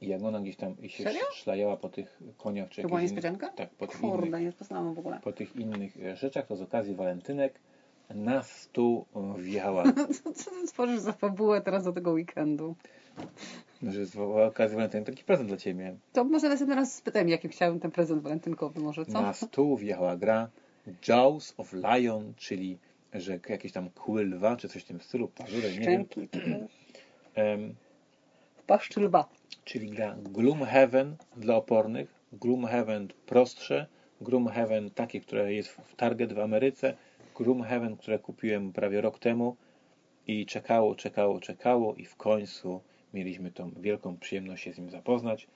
i 0.00 0.08
jak 0.08 0.22
ona 0.22 0.40
gdzieś 0.40 0.56
tam 0.56 0.74
się 0.88 1.04
Serio? 1.04 1.20
szlajała 1.32 1.76
po 1.76 1.88
tych 1.88 2.20
koniach 2.38 2.68
czy 2.70 2.82
To 2.82 2.88
była 2.88 3.02
niespodzianka? 3.02 3.48
Tak, 3.48 3.70
po 3.70 3.86
tych 3.86 4.02
innych 4.02 4.14
Kurde, 4.20 4.40
nie 4.40 4.52
poznałam 4.52 4.94
w 4.94 4.98
ogóle. 4.98 5.20
po 5.24 5.32
tych 5.32 5.56
innych 5.56 5.96
e, 5.96 6.16
rzeczach, 6.16 6.46
to 6.46 6.56
z 6.56 6.62
okazji 6.62 6.94
walentynek 6.94 7.60
na 8.14 8.42
stół 8.42 9.06
e, 9.16 9.42
wjechała, 9.42 9.84
Co, 10.24 10.32
co 10.32 10.50
ty 10.50 10.66
tworzysz 10.66 11.00
za 11.00 11.12
fabułę 11.12 11.60
teraz 11.60 11.84
do 11.84 11.92
tego 11.92 12.10
weekendu? 12.10 12.74
że 13.82 14.06
z 14.06 14.16
okazji 14.16 14.76
walentynek 14.76 15.06
taki 15.06 15.24
prezent 15.24 15.48
dla 15.48 15.56
Ciebie. 15.56 15.96
To 16.12 16.24
może 16.24 16.48
następny 16.48 16.74
raz 16.76 16.94
spytaj, 16.94 17.28
jaki 17.28 17.48
chciałem 17.48 17.80
ten 17.80 17.90
prezent 17.90 18.22
walentynkowy 18.22 18.80
może, 18.80 19.06
co? 19.06 19.22
Na 19.22 19.32
stół 19.32 19.76
wjechała 19.76 20.16
gra 20.16 20.48
Jaws 21.08 21.54
of 21.56 21.72
Lion, 21.72 22.32
czyli 22.36 22.78
że 23.14 23.38
jakieś 23.48 23.72
tam 23.72 23.90
kły 23.90 24.24
lwa, 24.24 24.56
czy 24.56 24.68
coś 24.68 24.82
w 24.82 24.86
tym 24.86 25.00
stylu, 25.00 25.28
pazury, 25.28 25.62
nie 25.62 25.78
wiem. 25.78 25.82
Szczęki, 25.82 26.28
to 26.28 26.38
wiesz. 26.38 26.86
Em, 27.34 27.74
w 28.56 28.62
paszczy 28.62 29.00
lwa. 29.00 29.28
czyli 29.64 29.90
gra 29.90 30.16
Gloomhaven 30.22 31.16
dla 31.36 31.56
opornych, 31.56 32.14
Gloomhaven 32.32 33.08
prostsze, 33.26 33.86
Gloomhaven 34.20 34.90
takie, 34.90 35.20
które 35.20 35.52
jest 35.52 35.68
w 35.68 35.96
Target 35.96 36.32
w 36.32 36.38
Ameryce, 36.38 36.94
Gloomhaven, 37.38 37.96
które 37.96 38.18
kupiłem 38.18 38.72
prawie 38.72 39.00
rok 39.00 39.18
temu 39.18 39.56
i 40.26 40.46
czekało, 40.46 40.94
czekało, 40.94 41.40
czekało 41.40 41.94
i 41.94 42.04
w 42.04 42.16
końcu 42.16 42.80
mieliśmy 43.14 43.50
tą 43.50 43.70
wielką 43.70 44.16
przyjemność 44.16 44.64
się 44.64 44.72
z 44.72 44.78
nim 44.78 44.90
zapoznać. 44.90 45.48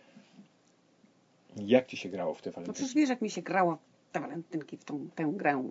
Jak 1.57 1.87
Ci 1.87 1.97
się 1.97 2.09
grało 2.09 2.35
w 2.35 2.43
te 2.43 2.51
No 2.51 2.55
walentynki? 2.55 2.79
przecież 2.79 2.95
wiesz, 2.95 3.09
jak 3.11 3.23
mi 3.23 3.31
się 3.31 3.43
grało 3.43 3.79
te 4.13 4.21
walentynki 4.21 4.77
w 4.77 4.85
tą, 4.85 5.09
tę 5.15 5.33
grę. 5.37 5.71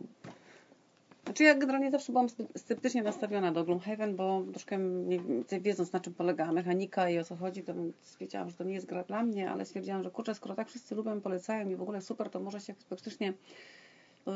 Znaczy 1.26 1.44
ja 1.44 1.56
generalnie 1.56 1.92
zawsze 1.92 2.12
byłam 2.12 2.28
sceptycznie 2.56 3.04
nastawiona 3.04 3.52
do 3.52 3.64
Gloomhaven, 3.64 4.16
bo 4.16 4.44
troszkę 4.52 4.78
nie, 4.78 5.20
wiedząc 5.62 5.94
na 5.94 6.00
czym 6.00 6.14
polega 6.14 6.52
mechanika 6.52 7.10
i 7.10 7.20
o 7.20 7.24
co 7.24 7.36
chodzi, 7.36 7.64
to 7.64 7.74
stwierdziłam, 8.02 8.50
że 8.50 8.56
to 8.56 8.64
nie 8.64 8.74
jest 8.74 8.86
gra 8.86 9.04
dla 9.04 9.24
mnie, 9.24 9.52
ale 9.52 9.66
stwierdziłam, 9.66 10.04
że 10.04 10.12
kurczę, 10.12 10.36
skoro 10.36 10.56
tak 10.56 10.70
wszyscy 10.70 10.96
lubią, 10.96 11.22
polecają 11.22 11.70
i 11.70 11.76
w 11.76 11.82
ogóle 11.82 12.02
super, 12.02 12.30
to 12.30 12.40
może 12.40 12.60
się 12.60 12.74
faktycznie 12.90 13.28
no, 13.32 13.38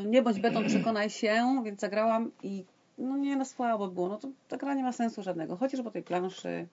nie 0.06 0.22
bądź 0.22 0.40
beton, 0.40 0.68
przekonaj 0.68 1.10
się, 1.10 1.62
więc 1.66 1.80
zagrałam 1.80 2.32
i 2.44 2.66
no 2.98 3.18
nie 3.18 3.36
no 3.36 3.46
słabo 3.46 3.88
było, 3.88 4.10
no 4.10 4.18
to 4.18 4.28
ta 4.48 4.58
gra 4.58 4.74
nie 4.74 4.84
ma 4.84 4.92
sensu 4.92 5.24
żadnego. 5.24 5.58
Chodzisz 5.58 5.82
po 5.82 5.92
tej 5.92 6.04
planszy, 6.04 6.68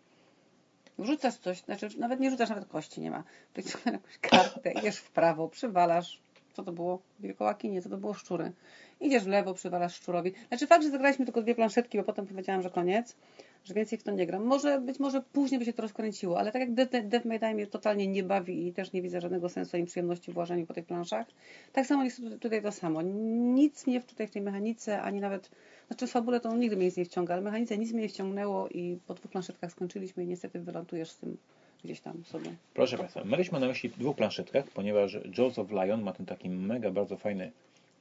rzucasz 0.99 1.37
coś, 1.37 1.61
znaczy 1.61 1.89
nawet 1.99 2.21
nie 2.21 2.31
rzucasz, 2.31 2.49
nawet 2.49 2.69
kości 2.69 3.01
nie 3.01 3.11
ma. 3.11 3.25
Wyciągasz 3.55 3.85
jakąś 3.93 4.19
kartę, 4.19 4.73
idziesz 4.73 4.97
w 4.97 5.11
prawo, 5.11 5.49
przywalasz. 5.49 6.21
Co 6.53 6.63
to 6.63 6.73
było? 6.73 6.99
Wilkołaki? 7.21 7.71
Nie, 7.71 7.83
co 7.83 7.89
to 7.89 7.97
było? 7.97 8.15
Szczury. 8.15 8.53
Idziesz 9.01 9.25
w 9.25 9.27
lewo, 9.27 9.55
przywalasz 9.55 9.95
szczurowi. 9.95 10.33
Znaczy 10.49 10.67
fakt, 10.67 10.83
że 10.85 10.91
zagraliśmy 10.91 11.25
tylko 11.25 11.43
dwie 11.43 11.55
planszetki, 11.55 11.99
bo 11.99 12.05
potem 12.05 12.27
powiedziałam, 12.27 12.63
że 12.63 12.71
koniec, 12.71 13.17
że 13.65 13.75
więcej 13.75 13.99
w 13.99 14.03
to 14.03 14.11
nie 14.11 14.27
gram. 14.27 14.45
Może, 14.45 14.81
być 14.81 14.99
może 14.99 15.23
później 15.33 15.59
by 15.59 15.65
się 15.65 15.73
to 15.73 15.83
rozkręciło, 15.83 16.39
ale 16.39 16.53
tak 16.53 16.61
jak 16.61 16.75
Death, 17.09 17.25
May 17.25 17.39
Die 17.39 17.55
mnie 17.55 17.67
totalnie 17.67 18.07
nie 18.07 18.23
bawi 18.23 18.67
i 18.67 18.73
też 18.73 18.93
nie 18.93 19.03
widzę 19.03 19.21
żadnego 19.21 19.49
sensu 19.49 19.77
ani 19.77 19.87
przyjemności 19.87 20.33
w 20.33 20.37
łażeniu 20.37 20.67
po 20.67 20.75
tych 20.75 20.87
planszach, 20.87 21.27
tak 21.73 21.87
samo 21.87 22.05
jest 22.05 22.23
tutaj- 22.41 22.63
to 22.63 22.73
samo. 22.73 23.03
Nic 23.03 23.87
mnie 23.87 24.01
tutaj 24.01 24.27
w 24.27 24.31
tej 24.31 24.43
mechanice, 24.43 25.03
ani 25.03 25.21
nawet, 25.21 25.51
znaczy 25.87 26.07
w 26.07 26.11
fabule 26.11 26.41
to 26.41 26.57
nigdy 26.57 26.77
mnie 26.77 26.91
nie 26.97 27.05
wciąga, 27.05 27.35
ale 27.35 27.43
mechanice 27.43 27.79
nic 27.79 27.93
mnie 27.93 28.03
nie 28.03 28.09
wciągnęło 28.09 28.69
i 28.69 28.99
po 29.07 29.15
dwóch 29.15 29.31
planszetkach 29.31 29.73
skończyliśmy 29.73 30.25
i 30.25 30.27
niestety 30.27 30.61
wylądujesz 30.61 31.11
z 31.11 31.19
tym 31.19 31.37
gdzieś 31.85 32.01
tam 32.01 32.25
sobie. 32.25 32.51
Proszę 32.75 32.99
Państwa, 32.99 33.25
mieliśmy 33.25 33.61
na 33.61 33.67
myśli 33.67 33.91
dwóch 33.91 34.17
planszetkach, 34.17 34.65
ponieważ 34.75 35.19
Jaws 35.39 35.59
of 35.59 35.71
Lion 35.71 36.03
ma 36.03 36.13
ten 36.13 36.27
taki 36.27 36.51
mega 36.51 36.91
bardzo 36.91 37.17
fajny 37.17 37.53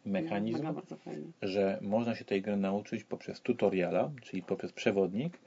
mechanizm, 0.06 0.58
Mega 0.58 0.74
bardzo 0.74 0.96
fajnie. 0.96 1.28
że 1.42 1.80
można 1.82 2.16
się 2.16 2.26
tej 2.26 2.42
gry 2.42 2.56
nauczyć 2.58 3.04
poprzez 3.04 3.42
tutoriala, 3.42 4.12
czyli 4.22 4.44
poprzez 4.44 4.72
przewodnik 4.72 5.40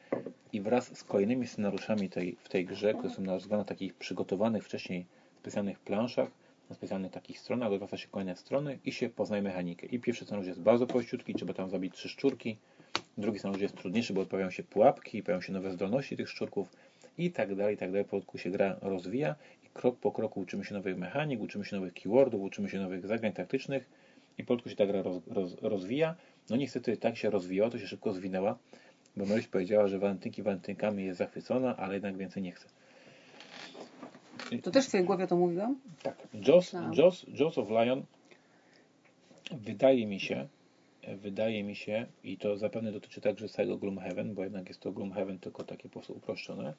i 0.52 0.60
wraz 0.60 0.98
z 0.98 1.04
kolejnymi 1.04 1.46
scenariuszami 1.46 2.08
tej, 2.10 2.36
w 2.44 2.48
tej 2.48 2.64
grze, 2.66 2.94
które 2.94 3.10
są 3.14 3.22
nazwane 3.22 3.58
na 3.62 3.64
takich 3.64 3.94
przygotowanych 3.94 4.64
wcześniej 4.64 5.06
specjalnych 5.40 5.78
planszach, 5.78 6.28
na 6.70 6.74
specjalnych 6.76 7.12
takich 7.12 7.38
stronach, 7.38 7.72
odwraca 7.72 7.96
się 7.96 8.08
kolejne 8.08 8.36
strony 8.36 8.78
i 8.84 8.92
się 8.92 9.08
poznaje 9.08 9.42
mechanikę. 9.42 9.86
I 9.86 9.98
pierwszy 10.00 10.24
scenariusz 10.24 10.48
jest 10.48 10.60
bardzo 10.60 10.86
prościutki, 10.86 11.34
trzeba 11.34 11.54
tam 11.54 11.70
zabić 11.70 11.94
trzy 11.94 12.08
szczurki, 12.08 12.56
drugi 13.18 13.38
scenariusz 13.38 13.62
jest 13.62 13.76
trudniejszy, 13.76 14.12
bo 14.12 14.26
pojawiają 14.26 14.50
się 14.50 14.62
pułapki, 14.62 15.22
pojawiają 15.22 15.40
się 15.40 15.52
nowe 15.52 15.70
zdolności 15.72 16.16
tych 16.16 16.28
szczurków 16.28 16.68
i 17.18 17.30
tak 17.30 17.54
dalej, 17.54 17.74
i 17.74 17.78
tak 17.78 17.90
dalej. 17.90 18.04
Powolutku 18.04 18.38
się 18.38 18.50
gra 18.50 18.76
rozwija 18.82 19.34
i 19.64 19.68
krok 19.68 19.96
po 19.98 20.12
kroku 20.12 20.40
uczymy 20.40 20.64
się 20.64 20.74
nowych 20.74 20.98
mechanik, 20.98 21.40
uczymy 21.40 21.64
się 21.64 21.76
nowych 21.76 21.94
keywordów, 21.94 22.42
uczymy 22.42 22.68
się 22.68 22.78
nowych 22.78 23.06
zagrań 23.06 23.32
taktycznych 23.32 24.01
i 24.38 24.44
powolutku 24.44 24.68
się 24.68 24.76
ta 24.76 24.86
gra 24.86 25.02
roz, 25.02 25.20
roz, 25.26 25.56
rozwija. 25.62 26.14
No 26.50 26.56
niestety 26.56 26.96
tak 26.96 27.16
się 27.16 27.30
rozwijała, 27.30 27.70
to 27.70 27.78
się 27.78 27.86
szybko 27.86 28.12
zwinęła, 28.12 28.58
bo 29.16 29.26
Maryś 29.26 29.48
powiedziała, 29.48 29.88
że 29.88 29.98
walentynki 29.98 30.42
walentynkami 30.42 31.04
jest 31.04 31.18
zachwycona, 31.18 31.76
ale 31.76 31.94
jednak 31.94 32.16
więcej 32.16 32.42
nie 32.42 32.52
chce. 32.52 32.68
To 34.62 34.70
też 34.70 34.84
w 34.84 34.88
twojej 34.88 35.06
głowie 35.06 35.26
to 35.26 35.36
mówiłam? 35.36 35.80
Tak. 36.02 36.28
Jaws, 36.34 36.64
Myślałam. 36.64 36.94
Jaws, 36.94 37.26
Jaws 37.28 37.58
of 37.58 37.70
Lion 37.70 38.02
wydaje 39.50 40.06
mi 40.06 40.20
się, 40.20 40.48
wydaje 41.16 41.64
mi 41.64 41.76
się, 41.76 42.06
i 42.24 42.38
to 42.38 42.56
zapewne 42.56 42.92
dotyczy 42.92 43.20
także 43.20 43.48
całego 43.48 43.76
Gloomhaven, 43.76 44.34
bo 44.34 44.44
jednak 44.44 44.68
jest 44.68 44.80
to 44.80 44.92
Gloomhaven 44.92 45.38
tylko 45.38 45.64
takie 45.64 45.82
po 45.82 45.92
prostu 45.92 46.12
uproszczone. 46.12 46.74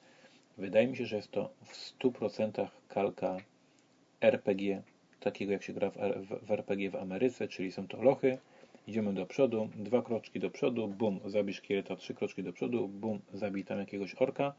Wydaje 0.58 0.88
mi 0.88 0.98
się, 0.98 1.06
że 1.06 1.16
jest 1.16 1.32
to 1.32 1.50
w 1.64 1.98
100% 2.00 2.68
kalka 2.88 3.38
RPG, 4.22 4.84
takiego 5.24 5.52
jak 5.52 5.64
się 5.64 5.74
gra 5.74 5.90
w, 5.90 5.96
w, 5.96 6.46
w 6.48 6.52
RPG 6.52 6.90
w 6.90 6.96
Ameryce, 6.96 7.48
czyli 7.48 7.72
są 7.72 7.88
to 7.88 8.02
lochy. 8.02 8.38
Idziemy 8.88 9.14
do 9.14 9.26
przodu, 9.26 9.70
dwa 9.76 10.02
kroczki 10.02 10.40
do 10.40 10.50
przodu, 10.50 10.88
bum, 10.88 11.20
zabij 11.26 11.54
szkieleta, 11.54 11.96
trzy 11.96 12.14
kroczki 12.14 12.44
do 12.44 12.54
przodu, 12.54 12.88
bum, 12.88 13.20
zabij 13.34 13.64
tam 13.66 13.80
jakiegoś 13.80 14.16
orka. 14.16 14.54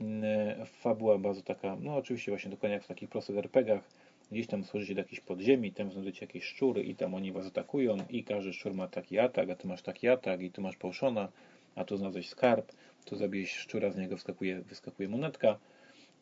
Mm, 0.00 0.66
Fabuła 0.66 1.18
bardzo 1.18 1.42
taka, 1.42 1.76
no 1.80 1.96
oczywiście 1.96 2.32
właśnie 2.32 2.50
dokładnie 2.50 2.74
jak 2.74 2.84
w 2.84 2.88
takich 2.88 3.08
prostych 3.08 3.36
RPGach, 3.36 3.88
gdzieś 4.32 4.46
tam 4.46 4.64
schodzicie 4.64 4.94
do 4.94 5.00
jakiejś 5.00 5.20
podziemi, 5.20 5.72
tam 5.72 5.92
znajdziecie 5.92 6.26
jakieś 6.26 6.44
szczury 6.44 6.82
i 6.82 6.94
tam 6.94 7.14
oni 7.14 7.32
was 7.32 7.46
atakują 7.46 7.96
i 8.10 8.24
każdy 8.24 8.52
szczur 8.52 8.74
ma 8.74 8.88
taki 8.88 9.18
atak, 9.18 9.50
a 9.50 9.56
ty 9.56 9.68
masz 9.68 9.82
taki 9.82 10.08
atak 10.08 10.42
i 10.42 10.50
tu 10.50 10.62
masz 10.62 10.76
pałszona, 10.76 11.28
a 11.74 11.84
tu 11.84 11.96
znalazłeś 11.96 12.28
skarb, 12.28 12.72
tu 13.04 13.16
zabijesz 13.16 13.50
szczura, 13.50 13.90
z 13.90 13.96
niego 13.96 14.14
wyskakuje, 14.14 14.60
wyskakuje 14.60 15.08
monetka 15.08 15.58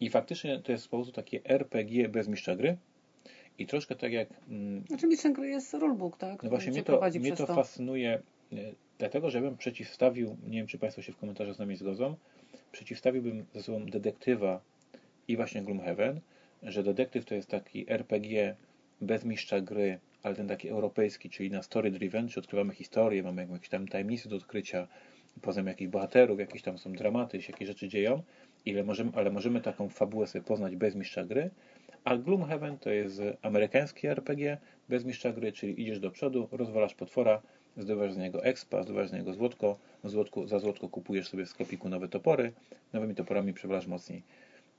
i 0.00 0.10
faktycznie 0.10 0.58
to 0.58 0.72
jest 0.72 0.88
po 0.88 0.96
prostu 0.96 1.12
takie 1.12 1.40
RPG 1.44 2.08
bez 2.08 2.28
mistrza 2.28 2.56
gry 2.56 2.76
i 3.58 3.66
troszkę 3.66 3.96
tak 3.96 4.12
jak 4.12 4.28
mm, 4.48 4.84
Znaczy 4.88 5.06
mistrzem 5.06 5.32
gry 5.32 5.48
jest 5.48 5.74
rulebook, 5.74 6.16
tak? 6.16 6.42
no 6.42 6.50
właśnie 6.50 6.72
mnie 6.72 6.82
to, 6.82 7.00
mnie 7.20 7.36
to 7.36 7.46
fascynuje, 7.46 8.22
e, 8.52 8.56
dlatego 8.98 9.30
że 9.30 9.40
bym 9.40 9.56
przeciwstawił, 9.56 10.36
nie 10.46 10.58
wiem 10.58 10.66
czy 10.66 10.78
Państwo 10.78 11.02
się 11.02 11.12
w 11.12 11.16
komentarzach 11.16 11.54
z 11.54 11.58
nami 11.58 11.76
zgodzą, 11.76 12.16
przeciwstawiłbym 12.72 13.44
ze 13.54 13.62
sobą 13.62 13.86
detektywa 13.86 14.60
i 15.28 15.36
właśnie 15.36 15.62
Gloomhaven, 15.62 16.20
że 16.62 16.82
detektyw 16.82 17.24
to 17.24 17.34
jest 17.34 17.48
taki 17.48 17.90
RPG 17.92 18.56
bez 19.00 19.24
mistrza 19.24 19.60
gry, 19.60 19.98
ale 20.22 20.34
ten 20.34 20.48
taki 20.48 20.68
europejski, 20.68 21.30
czyli 21.30 21.50
na 21.50 21.62
story 21.62 21.90
driven, 21.90 22.28
czy 22.28 22.40
odkrywamy 22.40 22.74
historię, 22.74 23.22
mamy 23.22 23.46
jakieś 23.52 23.68
tam 23.68 23.88
tajemnice 23.88 24.28
do 24.28 24.36
odkrycia, 24.36 24.88
poznamy 25.42 25.70
jakichś 25.70 25.90
bohaterów, 25.90 26.38
jakieś 26.38 26.62
tam 26.62 26.78
są 26.78 26.92
dramaty, 26.92 27.42
się 27.42 27.52
jakieś 27.52 27.68
rzeczy 27.68 27.88
dzieją, 27.88 28.22
ile 28.64 28.84
możemy, 28.84 29.10
ale 29.14 29.30
możemy 29.30 29.60
taką 29.60 29.88
fabułę 29.88 30.26
sobie 30.26 30.44
poznać 30.44 30.76
bez 30.76 30.94
mistrza 30.94 31.24
gry, 31.24 31.50
a 32.04 32.16
Gloomhaven 32.16 32.78
to 32.78 32.90
jest 32.90 33.22
amerykański 33.42 34.06
RPG 34.06 34.58
bez 34.88 35.04
mistrza 35.04 35.32
gry, 35.32 35.52
czyli 35.52 35.82
idziesz 35.82 36.00
do 36.00 36.10
przodu, 36.10 36.48
rozwalasz 36.52 36.94
potwora, 36.94 37.42
zdobywasz 37.76 38.12
z 38.12 38.16
niego 38.16 38.44
expa, 38.44 38.82
zdobywasz 38.82 39.08
z 39.08 39.12
niego 39.12 39.34
złotko, 39.34 39.78
za 40.46 40.58
złotko 40.58 40.88
kupujesz 40.88 41.28
sobie 41.28 41.44
w 41.44 41.48
sklepiku 41.48 41.88
nowe 41.88 42.08
topory, 42.08 42.52
nowymi 42.92 43.14
toporami 43.14 43.52
przewalasz 43.52 43.86
mocniej. 43.86 44.22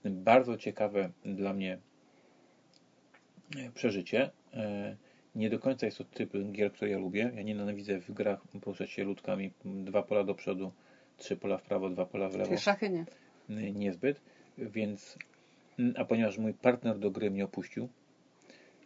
Bardzo 0.06 0.58
ciekawe 0.58 1.10
dla 1.26 1.54
mnie 1.54 1.78
e, 3.58 3.72
przeżycie. 3.72 4.30
E, 4.54 4.96
Nie 5.36 5.50
do 5.50 5.60
końca 5.60 5.86
jest 5.86 5.98
to 5.98 6.04
typ 6.04 6.34
gier, 6.52 6.72
które 6.72 6.92
ja 6.92 6.98
lubię. 6.98 7.32
Ja 7.36 7.42
nienawidzę 7.42 8.00
w 8.00 8.12
grach 8.12 8.42
poruszać 8.62 8.92
się 8.92 9.04
ludkami. 9.04 9.52
Dwa 9.66 10.04
pola 10.04 10.24
do 10.24 10.36
przodu, 10.36 10.72
trzy 11.18 11.38
pola 11.38 11.58
w 11.58 11.64
prawo, 11.64 11.90
dwa 11.90 12.06
pola 12.06 12.30
w 12.30 12.34
lewo. 12.34 12.46
Czyli 12.46 12.60
szachy 12.60 12.90
nie. 12.90 13.06
niezbyt, 13.72 14.22
więc 14.58 15.18
a 15.96 16.06
ponieważ 16.06 16.38
mój 16.38 16.54
partner 16.54 17.00
do 17.00 17.12
gry 17.12 17.32
mnie 17.32 17.46
opuścił, 17.46 17.90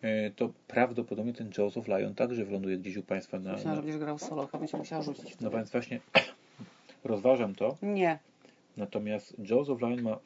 e, 0.01 0.31
to 0.31 0.53
prawdopodobnie 0.67 1.33
ten 1.33 1.51
Jaws 1.57 1.77
of 1.77 1.87
Lion 1.87 2.15
także 2.15 2.45
wyląduje 2.45 2.77
gdzieś 2.77 2.97
u 2.97 3.03
Państwa 3.03 3.39
na... 3.39 3.53
Myślałam, 3.53 3.69
na... 3.69 3.75
że 3.75 3.81
będziesz 3.81 4.01
grał 4.01 4.19
solo, 4.19 4.45
chyba 4.45 4.59
będzie 4.59 4.77
musiała 4.77 5.01
rzucić. 5.01 5.39
No 5.39 5.49
więc 5.49 5.71
właśnie 5.71 5.99
rozważam 7.03 7.55
to, 7.55 7.77
Nie. 7.81 8.19
natomiast 8.77 9.35
Jaws 9.49 9.69
of 9.69 9.81
Lion 9.81 10.01
ma... 10.01 10.19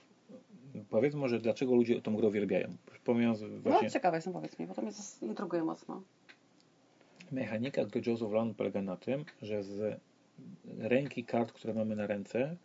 Powiedzmy 0.90 1.20
może, 1.20 1.40
dlaczego 1.40 1.76
ludzie 1.76 2.02
tą 2.02 2.16
grę 2.16 2.28
uwielbiają. 2.28 2.68
Pomijając 3.06 3.40
właśnie... 3.40 3.88
No 3.88 3.94
ciekawa 3.94 4.16
jestem, 4.18 4.34
powiedz 4.34 4.60
mi, 4.60 4.68
bo 4.68 4.74
to 4.74 4.82
mnie 4.82 4.92
intryguje 5.22 5.64
mocno. 5.64 6.02
Mechanika 7.32 7.86
gry 7.86 8.02
Jaws 8.08 8.22
of 8.22 8.32
Lion 8.32 8.54
polega 8.54 8.82
na 8.82 8.98
tym, 8.98 9.26
że 9.42 9.64
z 9.64 10.00
ręki 10.80 11.24
kart, 11.24 11.52
które 11.52 11.74
mamy 11.74 11.96
na 11.96 12.08
ręce, 12.08 12.56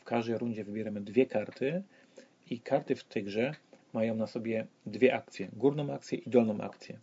w 0.00 0.04
każdej 0.04 0.38
rundzie 0.38 0.64
wybieramy 0.64 1.00
dwie 1.00 1.26
karty 1.26 1.82
i 2.50 2.60
karty 2.60 2.94
w 2.96 3.04
tej 3.04 3.24
grze 3.24 3.54
mają 3.92 4.14
na 4.14 4.26
sobie 4.26 4.66
dwie 4.86 5.14
akcje, 5.14 5.48
górną 5.52 5.92
akcję 5.94 6.18
i 6.18 6.30
dolną 6.30 6.60
akcję. 6.60 6.98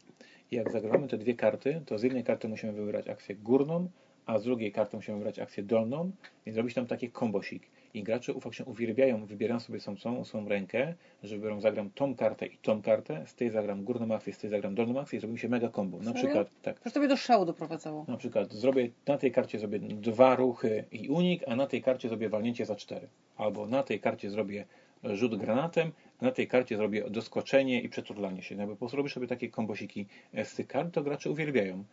I 0.52 0.56
jak 0.56 0.72
zagramy 0.72 1.08
te 1.08 1.18
dwie 1.18 1.36
karty, 1.36 1.82
to 1.86 1.98
z 2.00 2.04
jednej 2.04 2.24
karty 2.24 2.48
musimy 2.50 2.74
wybrać 2.74 3.08
akcję 3.08 3.36
górną, 3.36 3.90
a 4.26 4.40
z 4.40 4.44
drugiej 4.44 4.72
karty 4.72 4.96
musimy 4.96 5.18
wybrać 5.18 5.40
akcję 5.40 5.64
dolną 5.64 6.12
i 6.46 6.52
zrobić 6.52 6.74
tam 6.74 6.88
taki 6.88 7.10
kombosik. 7.10 7.64
I 7.94 8.04
gracze 8.04 8.34
faktycznie 8.34 8.66
uwielbiają, 8.66 9.26
wybierają 9.26 9.60
sobie 9.60 9.80
są 9.80 9.96
całą 9.98 10.26
swoją 10.26 10.50
rękę, 10.50 10.94
że 11.24 11.36
wybiorą, 11.36 11.62
zagram 11.62 11.90
tą 11.90 12.16
kartę 12.16 12.46
i 12.46 12.58
tą 12.58 12.82
kartę, 12.82 13.24
z 13.28 13.36
tej 13.36 13.50
zagram 13.50 13.84
górną 13.84 14.16
akcję, 14.16 14.34
z 14.34 14.38
tej 14.38 14.50
zagram 14.50 14.76
dolną 14.76 15.00
akcję 15.00 15.18
i 15.18 15.20
zrobi 15.20 15.38
się 15.40 15.50
mega 15.50 15.70
combo. 15.70 16.00
Na 16.00 16.14
przykład, 16.14 16.48
tak, 16.62 16.76
Przecież 16.76 16.94
to 16.94 17.00
mnie 17.00 17.10
do 17.10 17.18
szału 17.18 17.46
doprowadzało. 17.46 18.06
na 18.08 18.18
przykład 18.18 18.54
zrobię 18.54 18.90
na 19.08 19.18
tej 19.18 19.32
karcie 19.32 19.60
zrobię 19.60 19.80
dwa 19.80 20.36
ruchy 20.36 20.84
i 20.92 21.10
unik, 21.10 21.44
a 21.48 21.56
na 21.56 21.68
tej 21.68 21.82
karcie 21.82 22.10
zrobię 22.10 22.30
walnięcie 22.30 22.66
za 22.66 22.76
cztery. 22.76 23.08
Albo 23.38 23.68
na 23.68 23.84
tej 23.84 24.00
karcie 24.00 24.30
zrobię 24.30 24.66
rzut 25.16 25.36
granatem, 25.36 25.92
na 26.22 26.32
tej 26.32 26.48
karcie 26.48 26.78
zrobię 26.78 27.10
doskoczenie 27.10 27.82
i 27.82 27.90
przeturlanie 27.90 28.42
się. 28.42 28.56
No 28.56 28.62
Jakby 28.62 28.76
po 28.76 28.80
prostu 28.80 28.98
robisz 28.98 29.14
sobie 29.14 29.28
takie 29.28 29.50
kombosiki 29.50 30.06
z 30.44 30.56
tych 30.56 30.68
kart, 30.68 30.94
to 30.94 31.04
gracze 31.04 31.30
uwielbiają. 31.32 31.84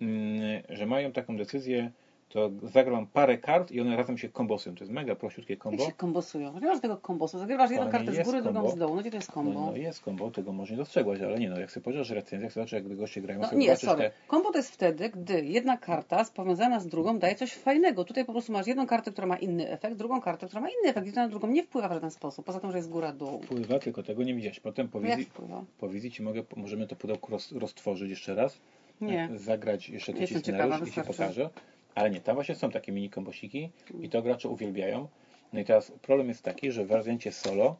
Mm, 0.00 0.62
Że 0.68 0.86
mają 0.86 1.12
taką 1.12 1.36
decyzję, 1.36 1.90
to 2.28 2.50
zagram 2.62 3.06
parę 3.06 3.38
kart 3.38 3.70
i 3.72 3.80
one 3.80 3.96
razem 3.96 4.18
się 4.18 4.28
kombosują. 4.28 4.74
To 4.76 4.84
jest 4.84 4.92
mega 4.92 5.14
prościutkie 5.14 5.52
Jak 5.52 5.60
kombo. 5.60 5.84
się 5.86 5.92
kombosują? 5.92 6.60
Nie 6.60 6.66
masz 6.66 6.80
tego 6.80 6.96
kombosu. 6.96 7.38
Zagrywasz 7.38 7.70
jedną 7.70 7.90
kartę 7.90 8.12
z 8.12 8.24
góry, 8.24 8.42
drugą 8.42 8.60
kombo. 8.60 8.76
z 8.76 8.78
dołu. 8.78 8.94
No 8.96 9.00
gdzie 9.00 9.10
to 9.10 9.16
jest 9.16 9.28
No, 9.28 9.34
kombo? 9.34 9.66
no 9.66 9.76
jest 9.76 10.00
kombo, 10.00 10.30
tego 10.30 10.52
może 10.52 10.72
nie 10.72 10.78
dostrzegłaś, 10.78 11.20
ale 11.20 11.38
nie 11.38 11.50
no, 11.50 11.58
jak 11.60 11.70
sobie 11.70 11.84
pożywasz 11.84 12.10
recenzję, 12.10 12.44
jak 12.44 12.52
zobaczysz 12.52 12.72
jak 12.72 12.96
goście 12.96 13.20
grają, 13.20 13.40
No 13.40 13.48
sobie 13.48 13.58
nie, 13.62 13.76
sorry. 13.76 14.02
te 14.02 14.10
Kombo 14.26 14.50
to 14.52 14.58
jest 14.58 14.70
wtedy, 14.70 15.08
gdy 15.10 15.44
jedna 15.44 15.76
karta 15.76 16.24
powiązana 16.34 16.80
z 16.80 16.86
drugą 16.86 17.18
daje 17.18 17.34
coś 17.34 17.52
fajnego. 17.54 18.04
Tutaj 18.04 18.24
po 18.24 18.32
prostu 18.32 18.52
masz 18.52 18.66
jedną 18.66 18.86
kartę, 18.86 19.10
która 19.12 19.26
ma 19.26 19.36
inny 19.36 19.70
efekt, 19.70 19.96
drugą 19.96 20.20
kartę, 20.20 20.46
która 20.46 20.60
ma 20.62 20.68
inny 20.68 20.88
efekt. 20.90 21.06
Jedna 21.06 21.22
na 21.22 21.28
drugą 21.28 21.46
nie 21.48 21.62
wpływa 21.62 21.88
w 21.88 21.92
żaden 21.92 22.10
sposób. 22.10 22.44
Poza 22.44 22.60
tym, 22.60 22.70
że 22.70 22.76
jest 22.76 22.90
góra, 22.90 23.12
dół. 23.12 23.40
wpływa, 23.42 23.78
tylko 23.78 24.02
tego 24.02 24.22
nie 24.22 24.34
widziałeś. 24.34 24.60
Potem 24.60 24.88
po 24.88 25.00
No 25.00 25.08
Jak 25.08 25.18
wizji, 25.18 25.32
po 25.78 25.88
wizji 25.88 26.10
ci 26.10 26.22
mogę, 26.22 26.42
możemy 26.56 26.86
to 26.86 26.96
pudełko 26.96 27.32
roz, 27.32 27.52
roztworzyć 27.52 28.10
jeszcze 28.10 28.34
raz. 28.34 28.58
Nie. 29.00 29.28
zagrać 29.34 29.88
jeszcze 29.88 30.12
scenariusz 30.12 30.42
ciekawa, 30.42 30.78
i 30.78 30.90
się 30.90 31.02
wystarczy. 31.02 31.48
Ale 31.96 32.10
nie, 32.10 32.20
tam 32.20 32.34
właśnie 32.34 32.54
są 32.54 32.70
takie 32.70 32.92
mini 32.92 33.10
kombosiki 33.10 33.70
i 34.00 34.08
to 34.08 34.22
gracze 34.22 34.48
uwielbiają. 34.48 35.08
No 35.52 35.60
i 35.60 35.64
teraz 35.64 35.92
problem 36.02 36.28
jest 36.28 36.42
taki, 36.42 36.72
że 36.72 36.84
w 36.84 36.88
wariancie 36.88 37.32
solo 37.32 37.76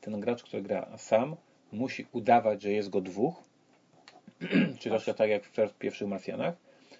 ten 0.00 0.20
gracz, 0.20 0.42
który 0.42 0.62
gra 0.62 0.88
sam, 0.96 1.36
musi 1.72 2.06
udawać, 2.12 2.62
że 2.62 2.72
jest 2.72 2.90
go 2.90 3.00
dwóch, 3.00 3.42
czy 4.80 4.88
troszkę 4.88 5.14
tak 5.14 5.30
jak 5.30 5.44
w 5.44 5.74
pierwszych 5.78 6.08
Marsjanach, 6.08 6.54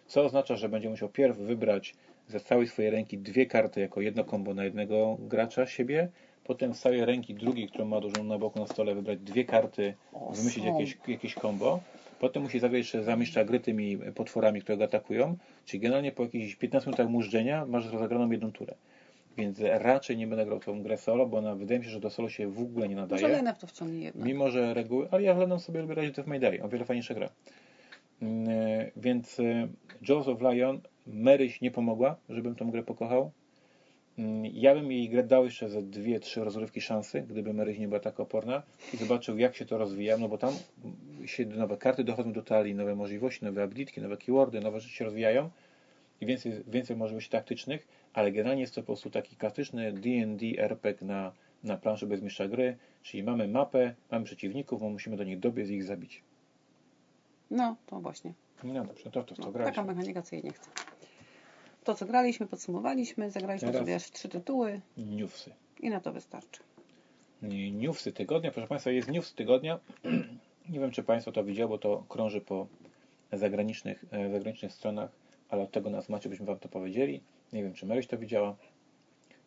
co 0.06 0.24
oznacza, 0.24 0.56
że 0.56 0.68
będzie 0.68 0.90
musiał 0.90 1.08
pierw 1.08 1.36
wybrać 1.36 1.94
ze 2.28 2.40
całej 2.40 2.68
swojej 2.68 2.90
ręki 2.90 3.18
dwie 3.18 3.46
karty 3.46 3.80
jako 3.80 4.00
jedno 4.00 4.24
kombo 4.24 4.54
na 4.54 4.64
jednego 4.64 5.16
gracza 5.20 5.66
siebie, 5.66 6.08
potem 6.44 6.74
z 6.74 6.80
całej 6.80 7.04
ręki 7.04 7.34
drugiej, 7.34 7.68
którą 7.68 7.84
ma 7.84 8.00
dużą 8.00 8.24
na 8.24 8.38
boku 8.38 8.58
na 8.58 8.66
stole, 8.66 8.94
wybrać 8.94 9.18
dwie 9.18 9.44
karty, 9.44 9.94
O, 10.12 10.32
wymyślić 10.32 10.64
są. 10.64 10.72
jakieś, 10.78 10.98
jakieś 11.08 11.34
kombo, 11.34 11.80
potem 12.20 12.42
musi 12.42 12.60
zagrać 12.60 12.78
jeszcze 12.78 13.04
zamieszcza 13.04 13.44
gry 13.44 13.60
tymi 13.60 13.98
potworami, 14.14 14.60
które 14.62 14.78
go 14.78 14.84
atakują, 14.84 15.36
czyli 15.64 15.80
generalnie 15.80 16.12
po 16.12 16.22
jakichś 16.22 16.54
15 16.54 16.90
minutach 16.90 17.08
mużdżenia 17.08 17.66
masz 17.66 17.92
rozegraną 17.92 18.30
jedną 18.30 18.52
turę. 18.52 18.74
Więc 19.36 19.60
raczej 19.60 20.16
nie 20.16 20.26
będę 20.26 20.46
grał 20.46 20.60
tą 20.60 20.82
grę 20.82 20.96
solo, 20.96 21.26
bo 21.26 21.38
ona 21.38 21.54
wydaje 21.54 21.80
mi 21.80 21.84
się, 21.84 21.90
że 21.90 22.00
do 22.00 22.10
solo 22.10 22.28
się 22.28 22.48
w 22.48 22.60
ogóle 22.60 22.88
nie 22.88 22.96
Może 22.96 23.14
nadaje. 23.14 23.28
Lena 23.28 23.52
w 23.52 23.58
to 23.58 23.66
wciągnie 23.66 24.04
jednak. 24.04 24.28
Mimo, 24.28 24.50
że 24.50 24.74
reguły, 24.74 25.08
ale 25.10 25.22
ja 25.22 25.34
Leną 25.34 25.58
sobie 25.58 25.80
lubię 25.80 25.94
grać 25.94 26.12
w 26.12 26.26
Mayday, 26.26 26.62
o 26.62 26.68
wiele 26.68 26.84
fajniejsza 26.84 27.14
gra. 27.14 27.28
Mm, 28.22 28.48
e, 28.48 28.90
Więc 28.96 29.40
e, 29.40 29.68
Jaws 30.08 30.28
of 30.28 30.40
Lion, 30.40 30.80
Maryś 31.06 31.60
nie 31.60 31.70
pomogła, 31.70 32.16
żebym 32.28 32.54
tą 32.54 32.70
grę 32.70 32.82
pokochał. 32.82 33.30
Mm, 34.20 34.44
Ja 34.54 34.74
bym 34.74 34.92
jej 34.92 35.08
grę 35.08 35.22
dał 35.24 35.44
jeszcze 35.44 35.68
ze 35.68 35.82
dwie, 35.82 36.20
trzy 36.20 36.44
rozrywki 36.44 36.80
szansy, 36.80 37.22
gdyby 37.22 37.52
Maryś 37.54 37.78
nie 37.78 37.88
była 37.88 38.00
tak 38.00 38.20
oporna 38.20 38.62
i 38.94 38.96
zobaczył 38.96 39.38
jak 39.38 39.56
się 39.56 39.64
to 39.64 39.78
rozwija, 39.78 40.16
no 40.16 40.28
bo 40.28 40.38
tam 40.38 40.54
się 41.26 41.46
nowe 41.46 41.76
karty 41.76 42.04
dochodzą 42.04 42.32
do 42.32 42.42
talii, 42.42 42.74
nowe 42.74 42.94
możliwości, 42.94 43.44
nowe 43.44 43.62
abilitki, 43.62 44.00
nowe 44.00 44.16
keywordy, 44.16 44.60
nowe 44.60 44.80
rzeczy 44.80 44.94
się 44.94 45.04
rozwijają 45.04 45.50
i 46.20 46.26
więcej, 46.26 46.52
więcej 46.66 46.96
możliwości 46.96 47.30
taktycznych, 47.30 47.88
ale 48.12 48.32
generalnie 48.32 48.60
jest 48.60 48.74
to 48.74 48.80
po 48.80 48.86
prostu 48.86 49.10
taki 49.10 49.36
klasyczny 49.36 49.92
D&D 49.92 50.46
RPG 50.62 51.06
na, 51.06 51.32
na 51.64 51.76
planszy 51.76 52.06
bez 52.06 52.22
mistrza 52.22 52.48
gry, 52.48 52.76
czyli 53.02 53.22
mamy 53.22 53.48
mapę, 53.48 53.94
mamy 54.10 54.24
przeciwników, 54.24 54.80
bo 54.80 54.90
musimy 54.90 55.16
do 55.16 55.24
nich 55.24 55.38
dobiec 55.38 55.68
i 55.68 55.74
ich 55.74 55.84
zabić. 55.84 56.22
No, 57.50 57.76
to 57.86 58.00
właśnie. 58.00 58.32
No 58.64 58.84
dobrze, 58.84 59.10
to, 59.10 59.24
to, 59.24 59.34
to, 59.34 59.42
No, 59.42 59.52
taka 59.64 59.84
mechanika, 59.84 60.22
co 60.22 60.34
jej 60.36 60.44
nie 60.44 60.52
chce. 60.52 60.70
To, 61.84 61.94
co 61.94 62.06
graliśmy, 62.06 62.46
podsumowaliśmy, 62.46 63.30
zagraliśmy 63.30 63.68
Teraz- 63.68 63.80
sobie 63.82 63.94
aż 63.94 64.10
trzy 64.10 64.28
tytuły 64.28 64.80
Newsy. 64.96 65.50
i 65.80 65.90
na 65.90 66.00
to 66.00 66.12
wystarczy. 66.12 66.62
Newsy 67.72 68.12
tygodnia, 68.12 68.50
proszę 68.50 68.68
Państwa, 68.68 68.90
jest 68.90 69.08
news 69.08 69.34
tygodnia. 69.34 69.78
Nie 70.70 70.80
wiem, 70.80 70.90
czy 70.90 71.02
Państwo 71.02 71.32
to 71.32 71.44
widziało, 71.44 71.68
bo 71.68 71.78
to 71.78 72.04
krąży 72.08 72.40
po 72.40 72.66
zagranicznych, 73.32 74.04
e, 74.10 74.30
zagranicznych 74.32 74.72
stronach, 74.72 75.10
ale 75.48 75.62
od 75.62 75.70
tego 75.70 75.90
nas 75.90 76.08
macie, 76.08 76.28
byśmy 76.28 76.46
Wam 76.46 76.58
to 76.58 76.68
powiedzieli. 76.68 77.20
Nie 77.52 77.62
wiem, 77.62 77.72
czy 77.72 77.86
Maryś 77.86 78.06
to 78.06 78.18
widziała. 78.18 78.56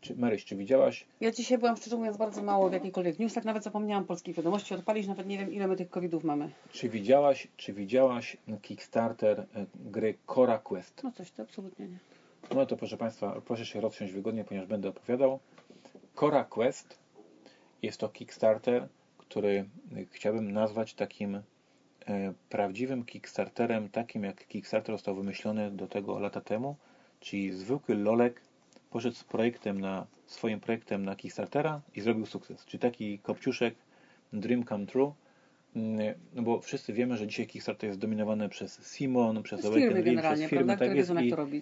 Czy, 0.02 0.16
Maryś, 0.16 0.46
czy 0.46 0.56
widziałaś? 0.56 1.06
Ja 1.22 1.32
dzisiaj 1.32 1.58
byłam, 1.58 1.78
szczerze 1.78 1.98
mówiąc, 1.98 2.18
bardzo 2.18 2.44
mało 2.44 2.70
w 2.70 2.74
jakiejkolwiek 2.74 3.20
newsach, 3.20 3.46
nawet 3.46 3.64
zapomniałam 3.64 4.06
polskich 4.06 4.36
wiadomości 4.36 4.74
odpalić, 4.74 5.08
nawet 5.08 5.28
nie 5.28 5.38
wiem, 5.38 5.54
ile 5.54 5.68
my 5.68 5.76
tych 5.76 5.90
covidów 5.90 6.24
mamy. 6.24 6.50
Czy 6.72 6.90
widziałaś, 6.90 7.48
czy 7.58 7.74
widziałaś 7.74 8.38
Kickstarter 8.62 9.40
e, 9.40 9.66
gry 9.76 10.14
Cora 10.26 10.58
Quest? 10.58 11.04
No 11.04 11.12
coś, 11.12 11.32
to 11.32 11.44
absolutnie 11.44 11.88
nie. 11.88 11.98
No 12.56 12.66
to 12.66 12.78
proszę 12.78 12.98
Państwa, 12.98 13.42
proszę 13.46 13.66
się 13.66 13.82
rozsiąść 13.82 14.14
wygodnie, 14.14 14.44
ponieważ 14.44 14.70
będę 14.70 14.90
opowiadał. 14.90 15.40
Cora 16.16 16.44
Quest 16.44 17.00
jest 17.82 18.00
to 18.00 18.10
Kickstarter, 18.10 18.88
który 19.18 19.66
y, 19.98 20.08
chciałbym 20.12 20.52
nazwać 20.52 20.94
takim 20.94 21.36
e, 21.36 21.42
prawdziwym 22.50 23.06
Kickstarterem, 23.06 23.90
takim 23.90 24.24
jak 24.24 24.48
Kickstarter 24.48 24.96
został 24.96 25.16
wymyślony 25.16 25.72
do 25.72 25.88
tego 25.88 26.20
lata 26.20 26.42
temu, 26.42 26.76
czyli 27.20 27.52
zwykły 27.52 27.96
lolek 27.96 28.42
poszedł 28.90 29.16
z 29.16 29.24
projektem 29.24 29.82
na, 29.82 30.08
swoim 30.26 30.60
projektem 30.60 31.06
na 31.06 31.16
Kickstartera 31.16 31.82
i 31.96 32.02
zrobił 32.02 32.26
sukces. 32.26 32.66
Czyli 32.66 32.82
taki 32.82 33.20
kopciuszek 33.20 33.76
Dream 34.34 34.66
Come 34.66 34.86
True. 34.86 35.14
Mm, 35.76 36.14
No 36.34 36.42
bo 36.42 36.62
wszyscy 36.62 36.94
wiemy, 36.94 37.18
że 37.18 37.28
dzisiaj 37.28 37.48
Kickstarter 37.48 37.88
jest 37.88 38.00
zdominowany 38.00 38.50
przez 38.50 38.96
Simon, 38.96 39.44
przez 39.44 39.66
Awaken 39.66 40.18
przez 40.20 40.50
firmy, 40.50 40.78
tak 40.78 40.96
jest. 40.96 41.12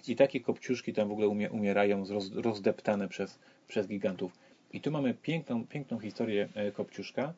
I. 0.07 0.11
I 0.11 0.15
takie 0.15 0.41
kopciuszki 0.41 0.93
tam 0.93 1.09
w 1.09 1.11
ogóle 1.11 1.27
umie, 1.27 1.51
umierają, 1.51 2.05
roz, 2.09 2.31
rozdeptane 2.31 3.07
przez, 3.07 3.39
przez 3.67 3.87
gigantów. 3.87 4.31
I 4.73 4.81
tu 4.81 4.91
mamy 4.91 5.13
piękną, 5.13 5.67
piękną 5.67 5.99
historię 5.99 6.49
e, 6.55 6.71
kopciuszka. 6.71 7.33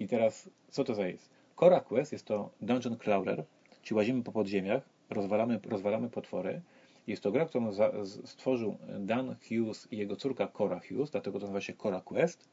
I 0.00 0.08
teraz, 0.08 0.50
co 0.70 0.84
to 0.84 0.94
za 0.94 1.06
jest? 1.06 1.30
Cora 1.56 1.80
Quest 1.80 2.12
jest 2.12 2.24
to 2.24 2.50
dungeon 2.60 2.96
crawler, 2.96 3.44
czyli 3.82 3.96
łazimy 3.96 4.22
po 4.22 4.32
podziemiach, 4.32 4.82
rozwalamy, 5.10 5.60
rozwalamy 5.64 6.10
potwory. 6.10 6.60
Jest 7.06 7.22
to 7.22 7.32
gra, 7.32 7.46
którą 7.46 7.72
za, 7.72 8.04
z, 8.04 8.28
stworzył 8.28 8.76
Dan 8.98 9.36
Hughes 9.48 9.88
i 9.90 9.96
jego 9.96 10.16
córka 10.16 10.46
Cora 10.46 10.80
Hughes, 10.88 11.10
dlatego 11.10 11.38
to 11.38 11.46
nazywa 11.46 11.60
się 11.60 11.72
Cora 11.72 12.00
Quest. 12.00 12.48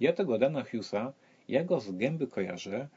Ja 0.00 0.12
tego 0.12 0.38
Dana 0.38 0.64
Hughesa, 0.64 1.12
ja 1.50 1.64
go 1.64 1.80
z 1.80 1.90
gęby 1.90 2.26
kojarzę 2.26 2.88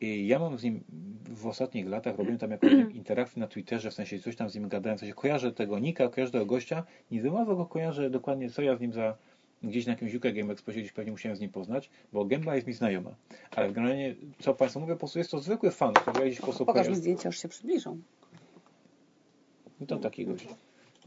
i 0.00 0.26
ja 0.26 0.38
mam 0.38 0.58
z 0.58 0.62
nim 0.62 0.84
w 1.28 1.46
ostatnich 1.46 1.88
latach, 1.88 2.18
robiłem 2.18 2.38
tam 2.38 2.50
jakąś 2.50 2.72
interakcję 2.72 3.40
na 3.40 3.46
Twitterze, 3.46 3.90
w 3.90 3.94
sensie 3.94 4.18
coś 4.18 4.36
tam 4.36 4.50
z 4.50 4.54
nim 4.54 4.68
gadałem, 4.68 4.98
w 4.98 5.00
sensie 5.00 5.14
kojarzę 5.14 5.52
tego 5.52 5.78
Nika, 5.78 6.08
kojarzę 6.08 6.32
tego 6.32 6.46
gościa, 6.46 6.84
nie 7.10 7.22
za 7.22 7.30
go 7.30 7.66
kojarzę 7.66 8.10
dokładnie, 8.10 8.50
co 8.50 8.62
ja 8.62 8.76
z 8.76 8.80
nim 8.80 8.92
za 8.92 9.16
gdzieś 9.62 9.86
na 9.86 9.92
jakimś 9.92 10.14
UK 10.14 10.22
Game 10.22 10.52
Expo 10.52 10.72
gdzieś 10.72 10.92
pewnie 10.92 11.12
musiałem 11.12 11.36
z 11.36 11.40
nim 11.40 11.50
poznać, 11.50 11.90
bo 12.12 12.24
gęba 12.24 12.54
jest 12.54 12.66
mi 12.66 12.72
znajoma. 12.72 13.14
Ale 13.50 13.72
generalnie, 13.72 14.14
co 14.38 14.54
Państwu 14.54 14.80
mówię, 14.80 14.92
po 14.92 14.98
prostu 14.98 15.18
jest 15.18 15.30
to 15.30 15.38
zwykły 15.38 15.70
fan, 15.70 15.94
który 15.94 16.20
ja 16.20 16.26
gdzieś 16.26 16.38
po 16.38 16.46
prostu 16.46 16.66
Pokaż 16.66 16.88
mi 16.88 16.94
zdjęcia, 16.94 17.28
aż 17.28 17.38
się 17.38 17.48
przybliżą. 17.48 17.98
No 19.80 19.86
to 19.86 19.96
taki 19.96 20.26
gość. 20.26 20.48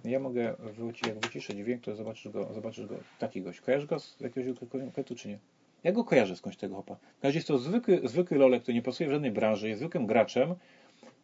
Ja 0.05 0.19
mogę 0.19 0.55
wyci, 0.59 1.01
jak 1.07 1.19
wyciszę 1.19 1.55
dźwięk, 1.55 1.83
to 1.83 1.95
zobaczysz 1.95 2.31
go, 2.31 2.53
zobaczysz 2.53 2.85
go, 2.85 2.95
taki 3.19 3.41
gość. 3.41 3.61
Kojarzysz 3.61 3.87
go 3.87 3.99
z 3.99 4.19
jakiegoś 4.19 4.59
konkretu, 4.69 5.15
czy 5.15 5.27
nie? 5.27 5.39
Ja 5.85 5.91
go 5.91 6.03
kojarzę 6.03 6.35
skądś 6.35 6.57
tego 6.57 6.75
hopa. 6.75 6.95
W 6.95 6.99
każdym 6.99 7.23
razie 7.23 7.37
jest 7.37 7.47
to 7.47 7.57
zwykły, 7.57 8.01
zwykły 8.03 8.37
lolek, 8.37 8.61
który 8.61 8.75
nie 8.75 8.81
pasuje 8.81 9.09
w 9.09 9.11
żadnej 9.11 9.31
branży, 9.31 9.69
jest 9.69 9.79
zwykłym 9.79 10.05
graczem. 10.05 10.55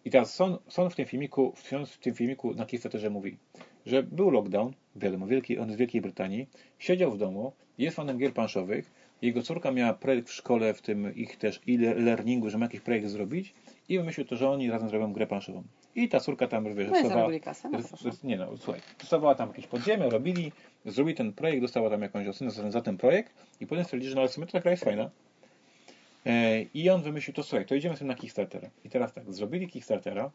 I 0.06 0.10
teraz 0.10 0.36
Son, 0.36 0.58
Son 0.68 0.90
w 0.90 0.96
tym 0.96 1.06
filmiku, 1.06 1.54
w 1.88 1.98
tym 1.98 2.16
filmiku 2.16 2.54
na 2.54 2.66
Kickstarterze 2.66 3.10
mówi, 3.10 3.38
że 3.86 4.04
był 4.04 4.30
lockdown, 4.30 4.74
wiadomo, 4.96 5.28
wielki, 5.28 5.58
on 5.58 5.72
z 5.72 5.76
Wielkiej 5.76 6.02
Brytanii, 6.02 6.48
siedział 6.80 7.12
w 7.12 7.18
domu 7.18 7.54
jest 7.78 7.96
fanem 7.96 8.18
gier 8.18 8.34
planszowych, 8.34 8.92
jego 9.22 9.42
córka 9.42 9.72
miała 9.72 9.94
projekt 9.94 10.30
w 10.30 10.34
szkole, 10.34 10.74
w 10.74 10.82
tym 10.82 11.16
ich 11.16 11.38
też 11.38 11.62
e-learningu, 11.70 12.50
że 12.50 12.58
ma 12.58 12.66
jakiś 12.66 12.82
projekt 12.82 13.08
zrobić 13.08 13.54
i 13.90 13.98
wymyślił 13.98 14.28
to, 14.28 14.36
że 14.36 14.50
oni 14.50 14.72
razem 14.72 14.90
zrobią 14.90 15.14
grę 15.14 15.28
planszową. 15.28 15.64
I 15.96 16.10
ta 16.10 16.20
córka 16.20 16.48
tam, 16.48 16.76
wiesz, 16.76 16.90
No 16.92 17.10
zarobili 17.10 17.42
kasę, 17.42 17.70
no 17.70 17.80
nie 18.24 18.38
no, 18.38 18.58
słuchaj, 18.58 18.82
dostawała 19.00 19.36
tam 19.36 19.50
jakieś 19.50 19.68
podziemie, 19.68 20.10
robili, 20.10 20.52
zrobili 20.86 21.18
ten 21.18 21.34
projekt, 21.34 21.62
dostała 21.62 21.90
tam 21.90 22.02
jakąś 22.02 22.28
ocenę 22.28 22.52
za, 22.52 22.72
za 22.72 22.82
ten 22.82 22.98
projekt 22.98 23.34
i 23.60 23.68
potem 23.68 23.84
stwierdzili, 23.84 24.10
że 24.10 24.16
no 24.16 24.22
ale 24.22 24.30
w 24.30 24.34
sumie 24.34 24.48
ta 24.48 24.60
gra 24.60 24.72
jest 24.72 24.84
fajna. 24.84 25.10
E, 26.26 26.62
I 26.62 26.90
on 26.90 27.02
wymyślił 27.02 27.34
to, 27.34 27.44
słuchaj, 27.44 27.66
to 27.66 27.76
idziemy 27.76 27.98
sobie 27.98 28.08
na 28.08 28.16
Kickstartera. 28.16 28.70
I 28.86 28.90
teraz 28.90 29.14
tak, 29.14 29.34
zrobili 29.34 29.68
Kickstartera, 29.68 30.32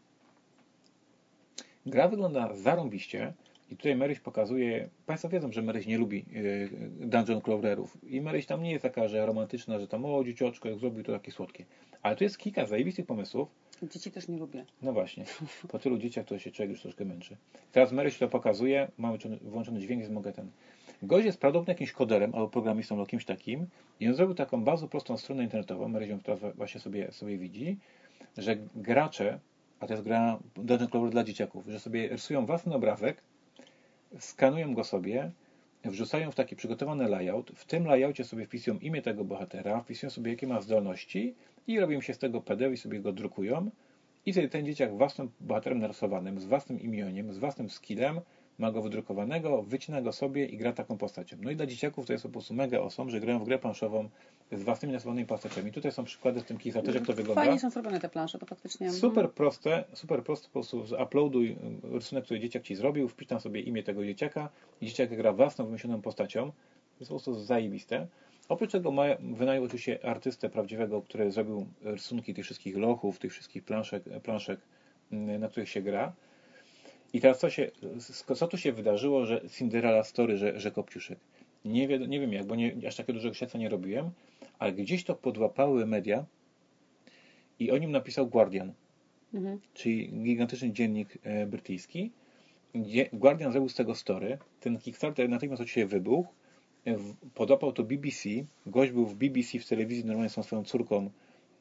gra 1.86 2.08
wygląda 2.08 2.54
zarąbiście 2.54 3.32
i 3.70 3.76
tutaj 3.76 3.96
Maryś 3.96 4.20
pokazuje, 4.20 4.88
Państwo 5.06 5.28
wiedzą, 5.28 5.52
że 5.52 5.62
Maryś 5.62 5.86
nie 5.86 5.98
lubi 5.98 6.24
e, 7.00 7.06
dungeon 7.06 7.40
crawlerów 7.40 7.98
i 8.04 8.20
Maryś 8.20 8.46
tam 8.46 8.62
nie 8.62 8.70
jest 8.70 8.82
taka, 8.82 9.08
że 9.08 9.26
romantyczna, 9.26 9.78
że 9.80 9.88
tam 9.88 10.04
o 10.04 10.24
dziecioczko, 10.24 10.68
jak 10.68 10.78
zrobił 10.78 11.04
to 11.04 11.12
takie 11.12 11.32
słodkie. 11.32 11.64
Ale 12.02 12.16
tu 12.16 12.24
jest 12.24 12.38
kilka 12.38 12.66
zajebistych 12.66 13.06
pomysłów, 13.06 13.48
Dzieci 13.82 14.10
też 14.10 14.28
nie 14.28 14.38
lubię. 14.38 14.64
no 14.82 14.92
właśnie, 14.92 15.24
po 15.68 15.78
tylu 15.78 15.98
dzieciach 15.98 16.26
to 16.26 16.38
się 16.38 16.50
człowiek 16.50 16.70
już 16.70 16.82
troszkę 16.82 17.04
męczy. 17.04 17.36
Teraz 17.72 17.92
Maryś 17.92 18.18
to 18.18 18.28
pokazuje, 18.28 18.88
mamy 18.98 19.18
czony- 19.18 19.36
włączony 19.36 19.80
dźwięk, 19.80 20.00
więc 20.02 20.12
mogę 20.14 20.32
ten. 20.32 20.50
Gość 21.02 21.26
jest 21.26 21.38
prawdopodobnie 21.40 21.72
jakimś 21.72 21.92
koderem 21.92 22.34
albo 22.34 22.48
programistą 22.48 22.94
albo 22.94 23.06
kimś 23.06 23.24
takim 23.24 23.66
i 24.00 24.08
on 24.08 24.14
zrobił 24.14 24.34
taką 24.34 24.64
bardzo 24.64 24.88
prostą 24.88 25.16
stronę 25.16 25.42
internetową, 25.44 25.88
Maryś 25.88 26.08
ją 26.08 26.20
teraz 26.20 26.40
właśnie 26.56 26.80
sobie, 26.80 27.12
sobie 27.12 27.38
widzi, 27.38 27.76
że 28.38 28.56
gracze, 28.74 29.38
a 29.80 29.86
to 29.86 29.92
jest 29.92 30.04
gra 30.04 30.38
Dungeon 30.54 30.88
Crawler 30.90 31.10
dla 31.10 31.24
dzieciaków, 31.24 31.66
że 31.66 31.80
sobie 31.80 32.08
rysują 32.08 32.46
własny 32.46 32.74
obrazek, 32.74 33.22
skanują 34.18 34.74
go 34.74 34.84
sobie, 34.84 35.30
wrzucają 35.84 36.30
w 36.30 36.34
taki 36.34 36.56
przygotowany 36.56 37.08
layout, 37.08 37.50
w 37.54 37.64
tym 37.64 37.84
layoutie 37.86 38.24
sobie 38.24 38.46
wpisują 38.46 38.78
imię 38.78 39.02
tego 39.02 39.24
bohatera, 39.24 39.80
wpisują 39.80 40.10
sobie 40.10 40.30
jakie 40.30 40.46
ma 40.46 40.60
zdolności 40.60 41.34
i 41.66 41.80
robią 41.80 42.00
się 42.00 42.14
z 42.14 42.18
tego 42.18 42.40
PDF 42.40 42.72
i 42.72 42.76
sobie 42.76 43.00
go 43.00 43.12
drukują 43.12 43.70
i 44.26 44.32
wtedy 44.32 44.48
ten 44.48 44.66
dzieciak 44.66 44.96
własnym 44.96 45.30
bohaterem 45.40 45.78
narysowanym, 45.78 46.40
z 46.40 46.44
własnym 46.44 46.80
imioniem, 46.80 47.32
z 47.32 47.38
własnym 47.38 47.70
skillem 47.70 48.20
ma 48.58 48.72
go 48.72 48.82
wydrukowanego, 48.82 49.62
wycina 49.62 50.02
go 50.02 50.12
sobie 50.12 50.46
i 50.46 50.56
gra 50.56 50.72
taką 50.72 50.98
postacią. 50.98 51.36
No 51.40 51.50
i 51.50 51.56
dla 51.56 51.66
dzieciaków 51.66 52.06
to 52.06 52.12
jest 52.12 52.22
po 52.22 52.30
prostu 52.30 52.54
mega 52.54 52.78
awesome, 52.78 53.10
że 53.10 53.20
grają 53.20 53.38
w 53.38 53.44
grę 53.44 53.58
planszową 53.58 54.08
z 54.52 54.62
własnymi 54.62 54.92
narysowanymi 54.92 55.26
postaciami. 55.26 55.72
Tutaj 55.72 55.92
są 55.92 56.04
przykłady 56.04 56.40
w 56.40 56.44
tym 56.44 56.58
Kickstarterze, 56.58 56.98
jak 56.98 57.06
to 57.06 57.12
wygląda. 57.12 57.42
Fajnie 57.42 57.60
są 57.60 57.70
zrobione 57.70 58.00
te 58.00 58.08
plansze, 58.08 58.38
to 58.38 58.46
faktycznie. 58.46 58.92
Super 58.92 59.30
proste, 59.30 59.84
super 59.92 60.24
proste, 60.24 60.46
po 60.46 60.52
prostu 60.52 60.84
uploaduj 61.02 61.50
y, 61.50 61.56
rysunek, 61.94 62.24
który 62.24 62.40
dzieciak 62.40 62.62
Ci 62.62 62.74
zrobił, 62.74 63.08
wpisz 63.08 63.28
tam 63.28 63.40
sobie 63.40 63.60
imię 63.60 63.82
tego 63.82 64.04
dzieciaka 64.04 64.48
i 64.80 64.86
dzieciak 64.86 65.16
gra 65.16 65.32
własną 65.32 65.64
wymyśloną 65.64 66.02
postacią. 66.02 66.46
To 66.50 67.00
jest 67.00 67.08
po 67.08 67.14
prostu 67.14 67.34
zajebiste. 67.34 68.06
Oprócz 68.48 68.72
tego 68.72 68.90
ma, 68.90 69.04
wynajął 69.20 69.64
oczywiście 69.64 70.04
artystę 70.04 70.50
prawdziwego, 70.50 71.02
który 71.02 71.30
zrobił 71.30 71.66
rysunki 71.82 72.34
tych 72.34 72.44
wszystkich 72.44 72.76
lochów, 72.76 73.18
tych 73.18 73.32
wszystkich 73.32 73.64
planszek, 73.64 74.02
planszek 74.22 74.60
mm, 75.12 75.40
na 75.40 75.48
których 75.48 75.68
się 75.68 75.82
gra. 75.82 76.12
I 77.12 77.20
teraz 77.20 77.38
co, 77.38 77.50
się, 77.50 77.70
co 78.36 78.48
tu 78.48 78.58
się 78.58 78.72
wydarzyło, 78.72 79.26
że 79.26 79.40
Cinderella 79.48 80.04
Story, 80.04 80.36
że, 80.36 80.60
że 80.60 80.70
Kopciuszek? 80.70 81.18
Nie, 81.64 81.88
wie, 81.88 81.98
nie 81.98 82.20
wiem 82.20 82.32
jak, 82.32 82.46
bo 82.46 82.54
nie, 82.54 82.74
aż 82.88 82.96
takiego 82.96 83.12
dużego 83.12 83.34
śledztwa 83.34 83.58
nie 83.58 83.68
robiłem, 83.68 84.10
ale 84.58 84.72
gdzieś 84.72 85.04
to 85.04 85.14
podłapały 85.14 85.86
media 85.86 86.24
i 87.58 87.70
o 87.70 87.78
nim 87.78 87.90
napisał 87.90 88.26
Guardian 88.26 88.72
Mhm. 89.34 89.60
czyli 89.74 90.08
gigantyczny 90.08 90.72
dziennik 90.72 91.18
e, 91.22 91.46
brytyjski. 91.46 92.10
Guardian 93.12 93.52
zrobił 93.52 93.68
z 93.68 93.74
tego 93.74 93.94
story. 93.94 94.38
Ten 94.60 94.78
Kickstarter 94.78 95.28
natychmiast 95.28 95.62
oczywiście 95.62 95.86
wybuchł. 95.86 96.32
Podopał 97.34 97.72
to 97.72 97.82
BBC. 97.84 98.28
Gość 98.66 98.92
był 98.92 99.06
w 99.06 99.14
BBC 99.14 99.58
w 99.58 99.66
telewizji, 99.66 100.04
normalnie 100.04 100.30
z 100.30 100.34
tą 100.34 100.42
swoją 100.42 100.64
córką 100.64 101.10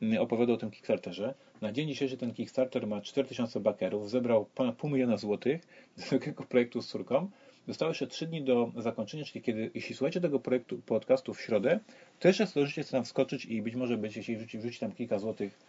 m, 0.01 0.17
opowiadał 0.19 0.55
o 0.55 0.57
tym 0.57 0.71
Kickstarterze. 0.71 1.34
Na 1.61 1.71
dzień 1.71 1.88
dzisiejszy 1.88 2.17
ten 2.17 2.34
Kickstarter 2.34 2.88
ma 2.88 3.01
4000 3.01 3.59
bakerów, 3.59 4.09
zebrał 4.09 4.45
ponad 4.55 4.76
pół 4.76 4.89
miliona 4.89 5.17
złotych 5.17 5.61
do 5.97 6.03
takiego 6.09 6.43
projektu 6.43 6.82
z 6.82 6.88
córką. 6.88 7.30
Zostało 7.67 7.89
jeszcze 7.89 8.07
3 8.07 8.28
dni 8.28 8.43
do 8.43 8.71
zakończenia, 8.78 9.26
czyli 9.26 9.41
kiedy, 9.41 9.71
jeśli 9.73 9.95
słuchacie 9.95 10.21
tego 10.21 10.39
projektu 10.39 10.78
podcastu 10.86 11.34
w 11.34 11.41
środę, 11.41 11.80
to 12.19 12.28
jeszcze 12.28 12.47
zdążycie 12.47 12.84
tam 12.84 13.03
wskoczyć 13.03 13.45
i 13.45 13.61
być 13.61 13.76
może 13.76 13.97
być, 13.97 14.17
jeśli 14.17 14.38
wrzuci, 14.38 14.57
wrzuci 14.57 14.80
tam 14.80 14.91
kilka 14.91 15.19
złotych 15.19 15.59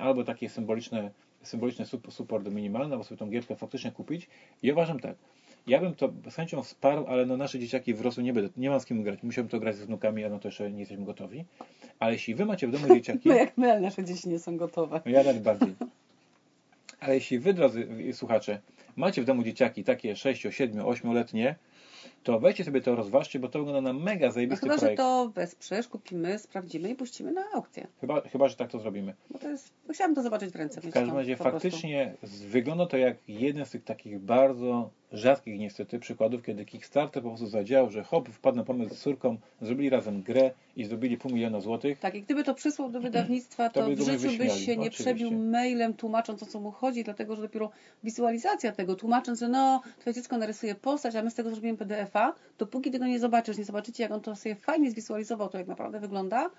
albo 0.00 0.24
takie 0.24 0.48
symboliczne, 0.48 1.10
symboliczny 1.42 1.84
sup- 1.84 2.10
support 2.10 2.50
minimalny, 2.50 2.92
albo 2.92 3.04
sobie 3.04 3.18
tą 3.18 3.30
gierkę 3.30 3.56
faktycznie 3.56 3.92
kupić. 3.92 4.28
I 4.62 4.66
ja 4.66 4.72
uważam 4.72 5.00
tak, 5.00 5.16
ja 5.66 5.80
bym 5.80 5.94
to 5.94 6.12
z 6.30 6.34
chęcią 6.34 6.62
wsparł, 6.62 7.06
ale 7.06 7.26
no 7.26 7.36
nasze 7.36 7.58
dzieciaki 7.58 7.94
wrosły, 7.94 8.22
nie 8.22 8.32
będę, 8.32 8.50
nie 8.56 8.70
mam 8.70 8.80
z 8.80 8.86
kim 8.86 9.02
grać, 9.02 9.22
musiałbym 9.22 9.50
to 9.50 9.60
grać 9.60 9.76
z 9.76 9.82
wnukami, 9.84 10.24
a 10.24 10.28
no 10.28 10.38
to 10.38 10.48
jeszcze 10.48 10.70
nie 10.72 10.80
jesteśmy 10.80 11.04
gotowi. 11.04 11.44
Ale 11.98 12.12
jeśli 12.12 12.34
wy 12.34 12.44
macie 12.44 12.66
w 12.68 12.70
domu 12.70 12.94
dzieciaki, 12.94 13.28
My 13.28 13.36
jak 13.44 13.58
my, 13.58 13.72
ale 13.72 13.80
nasze 13.80 14.04
dzieci 14.04 14.28
nie 14.28 14.38
są 14.38 14.56
gotowe. 14.56 15.00
no 15.04 15.10
ja 15.10 15.22
nawet 15.22 15.42
bardziej. 15.42 15.74
Ale 17.00 17.14
jeśli 17.14 17.38
wy, 17.38 17.54
drodzy 17.54 17.88
słuchacze, 18.12 18.60
macie 18.96 19.22
w 19.22 19.24
domu 19.24 19.42
dzieciaki 19.42 19.84
takie 19.84 20.16
6, 20.16 20.46
7, 20.50 20.84
8-letnie, 20.84 21.54
to 22.22 22.40
weźcie 22.40 22.64
sobie 22.64 22.80
to, 22.80 22.94
rozważcie, 22.96 23.38
bo 23.38 23.48
to 23.48 23.58
wygląda 23.58 23.92
na 23.92 23.98
mega 23.98 24.26
No 24.26 24.32
zajebisty 24.32 24.60
chyba, 24.66 24.74
że 24.74 24.78
projekt. 24.80 24.96
to 24.98 25.28
wesprzesz, 25.34 25.88
kupimy, 25.88 26.38
sprawdzimy 26.38 26.90
i 26.90 26.94
puścimy 26.94 27.32
na 27.32 27.42
aukcję. 27.54 27.86
Chyba, 28.00 28.20
chyba, 28.20 28.48
że 28.48 28.56
tak 28.56 28.70
to 28.70 28.78
zrobimy. 28.78 29.14
Bo 29.30 29.38
to 29.38 29.48
jest, 29.48 29.72
bo 29.86 29.92
chciałabym 29.92 30.14
to 30.16 30.22
zobaczyć 30.22 30.50
w 30.50 30.56
ręce. 30.56 30.80
W 30.80 30.90
każdym 30.90 31.16
razie 31.16 31.36
prostu. 31.36 31.52
faktycznie 31.60 32.14
z- 32.22 32.42
wygląda 32.42 32.86
to 32.86 32.96
jak 32.96 33.16
jeden 33.28 33.66
z 33.66 33.70
tych 33.70 33.84
takich 33.84 34.18
bardzo 34.18 34.90
rzadkich 35.12 35.58
niestety 35.58 35.98
przykładów, 35.98 36.42
kiedy 36.42 36.64
Kickstarter 36.64 37.22
po 37.22 37.28
prostu 37.28 37.46
zadziałał, 37.46 37.90
że 37.90 38.02
hop, 38.02 38.28
wpadł 38.28 38.56
na 38.56 38.64
pomysł 38.64 38.94
z 38.94 39.00
córką, 39.00 39.36
zrobili 39.62 39.90
razem 39.90 40.22
grę 40.22 40.50
i 40.76 40.84
zrobili 40.84 41.16
pół 41.18 41.30
miliona 41.30 41.60
złotych. 41.60 41.98
Tak, 41.98 42.14
i 42.14 42.22
gdyby 42.22 42.44
to 42.44 42.54
przysłał 42.54 42.90
do 42.90 43.00
wydawnictwa, 43.00 43.68
To 43.70 43.80
to, 43.80 43.86
by 43.86 43.96
w 43.96 44.00
życiu 44.00 44.38
byś 44.38 44.52
się 44.52 44.76
nie 44.76 44.80
oczywiście. 44.80 45.04
przebił 45.04 45.30
mailem 45.30 45.94
tłumacząc 45.94 46.42
o 46.42 46.46
co 46.46 46.60
mu 46.60 46.70
chodzi, 46.70 47.04
dlatego 47.04 47.36
że 47.36 47.42
dopiero 47.42 47.70
wizualizacja 48.04 48.72
tego, 48.72 48.96
tłumacząc, 48.96 49.40
że 49.40 49.48
no, 49.48 49.82
twoje 49.98 50.14
dziecko 50.14 50.38
narysuje 50.38 50.74
postać, 50.74 51.16
a 51.16 51.22
my 51.22 51.30
z 51.30 51.34
tego 51.34 51.50
zrobimy 51.50 51.78
PDF-a, 51.78 52.34
dopóki 52.58 52.90
tego 52.90 53.06
nie 53.06 53.18
zobaczysz, 53.18 53.58
nie 53.58 53.64
zobaczycie 53.64 54.02
jak 54.02 54.12
on 54.12 54.20
to 54.20 54.36
sobie 54.36 54.54
fajnie 54.54 54.90
zwizualizował, 54.90 55.48
to 55.48 55.58
jak 55.58 55.66
naprawdę 55.66 56.00
wygląda, 56.00 56.50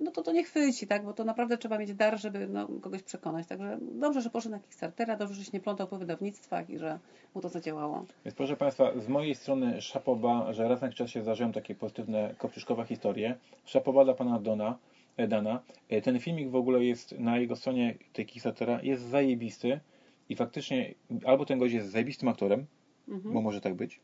no 0.00 0.10
to 0.10 0.22
to 0.22 0.32
nie 0.32 0.44
chwyci, 0.44 0.86
tak, 0.86 1.04
bo 1.04 1.12
to 1.12 1.24
naprawdę 1.24 1.58
trzeba 1.58 1.78
mieć 1.78 1.94
dar, 1.94 2.20
żeby 2.20 2.48
no, 2.48 2.68
kogoś 2.80 3.02
przekonać. 3.02 3.46
Także 3.46 3.78
dobrze, 3.80 4.20
że 4.20 4.30
poszedł 4.30 4.54
na 4.54 4.60
Kickstartera, 4.60 5.16
dobrze, 5.16 5.34
że 5.34 5.44
się 5.44 5.50
nie 5.54 5.60
plątał 5.60 5.88
po 5.88 5.98
wydawnictwach 5.98 6.70
i 6.70 6.78
że 6.78 6.98
mu 7.34 7.40
to 7.40 7.48
zadziałało. 7.48 8.04
Więc 8.24 8.34
proszę 8.34 8.56
Państwa, 8.56 8.92
z 9.00 9.08
mojej 9.08 9.34
strony 9.34 9.80
szapoba, 9.80 10.52
że 10.52 10.68
raz 10.68 10.80
na 10.80 10.86
jakiś 10.86 10.98
czas 10.98 11.10
się 11.10 11.22
zdarzają 11.22 11.52
takie 11.52 11.74
pozytywne, 11.74 12.34
kopciuszkowe 12.38 12.84
historie. 12.84 13.36
Szapoba 13.64 14.04
dla 14.04 14.14
Pana 14.14 14.38
Dona, 14.40 14.78
e, 15.16 15.28
Dana. 15.28 15.62
E, 15.88 16.02
Ten 16.02 16.20
filmik 16.20 16.50
w 16.50 16.56
ogóle 16.56 16.84
jest 16.84 17.18
na 17.18 17.38
jego 17.38 17.56
stronie 17.56 17.94
tej 18.12 18.26
Kickstartera, 18.26 18.82
jest 18.82 19.02
zajebisty 19.02 19.80
i 20.28 20.36
faktycznie 20.36 20.94
albo 21.26 21.44
ten 21.44 21.58
gość 21.58 21.74
jest 21.74 21.88
zajebistym 21.90 22.28
aktorem, 22.28 22.66
Mhm. 23.08 23.34
bo 23.34 23.40
może 23.42 23.60
tak 23.60 23.74
być, 23.74 24.00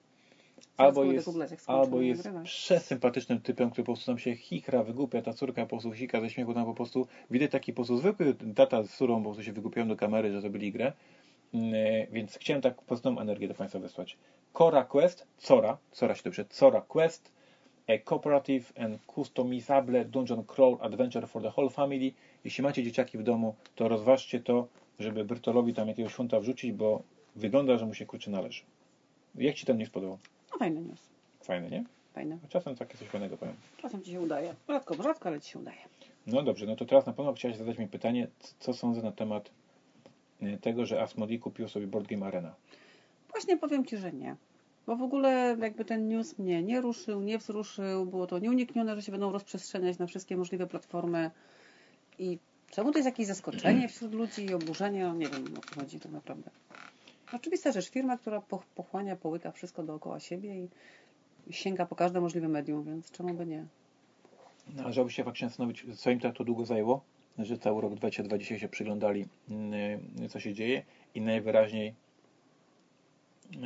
albo 0.77 1.05
jest, 1.05 1.27
skończymy 1.27 1.79
albo 1.79 2.01
jest 2.01 2.29
przesympatycznym 2.45 3.41
typem, 3.41 3.71
który 3.71 3.85
po 3.85 3.93
prostu 3.93 4.07
tam 4.07 4.19
się 4.19 4.37
chikra, 4.37 4.83
wygłupia, 4.83 5.23
ta 5.23 5.33
córka 5.33 5.63
po 5.63 5.69
prostu 5.69 5.93
hika 5.93 6.21
ze 6.21 6.31
śmiechu, 6.31 6.55
tam 6.55 6.65
po 6.65 6.75
prostu 6.75 7.07
widać 7.31 7.51
taki 7.51 7.73
po 7.73 7.77
prostu 7.77 7.97
zwykły 7.97 8.35
tata 8.55 8.83
z 8.83 8.97
córą 8.97 9.17
po 9.17 9.25
prostu 9.25 9.43
się 9.43 9.53
wygłupiają 9.53 9.89
do 9.89 9.97
kamery, 9.97 10.33
że 10.33 10.41
zrobili 10.41 10.73
grę. 10.73 10.93
E, 11.55 12.07
Więc 12.13 12.39
chciałem 12.39 12.63
tak 12.63 12.83
pozytywną 12.83 13.21
energię 13.21 13.49
do 13.49 13.55
Państwa 13.55 13.79
wysłać. 13.79 14.17
Cora 14.53 14.85
Quest, 14.85 15.27
Cora, 15.39 15.79
Cora 15.93 16.15
się 16.15 16.23
dobrze, 16.25 16.45
Cora 16.45 16.81
Quest, 16.81 17.33
a 17.89 17.99
cooperative 17.99 18.73
and 18.79 18.99
customizable 19.07 20.05
dungeon 20.05 20.45
crawl 20.45 20.77
adventure 20.81 21.29
for 21.29 21.43
the 21.43 21.53
whole 21.57 21.71
family. 21.71 22.13
Jeśli 22.45 22.65
macie 22.65 22.83
dzieciaki 22.83 23.19
w 23.19 23.23
domu, 23.23 23.55
to 23.75 23.89
rozważcie 23.89 24.41
to, 24.41 24.69
żeby 24.99 25.25
Brytolowi 25.25 25.75
tam 25.75 25.89
jakiegoś 25.89 26.13
funta 26.13 26.41
wrzucić, 26.41 26.73
bo 26.73 27.03
wygląda, 27.37 27.79
że 27.79 27.87
mu 27.87 27.95
się 27.95 28.07
kurczę 28.07 28.31
należy. 28.31 28.63
Jak 29.35 29.55
Ci 29.55 29.67
tam 29.67 29.79
nie 29.79 29.87
spodobał? 29.87 30.19
No 30.55 30.59
fajny 30.59 30.81
news, 30.81 31.01
Fajne, 31.43 31.71
nie? 31.71 31.85
fajny. 32.15 32.39
Czasem 32.49 32.77
takie 32.77 32.99
coś 32.99 33.09
fajnego 33.09 33.37
powiem. 33.37 33.55
Czasem 33.83 34.03
Ci 34.03 34.11
się 34.11 34.21
udaje. 34.21 34.55
Rzadko, 34.69 34.95
rzadko, 35.03 35.29
ale 35.29 35.41
Ci 35.41 35.51
się 35.51 35.59
udaje. 35.59 35.79
No 36.27 36.43
dobrze, 36.43 36.67
no 36.67 36.77
to 36.77 36.85
teraz 36.85 37.07
na 37.07 37.13
pewno 37.13 37.33
chciałeś 37.33 37.57
zadać 37.57 37.79
mi 37.79 37.89
pytanie, 37.89 38.29
co 38.61 38.75
sądzę 38.75 39.03
na 39.03 39.13
temat 39.13 39.51
y, 40.43 40.59
tego, 40.61 40.87
że 40.87 41.03
Asmodee 41.03 41.39
kupił 41.39 41.69
sobie 41.69 41.87
Board 41.87 42.07
Game 42.09 42.27
Arena. 42.27 42.55
Właśnie 43.31 43.57
powiem 43.57 43.85
Ci, 43.85 43.97
że 43.97 44.13
nie. 44.13 44.37
Bo 44.87 44.97
w 44.97 45.03
ogóle 45.03 45.57
jakby 45.61 45.85
ten 45.85 46.09
news 46.09 46.39
mnie 46.39 46.63
nie 46.63 46.81
ruszył, 46.81 47.21
nie 47.21 47.39
wzruszył, 47.39 48.07
było 48.07 48.27
to 48.27 48.39
nieuniknione, 48.39 48.97
że 48.97 49.03
się 49.03 49.13
będą 49.13 49.33
rozprzestrzeniać 49.33 49.99
na 49.99 50.07
wszystkie 50.07 50.37
możliwe 50.37 50.67
platformy 50.67 51.31
i 52.19 52.39
czemu 52.71 52.93
to 52.93 52.99
jest 52.99 53.07
jakieś 53.07 53.27
zaskoczenie 53.27 53.89
wśród 53.95 54.15
ludzi 54.15 54.45
i 54.45 54.55
oburzenie, 54.55 55.05
no 55.05 55.15
nie 55.15 55.27
wiem 55.27 55.45
o 55.59 55.61
co 55.69 55.81
chodzi 55.81 56.01
tak 56.01 56.13
naprawdę. 56.13 56.51
Oczywista 57.35 57.73
rzecz, 57.73 57.91
firma, 57.91 58.17
która 58.19 58.39
poch- 58.41 58.65
pochłania, 58.75 59.17
połyka 59.17 59.53
wszystko 59.53 59.83
dookoła 59.83 60.21
siebie 60.21 60.55
i 60.65 60.69
sięga 61.51 61.87
po 61.87 61.97
każde 61.97 62.21
możliwe 62.21 62.49
medium, 62.49 62.85
więc 62.85 63.11
czemu 63.11 63.35
by 63.35 63.47
nie? 63.47 63.65
No, 64.77 64.85
a 64.85 64.93
żebyście 64.93 65.17
się 65.17 65.25
faktycznie 65.25 65.49
zastanowić, 65.49 65.87
co 65.97 66.11
im 66.11 66.21
tak 66.21 66.37
to 66.37 66.45
długo 66.45 66.65
zajęło, 66.65 67.01
że 67.39 67.59
cały 67.59 67.83
rok 67.83 67.95
2020 67.95 68.59
się 68.59 68.69
przyglądali, 68.69 69.27
y, 70.25 70.29
co 70.29 70.41
się 70.41 70.55
dzieje 70.55 70.83
i 71.15 71.21
najwyraźniej 71.21 71.95
y, 73.55 73.59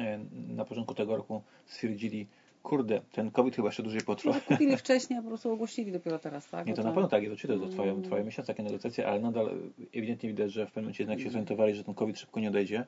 na 0.54 0.64
początku 0.64 0.94
tego 0.94 1.16
roku 1.16 1.42
stwierdzili, 1.66 2.26
kurde, 2.62 3.00
ten 3.12 3.30
COVID 3.30 3.56
chyba 3.56 3.68
jeszcze 3.68 3.82
dłużej 3.82 4.00
potrwa. 4.00 4.30
Może 4.30 4.40
kupili 4.40 4.76
wcześniej, 4.76 5.18
a 5.18 5.22
po 5.22 5.28
prostu 5.28 5.52
ogłosili 5.52 5.92
dopiero 5.92 6.18
teraz, 6.18 6.48
tak? 6.50 6.66
Nie, 6.66 6.72
Bo 6.72 6.76
to 6.76 6.82
na 6.88 6.92
pewno 6.94 7.08
tak, 7.08 7.22
jest 7.22 7.34
oczywiste, 7.34 7.66
to 7.66 7.70
trwają, 7.70 7.90
Mm. 7.92 8.02
trwają 8.04 8.24
miesiące 8.24 8.46
takie 8.52 8.62
negocjacje, 8.62 9.08
ale 9.08 9.20
nadal 9.20 9.50
ewidentnie 9.94 10.28
widać, 10.28 10.52
że 10.52 10.66
w 10.66 10.68
pewnym 10.68 10.84
momencie 10.84 11.02
jednak 11.02 11.20
się 11.20 11.30
zorientowali, 11.30 11.74
że 11.74 11.84
ten 11.84 11.94
COVID 11.94 12.18
szybko 12.18 12.40
nie 12.40 12.48
odejdzie, 12.48 12.84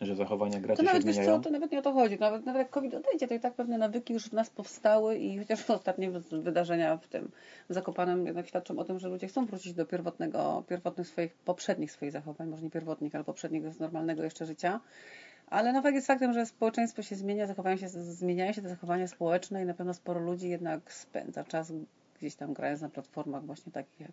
że 0.00 0.16
zachowania 0.16 0.60
graczy 0.60 0.76
To 0.76 0.82
się 0.82 0.86
nawet, 0.86 1.04
wiesz 1.04 1.14
zmieniają. 1.16 1.38
co, 1.38 1.44
to 1.44 1.50
nawet 1.50 1.72
nie 1.72 1.78
o 1.78 1.82
to 1.82 1.92
chodzi. 1.92 2.18
Nawet, 2.18 2.46
nawet 2.46 2.58
jak 2.62 2.70
COVID 2.70 2.94
odejdzie, 2.94 3.28
to 3.28 3.34
i 3.34 3.40
tak 3.40 3.54
pewne 3.54 3.78
nawyki 3.78 4.12
już 4.12 4.28
w 4.28 4.32
nas 4.32 4.50
powstały 4.50 5.16
i 5.16 5.38
chociaż 5.38 5.70
ostatnie 5.70 6.10
wy- 6.10 6.42
wydarzenia 6.42 6.96
w 6.96 7.08
tym 7.08 7.30
Zakopanem 7.68 8.26
jednak 8.26 8.46
świadczą 8.48 8.78
o 8.78 8.84
tym, 8.84 8.98
że 8.98 9.08
ludzie 9.08 9.26
chcą 9.28 9.46
wrócić 9.46 9.72
do 9.74 9.86
pierwotnego, 9.86 10.64
pierwotnych 10.68 11.06
swoich, 11.08 11.34
poprzednich 11.34 11.92
swoich 11.92 12.12
zachowań, 12.12 12.48
może 12.48 12.62
nie 12.62 12.70
pierwotnych, 12.70 13.14
ale 13.14 13.24
poprzedniego, 13.24 13.72
z 13.72 13.78
normalnego 13.78 14.22
jeszcze 14.24 14.46
życia. 14.46 14.80
Ale 15.46 15.72
no 15.72 15.82
fakt 15.82 15.94
jest 15.94 16.06
faktem, 16.06 16.32
że 16.32 16.46
społeczeństwo 16.46 17.02
się 17.02 17.16
zmienia, 17.16 17.46
zachowają 17.46 17.76
się, 17.76 17.88
zmieniają 17.88 18.52
się 18.52 18.62
te 18.62 18.68
zachowania 18.68 19.06
społeczne 19.08 19.62
i 19.62 19.66
na 19.66 19.74
pewno 19.74 19.94
sporo 19.94 20.20
ludzi 20.20 20.48
jednak 20.48 20.92
spędza 20.92 21.44
czas 21.44 21.72
gdzieś 22.18 22.34
tam 22.34 22.52
grając 22.52 22.80
na 22.80 22.88
platformach 22.88 23.44
właśnie 23.44 23.72
takich 23.72 24.00
jak 24.00 24.12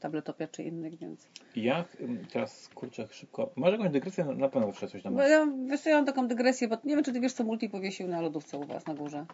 Tabletopia 0.00 0.48
czy 0.48 0.62
innych, 0.62 0.98
więc... 0.98 1.28
Ja 1.56 1.84
teraz, 2.32 2.68
kurczę, 2.74 3.08
szybko, 3.10 3.50
może 3.56 3.72
jakąś 3.76 3.90
dygresję, 3.90 4.24
na- 4.24 4.48
pewno 4.48 4.66
zawsze 4.68 4.88
coś 4.88 5.02
tam 5.02 5.14
Bo 5.14 5.22
ja 5.22 5.46
wiesz, 5.66 5.80
co, 5.80 5.90
ja 5.90 5.96
mam 5.96 6.06
taką 6.06 6.28
dygresję, 6.28 6.68
bo 6.68 6.76
nie 6.84 6.94
wiem, 6.94 7.04
czy 7.04 7.12
ty 7.12 7.20
wiesz, 7.20 7.32
co 7.32 7.44
Multi 7.44 7.68
powiesił 7.68 8.08
na 8.08 8.20
lodówce 8.20 8.58
u 8.58 8.64
was 8.64 8.86
na 8.86 8.94
górze. 8.94 9.26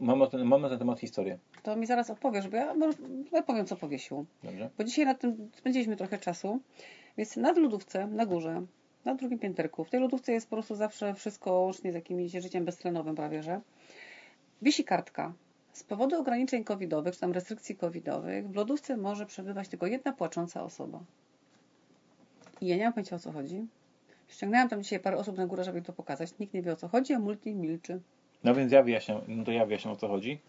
Mam, 0.00 0.18
na 0.18 0.26
ten, 0.26 0.44
mam 0.44 0.62
na 0.62 0.68
ten 0.68 0.78
temat 0.78 1.00
historię, 1.00 1.38
To 1.62 1.76
mi 1.76 1.86
zaraz 1.86 2.10
opowiesz, 2.10 2.48
bo 2.48 2.56
ja 2.56 2.74
ja 3.32 3.42
powiem, 3.42 3.66
co 3.66 3.76
powiesił. 3.76 4.26
dobrze? 4.44 4.70
Bo 4.78 4.84
dzisiaj 4.84 5.04
nad 5.04 5.20
tym 5.20 5.50
spędziliśmy 5.56 5.96
trochę 5.96 6.18
czasu. 6.18 6.60
Więc 7.18 7.36
nad 7.36 7.56
lodówce, 7.56 8.06
na 8.06 8.26
górze, 8.26 8.62
na 9.04 9.14
drugim 9.14 9.38
pięterku, 9.38 9.84
w 9.84 9.90
tej 9.90 10.00
lodówce 10.00 10.32
jest 10.32 10.48
po 10.50 10.56
prostu 10.56 10.74
zawsze 10.74 11.14
wszystko 11.14 11.60
łącznie 11.60 11.92
z 11.92 11.94
jakimś 11.94 12.32
życiem 12.32 12.64
beztlenowym 12.64 13.16
prawie, 13.16 13.42
że 13.42 13.60
wisi 14.62 14.84
kartka. 14.84 15.32
Z 15.72 15.82
powodu 15.84 16.20
ograniczeń 16.20 16.64
covidowych, 16.64 17.14
czy 17.14 17.20
tam 17.20 17.32
restrykcji 17.32 17.76
covidowych, 17.76 18.50
w 18.50 18.54
lodówce 18.54 18.96
może 18.96 19.26
przebywać 19.26 19.68
tylko 19.68 19.86
jedna 19.86 20.12
płacząca 20.12 20.62
osoba. 20.62 21.00
I 22.60 22.66
ja 22.66 22.76
nie 22.76 22.84
mam 22.84 22.92
pojęcia 22.92 23.16
o 23.16 23.18
co 23.18 23.32
chodzi. 23.32 23.66
Ściągnęłam 24.28 24.68
tam 24.68 24.82
dzisiaj 24.82 25.00
parę 25.00 25.16
osób 25.16 25.36
na 25.36 25.46
górę, 25.46 25.64
żeby 25.64 25.82
to 25.82 25.92
pokazać. 25.92 26.38
Nikt 26.38 26.54
nie 26.54 26.62
wie 26.62 26.72
o 26.72 26.76
co 26.76 26.88
chodzi, 26.88 27.12
a 27.12 27.18
multi 27.18 27.54
milczy. 27.54 28.00
No 28.44 28.54
więc 28.54 28.72
ja 28.72 28.82
wyjaśniam, 28.82 29.20
no 29.28 29.44
to 29.44 29.52
ja 29.52 29.66
wyjaśniam 29.66 29.94
o 29.94 29.96
co 29.96 30.08
chodzi. 30.08 30.40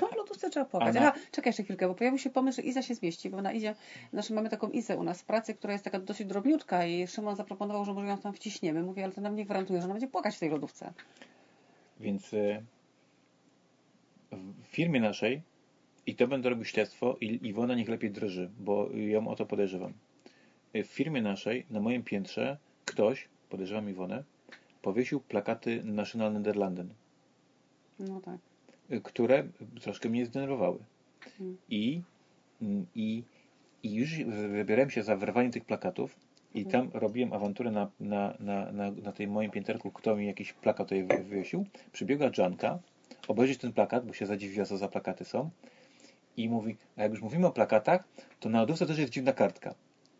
Co 0.00 0.06
w 0.06 0.16
lodówce 0.16 0.50
trzeba 0.50 0.66
pokazać? 0.66 0.94
Na- 0.94 1.08
Aha, 1.08 1.18
czekaj 1.30 1.48
jeszcze 1.48 1.62
chwilkę, 1.62 1.88
bo 1.88 1.94
pojawił 1.94 2.18
się 2.18 2.30
pomysł, 2.30 2.56
że 2.56 2.62
Iza 2.62 2.82
się 2.82 2.94
zmieści, 2.94 3.30
bo 3.30 3.42
na 3.42 3.52
Izie, 3.52 3.74
znaczy 4.12 4.34
mamy 4.34 4.48
taką 4.48 4.68
Izę 4.70 4.96
u 4.96 5.02
nas 5.02 5.22
w 5.22 5.24
pracy, 5.24 5.54
która 5.54 5.72
jest 5.72 5.84
taka 5.84 5.98
dosyć 5.98 6.26
drobniutka 6.26 6.84
i 6.86 7.06
Szymon 7.06 7.36
zaproponował, 7.36 7.84
że 7.84 7.92
może 7.94 8.06
ją 8.06 8.18
tam 8.18 8.32
wciśniemy. 8.32 8.82
Mówię, 8.82 9.04
ale 9.04 9.12
to 9.12 9.20
nam 9.20 9.36
nie 9.36 9.44
gwarantuje, 9.44 9.78
że 9.80 9.84
ona 9.84 9.94
będzie 9.94 10.08
płakać 10.08 10.36
w 10.36 10.38
tej 10.38 10.50
lodówce. 10.50 10.92
Więc 12.00 12.32
y, 12.32 12.64
w 14.62 14.66
firmie 14.66 15.00
naszej, 15.00 15.42
i 16.06 16.14
to 16.14 16.28
będę 16.28 16.48
robił 16.50 16.64
śledztwo, 16.64 17.16
i 17.20 17.48
Iwona 17.48 17.74
niech 17.74 17.88
lepiej 17.88 18.10
drży, 18.10 18.50
bo 18.60 18.88
ją 18.92 19.28
o 19.28 19.36
to 19.36 19.46
podejrzewam. 19.46 19.92
W 20.74 20.86
firmie 20.86 21.22
naszej, 21.22 21.66
na 21.70 21.80
moim 21.80 22.02
piętrze, 22.02 22.56
ktoś, 22.84 23.28
podejrzewam 23.50 23.90
Iwonę, 23.90 24.24
powiesił 24.82 25.20
plakaty 25.20 25.84
National 25.84 26.32
Nederlanden, 26.32 26.88
No 27.98 28.20
tak. 28.20 29.02
które 29.02 29.44
troszkę 29.80 30.08
mnie 30.08 30.26
zdenerwowały. 30.26 30.78
Mm. 31.40 31.56
I, 31.70 32.02
mm, 32.62 32.86
i, 32.94 33.22
I 33.82 33.94
już 33.94 34.24
wybierałem 34.50 34.90
się 34.90 35.02
za 35.02 35.16
wyrwanie 35.16 35.50
tych 35.50 35.64
plakatów 35.64 36.16
i 36.54 36.66
tam 36.66 36.90
robiłem 36.94 37.32
awanturę 37.32 37.70
na, 37.70 37.90
na, 38.00 38.34
na, 38.40 38.72
na, 38.72 38.90
na 38.90 39.12
tej 39.12 39.26
moim 39.28 39.50
pięterku, 39.50 39.90
kto 39.90 40.16
mi 40.16 40.26
jakiś 40.26 40.52
plakat 40.52 40.86
tutaj 40.88 41.04
wy- 41.04 41.24
wywiesił. 41.24 41.66
Przybiegła 41.92 42.30
Janka, 42.38 42.78
obejrzeć 43.28 43.58
ten 43.58 43.72
plakat, 43.72 44.06
bo 44.06 44.12
się 44.12 44.26
zadziwiła, 44.26 44.66
co 44.66 44.78
za 44.78 44.88
plakaty 44.88 45.24
są. 45.24 45.50
I 46.36 46.48
mówi, 46.48 46.76
a 46.96 47.02
jak 47.02 47.12
już 47.12 47.22
mówimy 47.22 47.46
o 47.46 47.50
plakatach, 47.50 48.04
to 48.40 48.48
na 48.48 48.60
lodówce 48.60 48.86
też 48.86 48.98
jest 48.98 49.12
dziwna 49.12 49.32
kartka. 49.32 49.74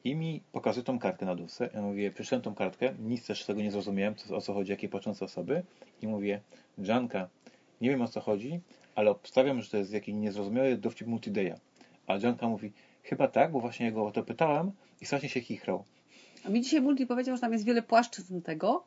I 0.05 0.17
mi 0.17 0.43
pokazuje 0.53 0.85
tą 0.85 0.99
kartkę 0.99 1.27
na 1.27 1.33
lodówce. 1.33 1.71
Ja 1.75 1.83
mówię, 1.83 2.11
przeczytałem 2.11 2.43
tą 2.43 2.55
kartkę, 2.55 2.95
nic 2.99 3.27
też 3.27 3.43
z 3.43 3.47
tego 3.47 3.63
nie 3.63 3.71
zrozumiałem, 3.71 4.15
co, 4.15 4.37
o 4.37 4.41
co 4.41 4.55
chodzi, 4.55 4.71
jakie 4.71 4.89
płaczące 4.89 5.25
osoby. 5.25 5.63
I 6.03 6.09
mówię, 6.09 6.41
Janka, 6.79 7.29
nie 7.81 7.91
wiem 7.91 8.03
o 8.03 8.09
co 8.09 8.21
chodzi, 8.21 8.61
ale 8.95 9.11
obstawiam, 9.11 9.63
że 9.63 9.71
to 9.71 9.77
jest 9.77 9.93
jakiś 9.93 10.15
niezrozumiały 10.15 10.77
dowcip 10.77 11.09
multideja. 11.09 11.59
A 12.07 12.17
Janka 12.17 12.49
mówi, 12.49 12.73
chyba 13.03 13.29
tak, 13.29 13.53
bo 13.53 13.61
właśnie 13.61 13.87
ja 13.87 13.93
go 13.93 14.07
o 14.07 14.11
to 14.11 14.23
pytałam 14.23 14.73
i 15.01 15.07
strasznie 15.07 15.29
się 15.29 15.41
chichrał. 15.41 15.85
A 16.45 16.49
mi 16.49 16.61
dzisiaj 16.61 16.81
Multi 16.81 17.07
powiedział, 17.07 17.37
że 17.37 17.41
tam 17.41 17.53
jest 17.53 17.65
wiele 17.65 17.83
płaszczyzn 17.83 18.43
tego 18.43 18.85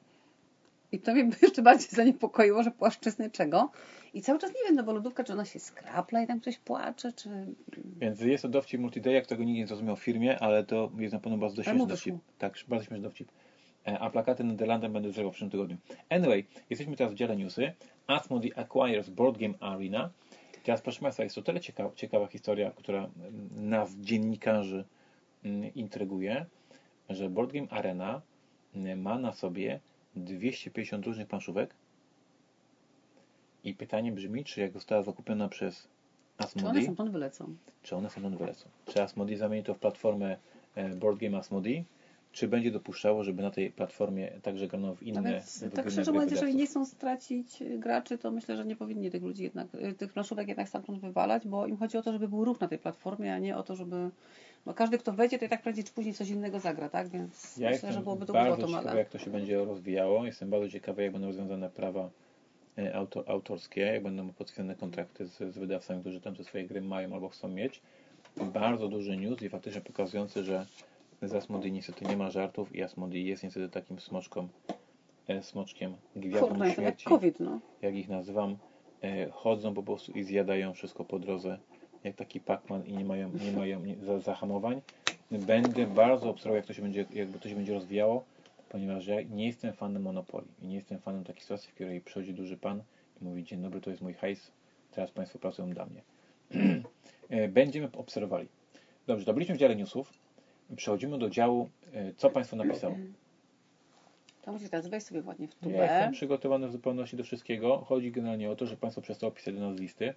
i 0.92 1.00
to 1.00 1.14
mnie 1.14 1.30
jeszcze 1.42 1.62
bardziej 1.62 1.90
zaniepokoiło, 1.90 2.64
że 2.64 2.72
płaszczyzny 2.72 3.32
czego. 3.32 3.72
I 4.14 4.22
cały 4.22 4.40
czas 4.40 4.50
nie 4.50 4.68
wiem, 4.68 4.76
no 4.76 4.84
bo 4.84 4.94
lodówka, 4.94 5.24
czy 5.24 5.34
ona 5.34 5.46
się 5.46 5.60
skrapla 5.60 6.22
i 6.22 6.28
tam 6.28 6.40
ktoś 6.40 6.58
płacze, 6.58 7.14
czy... 7.14 7.30
Więc 8.00 8.22
jest 8.22 8.42
to 8.42 8.50
dowcip 8.50 8.82
multideja, 8.82 9.22
którego 9.22 9.44
nikt 9.44 9.58
nie 9.58 9.68
zrozumiał 9.68 9.96
w 9.96 10.04
firmie, 10.04 10.40
ale 10.40 10.64
to 10.64 10.92
jest 10.98 11.14
na 11.14 11.20
pewno 11.20 11.38
bardzo 11.38 11.64
śmieszny 11.64 11.88
dowcip. 11.88 12.16
Tak, 12.38 12.54
bardzo 12.68 12.86
śmieszny 12.86 13.04
dowcip. 13.04 13.32
E, 13.88 14.00
A 14.00 14.10
plakaty 14.10 14.44
Nederlandem 14.44 14.94
będę 14.94 15.12
zrywał 15.12 15.32
w 15.32 15.34
przyszłym 15.34 15.52
tygodniu. 15.52 15.78
Anyway, 16.10 16.46
jesteśmy 16.70 16.96
teraz 16.96 17.14
w 17.14 17.16
dziale 17.16 17.36
newsy. 17.36 17.74
Asmodee 18.08 18.54
acquires 18.56 19.10
Board 19.10 19.38
Game 19.38 19.54
Arena. 19.60 20.10
Teraz 20.64 20.82
proszę 20.82 21.00
Państwa, 21.02 21.24
jest 21.24 21.36
to 21.36 21.42
tyle 21.42 21.60
ciekawa, 21.60 21.92
ciekawa 21.96 22.28
historia, 22.28 22.72
która 22.72 23.00
mm, 23.00 23.70
nas, 23.70 23.96
dziennikarzy, 23.96 24.86
mm, 25.44 25.74
intryguje, 25.74 26.46
że 27.10 27.30
Board 27.30 27.54
Game 27.54 27.68
Arena 27.70 28.22
mm, 28.76 29.02
ma 29.02 29.18
na 29.18 29.34
sobie 29.34 29.80
250 30.18 31.06
różnych 31.06 31.28
planszówek 31.28 31.74
i 33.64 33.74
pytanie 33.74 34.12
brzmi, 34.12 34.44
czy 34.44 34.62
jak 34.62 34.74
została 34.74 35.04
zakupiona 35.04 35.50
przez 35.50 35.88
Czy 36.58 36.68
one 36.68 36.82
stamtąd 36.82 37.12
wylecą? 37.12 37.56
czy 37.84 37.96
one 37.96 38.10
stamtąd 38.10 38.38
wylecą. 38.38 38.70
Czy 38.86 39.02
Asmodee 39.02 39.36
zamieni 39.36 39.64
to 39.64 39.74
w 39.74 39.80
platformę 39.80 40.38
e, 40.76 40.90
Board 40.90 41.20
Game 41.20 41.38
Asmodee, 41.38 41.84
czy 42.32 42.48
będzie 42.48 42.72
dopuszczało, 42.72 43.24
żeby 43.24 43.42
na 43.42 43.52
tej 43.52 43.72
platformie 43.72 44.32
także 44.42 44.68
grano 44.68 44.96
w 44.96 45.02
No 45.02 45.08
inne 45.08 45.32
więc 45.32 45.64
w 45.64 45.74
tak 45.74 45.92
szczerze 45.92 46.12
mówiąc, 46.12 46.32
jeżeli 46.32 46.56
nie 46.56 46.66
chcą 46.66 46.86
stracić 46.86 47.62
y, 47.62 47.80
graczy, 47.80 48.18
to 48.18 48.32
myślę, 48.32 48.58
że 48.58 48.66
nie 48.66 48.76
powinni 48.76 49.12
tych 49.12 49.24
ludzi 49.24 49.44
jednak, 49.44 49.68
y, 49.76 49.94
tych 49.94 50.14
planszówek 50.14 50.48
jednak 50.48 50.70
stamtąd 50.70 51.00
wywalać, 51.00 51.48
bo 51.48 51.68
im 51.68 51.78
chodzi 51.78 51.98
o 51.98 52.02
to, 52.02 52.14
żeby 52.14 52.28
był 52.28 52.46
ruch 52.46 52.60
na 52.60 52.68
tej 52.68 52.78
platformie, 52.78 53.34
a 53.34 53.40
nie 53.40 53.58
o 53.58 53.64
to, 53.64 53.76
żeby... 53.76 54.10
Bo 54.68 54.74
każdy, 54.74 54.98
kto 54.98 55.14
wejdzie, 55.14 55.40
to 55.40 55.46
i 55.46 55.50
tak 55.50 55.62
prędzej 55.62 55.84
czy 55.84 55.92
później 55.94 56.14
coś 56.14 56.30
innego 56.30 56.60
zagra, 56.60 56.90
tak? 56.90 57.08
Więc 57.08 57.58
Ja 57.58 57.70
myślę, 57.70 57.94
że 57.94 58.00
byłoby 58.00 58.26
to 58.26 58.34
bardzo 58.34 58.68
ciekawy, 58.68 58.90
ale... 58.90 59.00
jak 59.00 59.10
to 59.10 59.20
się 59.20 59.32
będzie 59.32 59.58
rozwijało. 59.58 60.26
Jestem 60.26 60.50
bardzo 60.50 60.70
ciekawy, 60.70 61.04
jak 61.04 61.12
będą 61.12 61.28
rozwiązane 61.28 61.70
prawa 61.70 62.10
e, 62.78 62.96
auto, 62.96 63.30
autorskie, 63.30 63.82
jak 63.82 64.04
będą 64.04 64.30
podpisane 64.30 64.76
kontrakty 64.76 65.26
z, 65.26 65.38
z 65.38 65.58
wydawcami, 65.58 66.02
którzy 66.02 66.22
tam 66.22 66.36
te 66.36 66.44
swoje 66.44 66.66
gry 66.66 66.82
mają 66.82 67.14
albo 67.14 67.30
chcą 67.30 67.48
mieć. 67.48 67.82
Bardzo 68.54 68.88
duży 68.88 69.18
news 69.18 69.42
i 69.42 69.50
faktycznie 69.50 69.82
pokazujący, 69.82 70.44
że 70.44 70.66
z 71.22 71.34
Asmodee 71.34 71.72
niestety 71.72 72.06
nie 72.06 72.18
ma 72.18 72.30
żartów 72.30 72.76
i 72.76 72.84
Asmodee 72.84 73.26
jest 73.26 73.44
niestety 73.44 73.70
takim 73.70 74.00
smoczką, 74.00 74.48
e, 75.28 75.44
smoczkiem 75.44 75.94
gwiazdą 76.16 76.48
Kurde, 76.48 76.60
to 76.60 76.66
jak 76.66 76.76
śmierci. 76.76 77.06
COVID, 77.06 77.40
no. 77.40 77.60
jak 77.82 77.96
ich 77.96 78.10
nazywam, 78.10 78.58
e, 79.04 79.30
chodzą 79.32 79.74
po 79.74 79.84
prostu 79.84 80.12
i 80.12 80.24
zjadają 80.24 80.74
wszystko 80.74 81.06
po 81.06 81.20
drodze, 81.20 81.58
jak 82.04 82.16
taki 82.16 82.42
Pac-Man 82.42 82.86
i 82.88 82.94
nie 82.94 83.06
mają, 83.06 83.32
nie 83.46 83.52
mają 83.52 83.82
zahamowań. 84.20 84.82
Będę 85.32 85.88
bardzo 85.88 86.30
obserwował, 86.30 86.56
jak 86.56 86.66
to 86.66 86.74
się 86.74 86.82
będzie, 86.82 87.06
jakby 87.14 87.40
to 87.40 87.50
się 87.50 87.56
będzie 87.56 87.74
rozwijało, 87.74 88.24
ponieważ 88.70 89.08
ja 89.08 89.22
nie 89.22 89.46
jestem 89.48 89.74
fanem 89.74 90.02
monopolii 90.02 90.50
i 90.62 90.68
nie 90.68 90.76
jestem 90.76 91.00
fanem 91.00 91.24
takiej 91.24 91.42
sytuacji, 91.42 91.72
w 91.72 91.74
której 91.74 92.02
przychodzi 92.02 92.34
duży 92.34 92.58
pan 92.58 92.82
i 93.22 93.24
mówi, 93.26 93.44
dzień 93.44 93.62
dobry, 93.62 93.82
to 93.82 93.90
jest 93.90 94.02
mój 94.02 94.14
hajs, 94.14 94.52
teraz 94.92 95.12
Państwo 95.12 95.40
pracują 95.40 95.70
dla 95.70 95.86
mnie. 95.86 96.02
E, 97.30 97.48
Będziemy 97.48 97.90
obserwowali. 97.98 98.48
Dobrze, 99.08 99.26
to 99.26 99.34
byliśmy 99.34 99.56
w 99.56 99.58
dziale 99.58 99.76
newsów. 99.76 100.14
Przechodzimy 100.76 101.18
do 101.18 101.30
działu, 101.30 101.70
e, 101.94 102.14
co 102.14 102.30
Państwo 102.30 102.56
napisało. 102.56 102.96
To 104.42 104.52
musisz 104.52 104.70
teraz 104.70 104.88
wejść 104.88 105.08
sobie 105.08 105.22
ładnie 105.26 105.48
w 105.48 105.52
Ja 105.52 105.58
tubę. 105.60 105.78
jestem 105.78 106.12
przygotowany 106.12 106.68
w 106.68 106.72
zupełności 106.72 107.18
do 107.18 107.24
wszystkiego. 107.24 107.78
Chodzi 107.78 108.12
generalnie 108.12 108.52
o 108.52 108.56
to, 108.56 108.66
że 108.66 108.78
Państwo 108.78 109.02
przestało 109.02 109.32
pisać 109.32 109.56
do 109.56 109.62
nas 109.70 109.80
listy. 109.80 110.14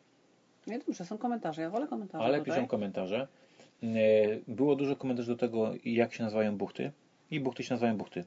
Nie, 0.67 0.79
dobrze, 0.79 1.05
są 1.05 1.19
komentarze, 1.19 1.63
ja 1.63 1.71
wolę 1.71 1.87
komentarze 1.87 2.25
Ale 2.25 2.39
tutaj. 2.39 2.55
piszą 2.55 2.69
komentarze. 2.69 3.29
E, 3.83 3.87
Było 4.49 4.77
dużo 4.77 4.97
komentarzy 4.97 5.31
do 5.31 5.37
tego, 5.37 5.73
jak 5.85 6.15
się 6.15 6.23
nazywają 6.25 6.57
buchty. 6.57 6.93
I 7.31 7.41
buchty 7.41 7.63
się 7.63 7.75
nazywają 7.75 7.97
buchty. 7.97 8.25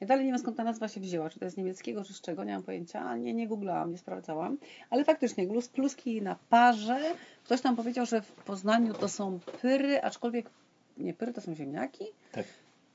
Ja 0.00 0.06
dalej 0.06 0.24
nie 0.26 0.32
wiem 0.32 0.38
skąd 0.38 0.56
ta 0.56 0.64
nazwa 0.64 0.88
się 0.88 1.00
wzięła, 1.00 1.30
czy 1.30 1.38
to 1.38 1.44
jest 1.44 1.56
niemieckiego, 1.56 2.04
czy 2.04 2.14
z 2.14 2.20
czego, 2.20 2.44
nie 2.44 2.52
mam 2.52 2.62
pojęcia. 2.62 3.16
Nie, 3.16 3.34
nie 3.34 3.48
googlałam, 3.48 3.90
nie 3.90 3.98
sprawdzałam. 3.98 4.58
Ale 4.90 5.04
faktycznie, 5.04 5.46
glus, 5.46 5.68
kluski 5.68 6.22
na 6.22 6.36
parze. 6.50 7.00
Ktoś 7.44 7.60
tam 7.60 7.76
powiedział, 7.76 8.06
że 8.06 8.22
w 8.22 8.32
Poznaniu 8.32 8.94
to 8.94 9.08
są 9.08 9.38
pyry, 9.62 10.02
aczkolwiek 10.02 10.50
nie 10.98 11.14
pyry, 11.14 11.32
to 11.32 11.40
są 11.40 11.54
ziemniaki. 11.54 12.04
Tak. 12.32 12.46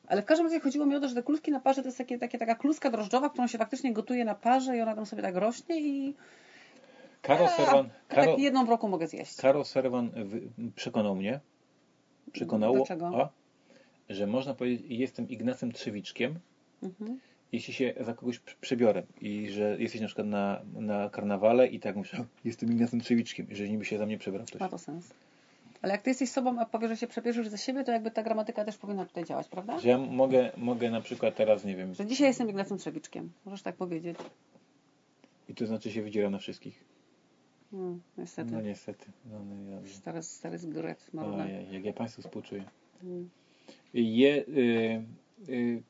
Ale 0.08 0.22
w 0.22 0.26
każdym 0.26 0.48
razie 0.48 0.60
chodziło 0.60 0.86
mi 0.86 0.96
o 0.96 1.00
to, 1.00 1.08
że 1.08 1.16
te 1.16 1.24
kluski 1.24 1.52
na 1.52 1.60
parze 1.60 1.82
to 1.82 1.88
jest 1.88 1.98
takie, 1.98 2.20
takie, 2.20 2.38
taka 2.38 2.56
kluska 2.56 2.90
drożdżowa, 2.90 3.30
którą 3.30 3.48
się 3.48 3.58
faktycznie 3.58 3.94
gotuje 3.94 4.26
na 4.26 4.36
parze 4.36 4.78
i 4.78 4.82
ona 4.82 4.96
tam 4.96 5.06
sobie 5.06 5.22
tak 5.22 5.36
rośnie 5.36 5.82
i 5.82 6.16
Karol 7.22 7.48
Serwan, 7.50 7.86
ja 7.86 7.92
Karol, 8.16 8.26
tak 8.36 8.40
jedną 8.40 8.66
w 8.66 8.70
roku 8.70 8.88
mogę 8.90 9.08
zjeść. 9.08 9.36
Karol 9.38 9.66
Serwan 9.66 10.10
wy- 10.26 10.42
przekonał 10.76 11.16
mnie, 11.16 11.40
przekonało, 12.32 12.76
Dlaczego? 12.76 13.12
a, 13.22 13.30
że 14.14 14.28
można 14.28 14.54
powiedzieć, 14.54 14.86
jestem 14.90 15.30
Ignacym 15.30 15.72
Trzewiczkiem, 15.72 16.40
Mhm. 16.84 17.20
jeśli 17.52 17.74
się 17.74 17.94
za 18.00 18.14
kogoś 18.14 18.40
prze- 18.40 18.56
przebiorę 18.62 19.04
i 19.22 19.50
że 19.50 19.76
jesteś 19.80 20.02
na 20.02 20.08
przykład 20.08 20.28
na, 20.28 20.62
na 20.74 21.10
karnawale 21.10 21.68
i 21.68 21.80
tak 21.80 21.96
mówisz, 21.96 22.14
"O, 22.14 22.26
jestem 22.46 22.72
Ignacym 22.72 23.00
Trzewiczkiem, 23.02 23.48
jeżeli 23.50 23.72
niby 23.72 23.86
się 23.86 23.98
za 23.98 24.06
mnie 24.06 24.18
przebrał 24.18 24.46
ktoś. 24.46 24.62
Ma 24.62 24.70
to 24.70 24.78
sens. 24.78 25.14
Ale 25.82 25.94
jak 25.94 26.02
ty 26.02 26.10
jesteś 26.10 26.30
sobą, 26.30 26.60
a 26.60 26.66
powiesz, 26.66 26.90
że 26.90 26.98
się 26.98 27.08
przebierzesz 27.08 27.48
za 27.48 27.58
siebie, 27.58 27.84
to 27.84 27.92
jakby 27.92 28.12
ta 28.12 28.24
gramatyka 28.24 28.66
też 28.66 28.78
powinna 28.78 29.06
tutaj 29.06 29.26
działać, 29.26 29.48
prawda? 29.48 29.80
Że 29.80 29.90
ja 29.90 29.98
mogę, 29.98 30.52
mogę 30.58 30.90
na 30.90 31.02
przykład 31.02 31.36
teraz, 31.36 31.66
nie 31.66 31.76
wiem, 31.76 31.94
Że 31.94 32.06
dzisiaj 32.06 32.28
jestem 32.28 32.50
Ignacym 32.50 32.78
Trzewiczkiem. 32.78 33.32
Możesz 33.46 33.62
tak 33.62 33.76
powiedzieć. 33.76 34.18
i 35.50 35.56
to 35.56 35.66
znaczy 35.66 35.92
się 35.92 36.02
wydzieram 36.02 36.32
na 36.32 36.38
wszystkich. 36.38 36.91
Hmm, 37.72 38.02
niestety. 38.18 38.52
No 38.52 38.62
niestety. 38.62 39.06
No, 39.26 39.40
no, 39.46 39.72
ja, 39.72 39.88
Stary, 39.88 40.24
stary 40.24 40.58
jak 41.72 41.86
ja 41.86 41.94
Państwu 41.94 42.22
współczuję. 42.22 42.64
Hmm. 43.02 43.30
Je, 43.94 44.46
y, 44.48 45.04
y, 45.50 45.84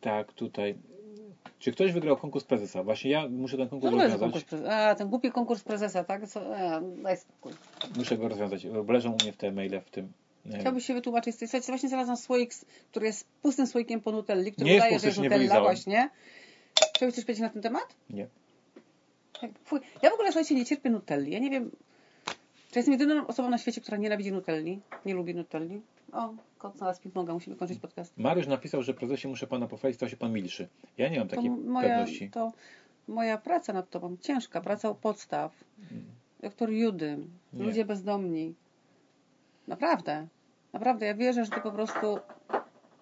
tak, 0.00 0.32
tutaj. 0.32 0.74
Czy 1.58 1.72
ktoś 1.72 1.92
wygrał 1.92 2.16
konkurs 2.16 2.44
prezesa? 2.44 2.82
Właśnie 2.82 3.10
ja 3.10 3.28
muszę 3.28 3.56
ten 3.56 3.68
konkurs 3.68 3.92
jest 3.92 4.02
rozwiązać. 4.02 4.20
konkurs 4.20 4.44
prezesa? 4.44 4.88
A, 4.88 4.94
ten 4.94 5.08
głupi 5.08 5.30
konkurs 5.30 5.62
prezesa, 5.62 6.04
tak? 6.04 6.28
Co? 6.28 6.56
A, 6.56 6.80
daj 6.80 7.16
spokój. 7.16 7.52
Muszę 7.96 8.18
go 8.18 8.28
rozwiązać. 8.28 8.66
Leżą 8.88 9.12
u 9.12 9.16
mnie 9.22 9.32
w 9.32 9.36
te 9.36 9.52
maile 9.52 9.80
w 9.80 9.90
tym. 9.90 10.12
Chciałbyś 10.60 10.86
się 10.86 10.94
wytłumaczyć 10.94 11.34
z 11.34 11.38
tej 11.38 11.48
sytuacji. 11.48 11.70
Właśnie 11.70 11.88
znalazłam 11.88 12.16
słoik, 12.16 12.50
który 12.90 13.06
jest 13.06 13.26
pustym 13.42 13.66
słoikiem 13.66 14.00
po 14.00 14.12
Nutelli, 14.12 14.52
który 14.52 14.66
Nie 14.66 14.74
jest 14.74 14.82
udaje, 14.82 14.94
pusty, 14.94 15.12
że 15.12 15.22
jest 15.22 15.34
Nutella 15.34 15.60
właśnie. 15.60 16.10
Chciałbyś 16.96 17.14
coś 17.14 17.24
powiedzieć 17.24 17.42
na 17.42 17.48
ten 17.48 17.62
temat? 17.62 17.94
Nie. 18.10 18.26
Fuj. 19.64 19.80
Ja 20.02 20.10
w 20.10 20.12
ogóle, 20.12 20.28
słuchajcie, 20.32 20.54
nie 20.54 20.64
cierpię 20.66 20.90
Nutelli. 20.90 21.30
Ja 21.32 21.38
nie 21.38 21.50
wiem, 21.50 21.70
czy 22.70 22.78
jestem 22.78 22.92
jedyną 22.92 23.26
osobą 23.26 23.50
na 23.50 23.58
świecie, 23.58 23.80
która 23.80 23.96
nienawidzi 23.96 24.32
Nutelli. 24.32 24.80
Nie 25.06 25.14
lubi 25.14 25.34
Nutelli. 25.34 25.80
O, 26.12 26.34
kot 26.58 26.76
znalazł 26.76 27.02
ping-ponga, 27.02 27.32
musimy 27.32 27.56
kończyć 27.56 27.78
podcast. 27.78 28.18
Mariusz 28.18 28.46
napisał, 28.46 28.82
że 28.82 28.94
prezesie 28.94 29.28
muszę 29.28 29.46
pana 29.46 29.66
pochwalić, 29.66 29.96
stał 29.96 30.08
się 30.08 30.16
pan 30.16 30.32
milszy. 30.32 30.68
Ja 30.98 31.08
nie 31.08 31.18
mam 31.18 31.28
To 31.28 31.36
takiej 31.36 31.50
moja, 31.50 31.88
pewności. 31.88 32.30
to 32.30 32.52
moja 33.08 33.38
praca 33.38 33.72
nad 33.72 33.90
tobą, 33.90 34.16
ciężka, 34.20 34.60
praca 34.60 34.90
u 34.90 34.94
podstaw. 34.94 35.64
Doktor 36.40 36.70
Judy, 36.70 37.18
Nie. 37.52 37.64
ludzie 37.64 37.84
bezdomni. 37.84 38.54
Naprawdę, 39.68 40.26
naprawdę, 40.72 41.06
ja 41.06 41.14
wierzę, 41.14 41.44
że 41.44 41.50
ty 41.50 41.60
po 41.60 41.72
prostu, 41.72 42.18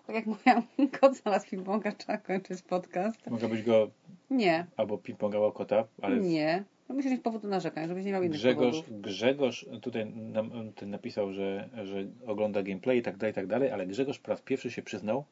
tak 0.07 0.17
jak 0.17 0.27
mówiłam, 0.27 0.63
kot 1.01 1.17
znalazł 1.17 1.47
ping-ponga, 1.47 1.93
trzeba 1.93 2.19
kończyć 2.19 2.63
podcast. 2.63 3.27
Mogę 3.31 3.49
być 3.49 3.63
go 3.63 3.91
Nie, 4.31 4.67
albo 4.77 4.97
ping-pongała 4.97 5.53
kota, 5.53 5.85
ale 6.03 6.17
nie. 6.17 6.65
No 6.89 6.95
musisz 6.95 7.11
mieć 7.11 7.23
powód 7.23 7.43
do 7.43 7.49
narzekań, 7.49 7.89
żebyś 7.89 8.05
nie 8.05 8.13
miał 8.13 8.23
innych 8.23 8.39
Grzegorz, 8.39 8.77
powodów. 8.77 9.01
Grzegorz 9.01 9.67
tutaj 9.83 10.07
nam, 10.07 10.73
ten 10.73 10.91
napisał, 10.91 11.33
że, 11.33 11.69
że 11.85 12.05
ogląda 12.27 12.63
gameplay 12.63 12.99
i 12.99 13.03
tak 13.03 13.17
dalej, 13.17 13.33
i 13.33 13.35
tak 13.35 13.47
dalej, 13.47 13.71
ale 13.71 13.87
Grzegorz 13.87 14.19
po 14.19 14.31
raz 14.31 14.41
pierwszy 14.41 14.71
się 14.71 14.83
przyznał, 14.83 15.25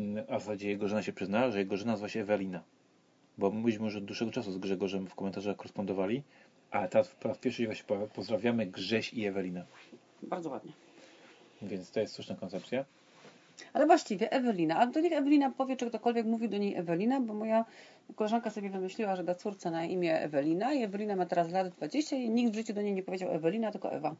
mm, 0.00 0.24
a 0.28 0.38
w 0.38 0.42
zasadzie 0.42 0.68
jego 0.68 0.88
żona 0.88 1.02
się 1.02 1.12
przyznała, 1.12 1.50
że 1.50 1.58
jego 1.58 1.76
żona 1.76 1.92
nazywa 1.92 2.08
się 2.08 2.20
Ewelina. 2.20 2.62
Bo 3.38 3.50
myśmy 3.50 3.84
już 3.84 3.96
od 3.96 4.04
dłuższego 4.04 4.30
czasu 4.30 4.52
z 4.52 4.58
Grzegorzem 4.58 5.06
w 5.06 5.14
komentarzach 5.14 5.56
korespondowali, 5.56 6.22
a 6.70 6.88
teraz 6.88 7.08
po 7.08 7.28
raz 7.28 7.38
pierwszy 7.38 7.76
się 7.76 7.84
pozdrawiamy 8.14 8.66
Grześ 8.66 9.14
i 9.14 9.26
Ewelina. 9.26 9.64
Bardzo 10.22 10.50
ładnie. 10.50 10.72
Więc 11.62 11.90
to 11.90 12.00
jest 12.00 12.14
słuszna 12.14 12.36
koncepcja. 12.36 12.84
Ale 13.72 13.86
właściwie 13.86 14.32
Ewelina, 14.32 14.78
a 14.78 14.86
do 14.86 15.00
niech 15.00 15.12
Ewelina 15.12 15.50
powie, 15.50 15.76
czy 15.76 15.86
ktokolwiek 15.86 16.26
mówi 16.26 16.48
do 16.48 16.58
niej 16.58 16.76
Ewelina, 16.76 17.20
bo 17.20 17.34
moja 17.34 17.64
koleżanka 18.16 18.50
sobie 18.50 18.70
wymyśliła, 18.70 19.16
że 19.16 19.24
da 19.24 19.34
córce 19.34 19.70
na 19.70 19.84
imię 19.84 20.20
Ewelina 20.20 20.72
i 20.72 20.82
Ewelina 20.82 21.16
ma 21.16 21.26
teraz 21.26 21.50
lat 21.50 21.68
20 21.68 22.16
i 22.16 22.30
nikt 22.30 22.52
w 22.52 22.54
życiu 22.54 22.72
do 22.72 22.82
niej 22.82 22.92
nie 22.92 23.02
powiedział 23.02 23.30
Ewelina, 23.30 23.72
tylko 23.72 23.92
Ewa. 23.92 24.14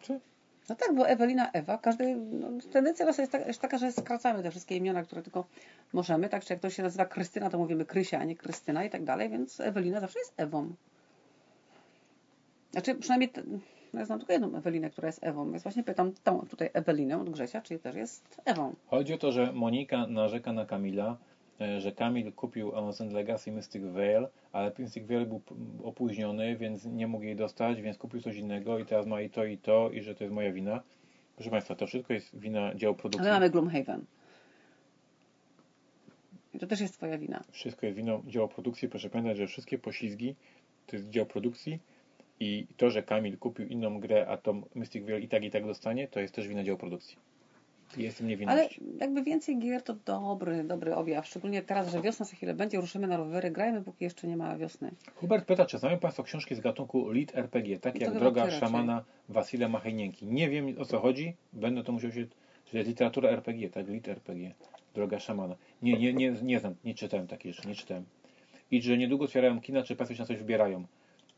Czy? 0.00 0.20
No 0.68 0.74
tak, 0.74 0.94
bo 0.94 1.08
Ewelina, 1.08 1.50
Ewa, 1.52 1.78
każdy, 1.78 2.16
no, 2.16 2.48
tendencja 2.72 3.06
losu 3.06 3.20
jest, 3.20 3.32
tak, 3.32 3.46
jest 3.46 3.60
taka, 3.60 3.78
że 3.78 3.92
skracamy 3.92 4.42
te 4.42 4.50
wszystkie 4.50 4.76
imiona, 4.76 5.02
które 5.02 5.22
tylko 5.22 5.44
możemy, 5.92 6.28
tak, 6.28 6.44
czy 6.44 6.52
jak 6.52 6.60
ktoś 6.60 6.74
się 6.76 6.82
nazywa 6.82 7.04
Krystyna, 7.04 7.50
to 7.50 7.58
mówimy 7.58 7.84
Krysia, 7.84 8.18
a 8.18 8.24
nie 8.24 8.36
Krystyna 8.36 8.84
i 8.84 8.90
tak 8.90 9.04
dalej, 9.04 9.28
więc 9.28 9.60
Ewelina 9.60 10.00
zawsze 10.00 10.18
jest 10.18 10.32
Ewą. 10.36 10.72
Znaczy, 12.72 12.94
przynajmniej, 12.94 13.30
no 13.92 14.00
ja 14.00 14.06
znam 14.06 14.18
tylko 14.18 14.32
jedną 14.32 14.56
Ewelinę, 14.56 14.90
która 14.90 15.08
jest 15.08 15.24
Ewą, 15.24 15.50
więc 15.50 15.62
właśnie 15.62 15.84
pytam 15.84 16.12
tą 16.24 16.40
tutaj 16.40 16.70
Ewelinę 16.72 17.20
od 17.20 17.30
Grzesia, 17.30 17.60
czy 17.60 17.78
też 17.78 17.96
jest 17.96 18.40
Ewą. 18.44 18.74
Chodzi 18.86 19.14
o 19.14 19.18
to, 19.18 19.32
że 19.32 19.52
Monika 19.52 20.06
narzeka 20.06 20.52
na 20.52 20.66
Kamila, 20.66 21.16
e, 21.60 21.80
że 21.80 21.92
Kamil 21.92 22.32
kupił 22.32 22.76
Amazon 22.76 23.12
Legacy 23.12 23.52
Mystic 23.52 23.82
Veil, 23.82 24.26
ale 24.52 24.72
Mystic 24.78 25.06
Veil 25.06 25.26
był 25.26 25.40
opóźniony, 25.84 26.56
więc 26.56 26.84
nie 26.84 27.06
mógł 27.06 27.24
jej 27.24 27.36
dostać, 27.36 27.82
więc 27.82 27.98
kupił 27.98 28.20
coś 28.20 28.36
innego 28.36 28.78
i 28.78 28.86
teraz 28.86 29.06
ma 29.06 29.20
i 29.20 29.30
to 29.30 29.44
i 29.44 29.58
to 29.58 29.90
i 29.90 30.02
że 30.02 30.14
to 30.14 30.24
jest 30.24 30.34
moja 30.34 30.52
wina. 30.52 30.82
Proszę 31.36 31.50
Państwa, 31.50 31.74
to 31.74 31.86
wszystko 31.86 32.12
jest 32.12 32.38
wina 32.38 32.74
działu 32.74 32.94
produkcji. 32.94 33.28
Ale 33.28 33.40
mamy 33.40 33.50
Gloomhaven. 33.50 34.04
I 36.54 36.58
to 36.58 36.66
też 36.66 36.80
jest 36.80 36.94
twoja 36.94 37.18
wina. 37.18 37.44
Wszystko 37.50 37.86
jest 37.86 37.98
winą 37.98 38.22
działu 38.26 38.48
produkcji. 38.48 38.88
Proszę 38.88 39.10
pamiętać, 39.10 39.36
że 39.36 39.46
wszystkie 39.46 39.78
poślizgi 39.78 40.34
to 40.86 40.96
jest 40.96 41.08
dział 41.08 41.26
produkcji 41.26 41.78
i 42.40 42.66
to, 42.76 42.90
że 42.90 43.02
Kamil 43.02 43.38
kupił 43.38 43.66
inną 43.66 44.00
grę, 44.00 44.26
a 44.28 44.36
tą 44.36 44.62
Mystic 44.74 45.04
Veil 45.04 45.22
i 45.22 45.28
tak 45.28 45.44
i 45.44 45.50
tak 45.50 45.66
dostanie, 45.66 46.08
to 46.08 46.20
jest 46.20 46.34
też 46.34 46.48
wina 46.48 46.64
działu 46.64 46.78
produkcji. 46.78 47.18
Jestem 47.96 48.26
Ale 48.26 48.30
niewinności. 48.30 48.82
jakby 49.00 49.22
więcej 49.22 49.58
gier 49.58 49.82
to 49.82 49.94
dobry, 49.94 50.64
dobry 50.64 50.94
objaw. 50.94 51.26
Szczególnie 51.26 51.62
teraz, 51.62 51.92
że 51.92 52.02
wiosna 52.02 52.24
za 52.24 52.36
chwilę 52.36 52.54
będzie, 52.54 52.80
ruszymy 52.80 53.06
na 53.06 53.16
rowery, 53.16 53.50
grajmy, 53.50 53.82
póki 53.82 54.04
jeszcze 54.04 54.26
nie 54.26 54.36
ma 54.36 54.56
wiosny. 54.56 54.90
Hubert 55.14 55.46
pyta, 55.46 55.66
czy 55.66 55.78
znają 55.78 55.98
Państwo 55.98 56.22
książki 56.22 56.54
z 56.54 56.60
gatunku 56.60 57.10
Lead 57.10 57.36
RPG, 57.36 57.78
tak 57.78 58.00
jak 58.00 58.14
Droga 58.14 58.50
szamana 58.50 59.04
Wasila 59.28 59.68
Machajnienki. 59.68 60.26
Nie 60.26 60.50
wiem 60.50 60.74
o 60.78 60.84
co 60.84 60.98
chodzi, 60.98 61.34
będę 61.52 61.84
to 61.84 61.92
musiał 61.92 62.12
się... 62.12 62.26
To 62.70 62.76
jest 62.78 62.88
literatura 62.88 63.30
RPG, 63.30 63.70
tak? 63.70 63.88
Lead 63.88 64.08
RPG. 64.08 64.54
Droga 64.94 65.18
szamana. 65.18 65.56
Nie, 65.82 65.98
nie, 65.98 66.12
nie, 66.12 66.30
nie 66.42 66.60
znam, 66.60 66.74
nie 66.84 66.94
czytałem 66.94 67.26
takiej 67.26 67.52
rzeczy, 67.52 67.68
nie 67.68 67.74
czytałem. 67.74 68.04
I 68.70 68.82
że 68.82 68.98
niedługo 68.98 69.24
otwierają 69.24 69.60
kina, 69.60 69.82
czy 69.82 69.96
Państwo 69.96 70.14
się 70.14 70.22
na 70.22 70.26
coś 70.26 70.38
wybierają. 70.38 70.84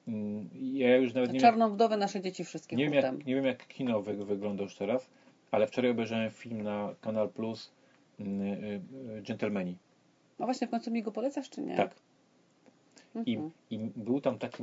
Mm, 0.09 0.49
Ja 0.63 0.97
już 0.97 1.15
nawet 1.15 1.33
nie 1.33 1.41
Czarną 1.41 1.71
wdowę 1.71 1.97
nasze 1.97 2.21
dzieci 2.21 2.45
wszystkie 2.45 2.77
nie, 2.77 2.85
wiem 2.85 2.95
jak, 2.95 3.27
nie 3.27 3.35
wiem 3.35 3.45
jak 3.45 3.67
kino 3.69 4.03
wy, 4.03 4.25
wygląda 4.25 4.63
już 4.63 4.75
teraz, 4.75 5.11
ale 5.51 5.67
wczoraj 5.67 5.91
obejrzałem 5.91 6.31
film 6.31 6.63
na 6.63 6.95
Kanal 7.01 7.29
Plus 7.29 7.73
mm, 8.21 8.41
y, 8.43 8.81
y, 9.19 9.23
Gentlemani. 9.23 9.77
No 10.39 10.47
właśnie, 10.47 10.67
w 10.67 10.71
końcu 10.71 10.91
mi 10.91 11.03
go 11.03 11.13
polecasz, 11.13 11.51
czy 11.51 11.61
nie? 11.61 11.77
Tak. 11.77 11.95
I, 13.27 13.35
Mhm. 13.37 13.51
I 13.71 13.79
był 13.97 14.21
tam 14.21 14.39
taki. 14.39 14.63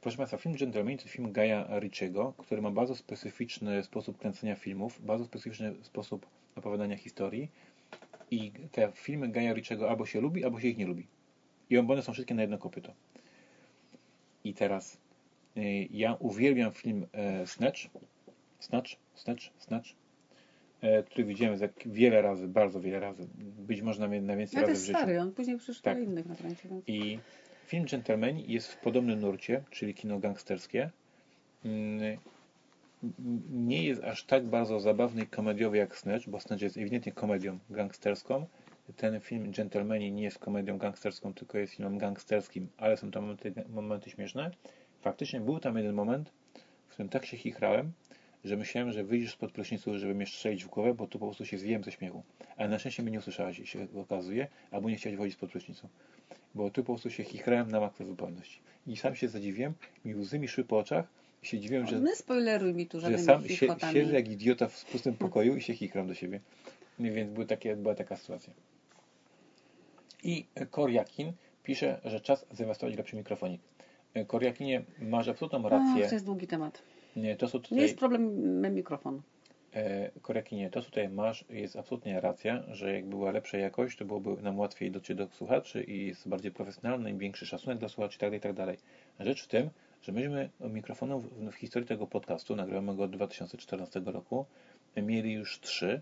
Proszę 0.00 0.16
Państwa, 0.16 0.36
film 0.38 0.54
Gentleman 0.56 0.98
to 0.98 1.08
film 1.08 1.32
Gaja 1.32 1.78
Ritchiego, 1.80 2.34
który 2.38 2.62
ma 2.62 2.70
bardzo 2.70 2.94
specyficzny 2.96 3.82
sposób 3.82 4.18
kręcenia 4.18 4.54
filmów, 4.54 5.06
bardzo 5.06 5.24
specyficzny 5.24 5.74
sposób 5.82 6.26
opowiadania 6.56 6.96
historii. 6.96 7.48
I 8.30 8.52
te 8.72 8.92
filmy 8.94 9.28
Gaja 9.28 9.52
Ritchiego 9.54 9.90
albo 9.90 10.06
się 10.06 10.20
lubi, 10.20 10.44
albo 10.44 10.60
się 10.60 10.68
ich 10.68 10.78
nie 10.78 10.86
lubi. 10.86 11.06
I 11.70 11.78
one 11.78 12.02
są 12.02 12.12
wszystkie 12.12 12.34
na 12.34 12.42
jedno 12.42 12.58
kopyto. 12.58 12.92
I 14.44 14.54
teraz 14.54 14.98
y, 15.56 15.60
ja 15.90 16.14
uwielbiam 16.18 16.72
film 16.72 17.06
e, 17.12 17.46
Snatch. 17.46 17.80
Snatch, 18.58 18.90
Snatch, 19.14 19.42
Snatch. 19.58 19.88
E, 20.80 21.02
który 21.02 21.24
widziałem 21.24 21.56
za 21.56 21.68
wiele 21.86 22.22
razy, 22.22 22.48
bardzo 22.48 22.80
wiele 22.80 23.00
razy. 23.00 23.26
Być 23.58 23.82
może 23.82 24.08
na, 24.08 24.20
na 24.20 24.36
więcej 24.36 24.54
to 24.54 24.60
razy 24.60 24.70
jest 24.72 24.82
w 24.82 24.86
życiu. 24.86 24.98
stary, 24.98 25.20
on 25.20 25.32
później 25.32 25.58
przyszedł 25.58 25.84
Tak. 25.84 25.98
do 25.98 26.04
innych 26.04 26.26
nakręcił. 26.26 26.70
Więc... 26.70 26.84
I 26.88 27.18
film 27.66 27.84
Gentleman 27.90 28.38
jest 28.38 28.72
w 28.72 28.76
podobnym 28.76 29.20
nurcie, 29.20 29.62
czyli 29.70 29.94
kino 29.94 30.18
gangsterskie. 30.18 30.90
Mm, 31.64 32.18
Nie 33.50 33.84
jest 33.84 34.04
aż 34.04 34.24
tak 34.24 34.44
bardzo 34.46 34.80
zabawny 34.80 35.22
i 35.22 35.26
komediowy 35.26 35.76
jak 35.76 35.96
Snatch, 35.98 36.28
bo 36.28 36.40
Snatch 36.40 36.62
jest 36.62 36.76
ewidentnie 36.76 37.12
komedią 37.12 37.58
gangsterską. 37.70 38.46
Ten 38.96 39.20
film 39.20 39.50
Gentlemani 39.50 40.12
nie 40.12 40.22
jest 40.22 40.38
komedią 40.38 40.78
gangsterską, 40.78 41.34
tylko 41.34 41.58
jest 41.58 41.74
filmem 41.74 41.98
gangsterskim, 41.98 42.68
ale 42.76 42.96
są 42.96 43.10
tam 43.10 43.22
momenty, 43.22 43.52
momenty 43.68 44.10
śmieszne. 44.10 44.50
Faktycznie 45.00 45.40
był 45.40 45.60
tam 45.60 45.76
jeden 45.76 45.94
moment, 45.94 46.30
w 46.88 46.92
którym 46.92 47.08
tak 47.08 47.26
się 47.26 47.36
chichrałem, 47.36 47.92
że 48.44 48.56
myślałem, 48.56 48.92
że 48.92 49.04
wyjdziesz 49.04 49.32
spod 49.32 49.52
prysznicu, 49.52 49.98
żeby 49.98 50.14
mnie 50.14 50.26
strzelić 50.26 50.64
w 50.64 50.68
głowę, 50.68 50.94
bo 50.94 51.06
tu 51.06 51.18
po 51.18 51.26
prostu 51.26 51.46
się 51.46 51.58
zwijem 51.58 51.84
ze 51.84 51.92
śmiechu. 51.92 52.22
Ale 52.56 52.68
na 52.68 52.78
szczęście 52.78 53.02
mnie 53.02 53.12
nie 53.12 53.18
usłyszałaś, 53.18 53.70
się 53.70 53.86
okazuje, 53.96 54.46
albo 54.70 54.90
nie 54.90 54.96
chciałaś 54.96 55.16
wychodzić 55.16 55.34
spod 55.34 55.50
prysznicu. 55.50 55.88
Bo 56.54 56.70
tu 56.70 56.82
po 56.82 56.92
prostu 56.92 57.10
się 57.10 57.24
chichrałem 57.24 57.70
na 57.70 57.80
maksa 57.80 58.04
zupełności. 58.04 58.60
I 58.86 58.96
sam 58.96 59.14
się 59.14 59.28
zadziwiłem, 59.28 59.74
mi 60.04 60.14
łzy 60.14 60.38
mi 60.38 60.48
szły 60.48 60.64
po 60.64 60.78
oczach 60.78 61.06
i 61.42 61.46
się 61.46 61.60
dziwiłem, 61.60 61.86
że, 61.86 62.00
Nie 62.00 62.16
spoileruj 62.16 62.74
mi 62.74 62.86
tu 62.86 63.00
że 63.00 63.18
sam 63.18 63.48
się, 63.48 63.66
siedzę 63.92 64.12
jak 64.12 64.28
idiota 64.28 64.68
w 64.68 64.84
pustym 64.84 65.14
pokoju 65.14 65.56
i 65.56 65.62
się 65.62 65.74
chichram 65.74 66.06
do 66.06 66.14
siebie. 66.14 66.40
No 66.98 67.12
Więc 67.12 67.48
takie, 67.48 67.76
była 67.76 67.94
taka 67.94 68.16
sytuacja. 68.16 68.52
I 70.22 70.46
Koriakin 70.70 71.32
pisze, 71.62 72.00
że 72.04 72.20
czas 72.20 72.46
zainwestować 72.50 72.96
lepszy 72.96 73.16
mikrofonik. 73.16 73.60
Koriakinie, 74.26 74.82
masz 74.98 75.28
absolutną 75.28 75.62
Ach, 75.66 75.70
rację. 75.72 76.08
to 76.08 76.14
jest 76.14 76.26
długi 76.26 76.46
temat. 76.46 76.82
Nie, 77.16 77.36
to, 77.36 77.48
co 77.48 77.58
Nie 77.58 77.62
tutaj, 77.64 77.78
jest 77.78 77.98
problemem 77.98 78.74
mikrofon. 78.74 79.22
e, 79.74 80.10
Koriakinie, 80.22 80.70
to 80.70 80.80
co 80.82 80.86
tutaj 80.86 81.08
masz, 81.08 81.44
jest 81.50 81.76
absolutnie 81.76 82.20
racja, 82.20 82.62
że 82.70 82.94
jak 82.94 83.06
była 83.06 83.30
lepsza 83.30 83.58
jakość, 83.58 83.98
to 83.98 84.04
byłoby 84.04 84.42
nam 84.42 84.58
łatwiej 84.58 84.90
dotrzeć 84.90 85.16
do 85.16 85.28
słuchaczy 85.28 85.82
i 85.84 86.06
jest 86.06 86.28
bardziej 86.28 86.52
profesjonalny 86.52 87.10
i 87.10 87.14
większy 87.14 87.46
szacunek 87.46 87.78
dla 87.78 87.88
słuchaczy 87.88 88.18
itd. 88.22 88.36
itd. 88.36 88.76
Rzecz 89.20 89.44
w 89.44 89.48
tym, 89.48 89.70
że 90.02 90.12
myśmy 90.12 90.50
mikrofonów 90.60 91.24
w, 91.32 91.50
w 91.50 91.54
historii 91.54 91.88
tego 91.88 92.06
podcastu, 92.06 92.56
nagrywamy 92.56 92.96
go 92.96 93.02
od 93.02 93.10
2014 93.10 94.02
roku, 94.04 94.46
mieli 94.96 95.32
już 95.32 95.60
trzy 95.60 96.00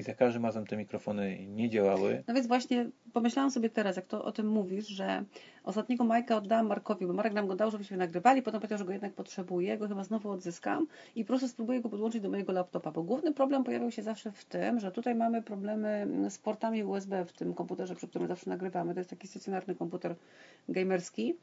i 0.00 0.02
za 0.02 0.14
każdym 0.14 0.44
razem 0.44 0.66
te 0.66 0.76
mikrofony 0.76 1.46
nie 1.46 1.70
działały. 1.70 2.24
No 2.28 2.34
więc 2.34 2.46
właśnie 2.46 2.90
pomyślałam 3.12 3.50
sobie 3.50 3.70
teraz, 3.70 3.96
jak 3.96 4.06
to 4.06 4.24
o 4.24 4.32
tym 4.32 4.48
mówisz, 4.48 4.86
że 4.86 5.24
ostatniego 5.64 6.04
Majka 6.04 6.36
oddałam 6.36 6.66
Markowi, 6.66 7.06
bo 7.06 7.12
Marek 7.12 7.32
nam 7.32 7.46
go 7.46 7.56
dał, 7.56 7.70
żebyśmy 7.70 7.96
nagrywali, 7.96 8.42
potem 8.42 8.60
powiedział, 8.60 8.78
że 8.78 8.84
go 8.84 8.92
jednak 8.92 9.12
potrzebuje, 9.12 9.78
go 9.78 9.88
chyba 9.88 10.04
znowu 10.04 10.30
odzyskam 10.30 10.86
i 11.16 11.24
po 11.24 11.28
prostu 11.28 11.48
spróbuję 11.48 11.80
go 11.80 11.88
podłączyć 11.88 12.22
do 12.22 12.30
mojego 12.30 12.52
laptopa, 12.52 12.90
bo 12.90 13.02
główny 13.02 13.34
problem 13.34 13.64
pojawiał 13.64 13.90
się 13.90 14.02
zawsze 14.02 14.32
w 14.32 14.44
tym, 14.44 14.80
że 14.80 14.92
tutaj 14.92 15.14
mamy 15.14 15.42
problemy 15.42 16.06
z 16.30 16.38
portami 16.38 16.84
USB 16.84 17.24
w 17.24 17.32
tym 17.32 17.54
komputerze, 17.54 17.94
przy 17.94 18.08
którym 18.08 18.28
zawsze 18.28 18.50
nagrywamy. 18.50 18.94
To 18.94 19.00
jest 19.00 19.10
taki 19.10 19.28
stacjonarny 19.28 19.74
komputer 19.74 20.14
gamerski. 20.68 21.34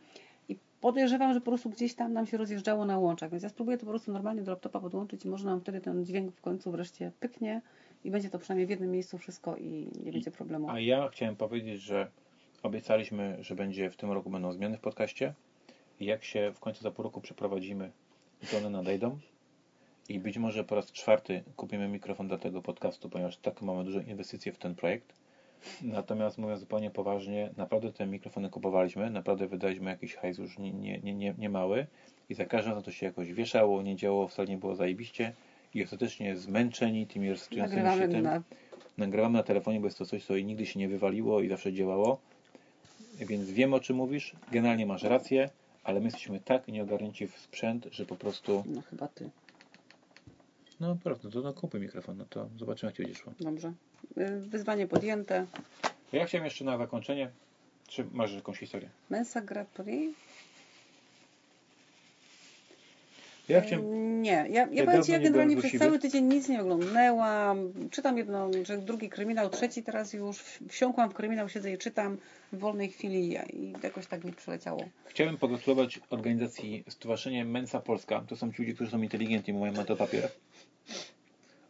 I 0.50 0.60
podejrzewam, 0.82 1.34
że 1.34 1.40
po 1.40 1.46
prostu 1.46 1.70
gdzieś 1.70 1.96
tam 1.96 2.14
nam 2.14 2.26
się 2.26 2.38
rozjeżdżało 2.38 2.86
na 2.86 3.00
łączach, 3.00 3.32
więc 3.32 3.44
ja 3.44 3.50
spróbuję 3.50 3.78
to 3.78 3.86
po 3.86 3.92
prostu 3.92 4.12
normalnie 4.12 4.42
do 4.42 4.52
laptopa 4.52 4.80
podłączyć 4.80 5.26
i 5.26 5.30
może 5.30 5.46
nam 5.46 5.62
wtedy 5.62 5.82
ten 5.82 6.06
dźwięk 6.06 6.36
w 6.36 6.42
końcu 6.42 6.72
wreszcie 6.72 7.12
pyknie 7.20 7.62
i 8.08 8.12
będzie 8.12 8.30
to 8.30 8.40
przynajmniej 8.40 8.68
w 8.68 8.70
jednym 8.70 8.92
miejscu 8.92 9.18
wszystko 9.18 9.58
i 9.58 9.88
nie 10.04 10.12
będzie 10.12 10.32
problemu. 10.32 10.70
A 10.70 10.80
ja 10.80 11.10
chciałem 11.10 11.36
powiedzieć, 11.36 11.82
że 11.82 12.12
obiecaliśmy, 12.64 13.38
że 13.40 13.56
będzie 13.56 13.90
w 13.90 13.96
tym 13.96 14.12
roku 14.12 14.30
będą 14.30 14.52
zmiany 14.52 14.78
w 14.78 14.82
podcaście. 14.82 15.34
I 16.00 16.06
jak 16.06 16.24
się 16.24 16.52
w 16.56 16.60
końcu 16.60 16.84
za 16.84 16.92
pół 16.92 17.04
roku 17.04 17.22
przeprowadzimy, 17.22 17.92
to 18.52 18.58
one 18.58 18.70
nadejdą. 18.70 19.18
I 20.10 20.20
być 20.20 20.38
może 20.38 20.64
po 20.64 20.76
raz 20.76 20.92
czwarty 20.92 21.44
kupimy 21.56 21.88
mikrofon 21.88 22.28
dla 22.28 22.38
tego 22.38 22.62
podcastu, 22.62 23.10
ponieważ 23.10 23.38
tak 23.38 23.62
mamy 23.62 23.84
duże 23.84 24.04
inwestycje 24.04 24.54
w 24.54 24.58
ten 24.58 24.76
projekt. 24.76 25.14
Natomiast 25.82 26.38
mówiąc 26.38 26.60
zupełnie 26.60 26.92
poważnie, 26.92 27.50
naprawdę 27.58 27.94
te 27.94 28.06
mikrofony 28.06 28.50
kupowaliśmy, 28.50 29.10
naprawdę 29.10 29.48
wydaliśmy 29.48 29.90
jakiś 29.90 30.16
hajs 30.16 30.38
już 30.38 30.58
nie, 30.58 30.72
nie, 30.72 31.00
nie, 31.00 31.14
nie, 31.14 31.34
nie 31.38 31.50
mały 31.50 31.88
i 32.30 32.34
za 32.34 32.46
każdym 32.46 32.72
razem 32.72 32.84
to 32.84 32.92
się 32.92 33.06
jakoś 33.06 33.34
wieszało, 33.34 33.82
nie 33.82 33.96
działo, 33.96 34.28
wcale 34.28 34.48
nie 34.48 34.58
było 34.58 34.76
zajebiście 34.76 35.34
i 35.74 35.84
ostatecznie 35.84 36.36
zmęczeni 36.38 37.08
tymi 37.08 37.28
się 37.38 37.58
Nagrywamy 37.58 38.10
tym, 38.10 38.22
na 38.22 38.42
nagrywamy 38.98 39.38
na 39.38 39.44
telefonie, 39.44 39.80
bo 39.80 39.86
jest 39.86 39.98
to 39.98 40.06
coś, 40.06 40.26
co 40.26 40.38
nigdy 40.38 40.66
się 40.66 40.80
nie 40.80 40.88
wywaliło 40.90 41.42
i 41.42 41.50
zawsze 41.50 41.74
działało. 41.74 42.20
Więc 43.20 43.52
wiem 43.52 43.74
o 43.74 43.80
czym 43.80 43.96
mówisz, 43.96 44.36
generalnie 44.52 44.86
masz 44.86 45.04
rację, 45.04 45.50
ale 45.84 46.00
my 46.00 46.06
jesteśmy 46.06 46.40
tak 46.40 46.68
nieogarnięci 46.68 47.28
w 47.28 47.38
sprzęt, 47.38 47.88
że 47.92 48.06
po 48.06 48.16
prostu, 48.16 48.64
No 48.68 48.82
chyba 48.82 49.08
ty. 49.08 49.30
no 50.80 50.98
prawda, 51.04 51.30
to 51.30 51.42
no, 51.42 51.54
kupuj 51.54 51.80
mikrofon, 51.80 52.18
no 52.18 52.26
to 52.30 52.50
zobaczymy 52.58 52.90
jak 52.90 52.98
ci 52.98 53.04
będzie 53.04 53.20
szło. 53.20 53.34
Dobrze. 53.40 53.74
Y, 54.18 54.40
Wyzwanie 54.42 54.88
podjęte. 54.88 55.46
Ja 56.12 56.26
chciałem 56.26 56.46
jeszcze 56.46 56.66
na 56.66 56.78
zakończenie, 56.78 57.30
czy 57.88 58.06
masz 58.12 58.34
jakąś 58.34 58.58
historię? 58.60 58.90
Mensa 59.10 59.42
Grand 59.42 59.70
Prix? 59.70 60.18
Ja 63.50 63.62
chciałem, 63.62 64.22
Nie, 64.22 64.46
ja, 64.50 64.68
ja 64.72 64.86
powiem 64.86 65.04
Ci, 65.04 65.12
ja 65.12 65.18
nie 65.18 65.24
generalnie 65.24 65.58
przez 65.58 65.80
cały 65.80 66.00
tydzień 66.00 66.26
nic 66.26 66.50
nie 66.50 66.62
oglądnęłam. 66.62 67.74
Czytam 67.92 68.18
jedno, 68.18 68.50
że 68.64 68.78
drugi 68.78 69.10
kryminał, 69.10 69.50
trzeci 69.50 69.84
teraz 69.84 70.14
już. 70.14 70.44
Wsiąkłam 70.70 71.10
w 71.10 71.14
kryminał, 71.14 71.50
siedzę 71.50 71.72
i 71.72 71.78
czytam 71.78 72.18
w 72.54 72.60
wolnej 72.60 72.90
chwili 72.90 73.38
i 73.54 73.74
jakoś 73.84 74.08
tak 74.08 74.24
mi 74.24 74.34
przyleciało. 74.34 74.84
chciałem 75.06 75.38
pogratulować 75.38 76.00
organizacji 76.10 76.84
Stowarzyszenie 76.90 77.46
Mensa 77.46 77.80
Polska. 77.80 78.24
To 78.28 78.36
są 78.36 78.52
ci 78.54 78.62
ludzie, 78.62 78.74
którzy 78.74 78.92
są 78.92 79.02
inteligentni, 79.02 79.54
bo 79.54 79.60
mają 79.60 79.74
na 79.74 79.86
to 79.86 79.96
papier. 79.96 80.30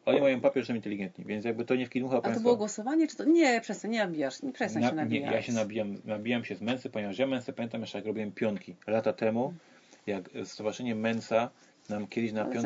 Oni 0.06 0.22
mają 0.22 0.42
papier, 0.42 0.64
że 0.64 0.68
są 0.68 0.76
inteligentni, 0.76 1.26
więc 1.26 1.46
jakby 1.46 1.66
to 1.66 1.76
nie 1.76 1.86
wkinucha 1.86 2.18
A 2.18 2.34
to 2.34 2.40
było 2.40 2.56
głosowanie, 2.56 3.08
czy 3.08 3.16
to? 3.18 3.24
Nie, 3.24 3.62
przestań, 3.62 3.92
nie 3.92 4.00
nabijasz, 4.00 4.42
nie 4.42 4.52
przestań 4.52 4.82
Na, 4.82 4.90
się 4.90 4.96
nie, 4.96 5.02
nabijać. 5.02 5.34
ja 5.34 5.42
się 5.42 5.54
nabijam, 5.54 5.96
nabijam 6.06 6.46
się 6.46 6.56
z 6.56 6.62
Mensy, 6.62 6.90
ponieważ 6.90 7.20
ja 7.20 7.28
Mensę 7.28 7.54
pamiętam 7.54 7.82
jeszcze 7.82 7.98
jak 7.98 8.08
robiłem 8.08 8.32
pionki 8.32 8.76
lata 8.88 9.14
temu, 9.14 9.54
jak 10.08 10.30
Stowarzyszenie 10.44 10.96
Mensa 10.96 11.50
nam 11.90 12.08
kiedyś 12.08 12.32
na 12.32 12.44
głupieją, 12.44 12.64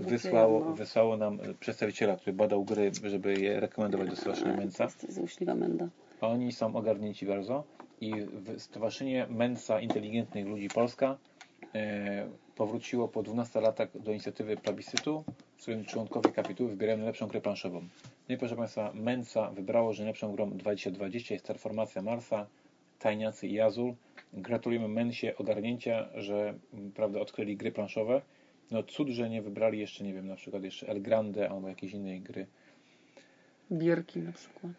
wysłało, 0.00 0.60
no. 0.60 0.72
wysłało 0.72 1.16
nam 1.16 1.38
e, 1.40 1.54
przedstawiciela, 1.54 2.16
który 2.16 2.32
badał 2.32 2.64
gry, 2.64 2.90
żeby 3.04 3.40
je 3.40 3.60
rekomendować 3.60 4.10
do 4.10 4.16
Stowarzyszenia 4.16 4.56
Mensa. 4.56 4.88
Złośliwa 5.08 5.54
menda. 5.54 5.88
Oni 6.20 6.52
są 6.52 6.76
ogarnięci 6.76 7.26
bardzo 7.26 7.64
i 8.00 8.12
Stowarzyszenie 8.58 9.26
Mensa 9.30 9.80
Inteligentnych 9.80 10.46
Ludzi 10.46 10.68
Polska 10.68 11.16
e, 11.74 12.26
powróciło 12.56 13.08
po 13.08 13.22
12 13.22 13.60
latach 13.60 13.88
do 14.00 14.10
inicjatywy 14.10 14.56
plebiscytu, 14.56 15.24
w 15.56 15.62
którym 15.62 15.84
członkowie 15.84 16.30
kapituły 16.30 16.70
wybierają 16.70 16.98
najlepszą 16.98 17.26
grę 17.26 17.40
planszową. 17.40 17.80
No 18.28 18.34
i 18.34 18.38
proszę 18.38 18.56
Państwa, 18.56 18.92
Mensa 18.94 19.50
wybrało, 19.50 19.92
że 19.92 20.02
najlepszą 20.02 20.32
grą 20.32 20.50
2020 20.50 21.34
jest 21.34 21.46
Terformacja 21.46 22.02
Marsa, 22.02 22.46
Tajniacy 22.98 23.46
i 23.46 23.60
Azul. 23.60 23.94
Gratulujemy 24.32 24.88
Mensie 24.88 25.36
ogarnięcia, 25.36 26.08
że 26.14 26.54
m, 26.74 26.92
prawda, 26.94 27.20
odkryli 27.20 27.56
gry 27.56 27.72
planszowe. 27.72 28.22
No 28.70 28.82
cud, 28.82 29.08
że 29.08 29.30
nie 29.30 29.42
wybrali 29.42 29.78
jeszcze, 29.78 30.04
nie 30.04 30.14
wiem, 30.14 30.26
na 30.26 30.36
przykład 30.36 30.64
jeszcze 30.64 30.88
El 30.88 31.02
Grande 31.02 31.50
albo 31.50 31.68
jakiejś 31.68 31.92
innej 31.92 32.20
gry. 32.20 32.46
Bierki 33.72 34.18
na 34.20 34.32
przykład. 34.32 34.72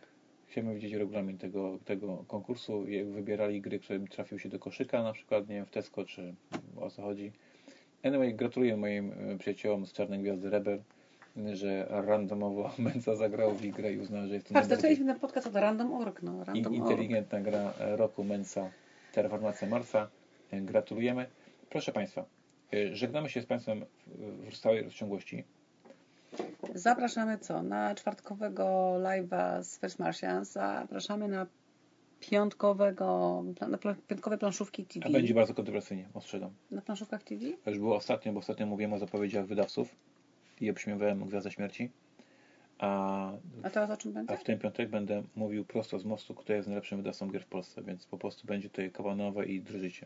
Chciałbym 0.47 0.75
widzieć 0.75 0.93
regulamin 0.93 1.37
tego, 1.37 1.79
tego 1.85 2.25
konkursu. 2.27 2.89
Jak 2.89 3.07
wybierali 3.07 3.61
gry, 3.61 3.79
które 3.79 3.99
trafiły 3.99 4.39
się 4.39 4.49
do 4.49 4.59
koszyka, 4.59 5.03
na 5.03 5.13
przykład, 5.13 5.49
nie 5.49 5.55
wiem, 5.55 5.65
w 5.65 5.71
Tesco, 5.71 6.05
czy 6.05 6.33
o 6.81 6.89
co 6.89 7.01
chodzi. 7.01 7.31
Anyway, 8.03 8.33
gratuluję 8.35 8.77
moim 8.77 9.11
e, 9.11 9.37
przyjaciołom 9.37 9.85
z 9.85 9.93
Czarnej 9.93 10.19
Gwiazdy 10.19 10.49
Rebel, 10.49 10.81
że 11.53 11.87
randomowo 11.89 12.71
Mensa 12.79 13.15
zagrał 13.15 13.53
w 13.53 13.61
grę 13.67 13.93
i 13.93 13.99
uznał, 13.99 14.27
że 14.27 14.33
jest 14.33 14.47
to 14.47 14.53
Patrz, 14.53 14.67
najbardziej 14.69 14.77
zaczęliśmy 14.77 15.05
ten 15.05 15.19
podcast 15.19 15.47
od 15.47 15.55
Random.org, 15.55 16.21
no. 16.21 16.31
in- 16.33 16.43
Random.org. 16.43 16.75
inteligentna 16.91 17.41
gra 17.41 17.73
e, 17.79 17.95
roku 17.97 18.23
Mensa 18.23 18.69
Terraformacja 19.13 19.67
Marsa. 19.67 20.09
E, 20.51 20.61
Gratulujemy. 20.61 21.25
Proszę 21.69 21.91
Państwa, 21.91 22.25
e, 22.73 22.95
żegnamy 22.95 23.29
się 23.29 23.41
z 23.41 23.45
Państwem 23.45 23.85
w, 24.51 24.55
stałej 24.55 24.83
rozciągłości. 24.83 25.43
Zapraszamy 26.73 27.37
co? 27.37 27.63
Na 27.63 27.95
czwartkowego 27.95 28.63
live'a 28.99 29.63
z 29.63 29.79
First 29.79 29.99
Martians. 29.99 30.51
Zapraszamy 30.51 31.27
na 31.27 31.47
piątkowego, 32.19 33.43
na 33.69 33.77
piątkowe 34.07 34.37
planszówki 34.37 34.85
TV. 34.85 35.05
A 35.05 35.09
będzie 35.09 35.33
bardzo 35.33 35.53
kontrowersyjnie, 35.53 36.09
ostrzegam. 36.13 36.51
Na 36.71 36.81
planszówkach 36.81 37.23
TV? 37.23 37.45
To 37.63 37.69
już 37.69 37.79
było 37.79 37.95
ostatnio, 37.95 38.33
bo 38.33 38.39
ostatnio 38.39 38.65
mówiłem 38.65 38.93
o 38.93 38.99
zapowiedziach 38.99 39.45
wydawców 39.45 39.95
i 40.61 40.69
obśmiewałem 40.69 41.25
Gwiazdę 41.25 41.51
Śmierci. 41.51 41.89
A, 42.83 43.31
A 43.63 43.69
teraz 43.69 43.89
o 43.89 43.97
czym 43.97 44.13
będzie? 44.13 44.33
a 44.33 44.37
w 44.37 44.43
ten 44.43 44.59
piątek 44.59 44.89
będę 44.89 45.23
mówił 45.35 45.65
prosto 45.65 45.99
z 45.99 46.05
mostu, 46.05 46.33
kto 46.35 46.53
jest 46.53 46.67
najlepszym 46.67 46.97
wydawcą 46.97 47.27
gier 47.31 47.43
w 47.43 47.47
Polsce, 47.47 47.83
więc 47.83 48.05
po 48.05 48.17
prostu 48.17 48.47
będzie 48.47 48.69
tutaj 48.69 48.91
kawał 48.91 49.15
nowe 49.15 49.45
i 49.45 49.61
drżycie. 49.61 50.05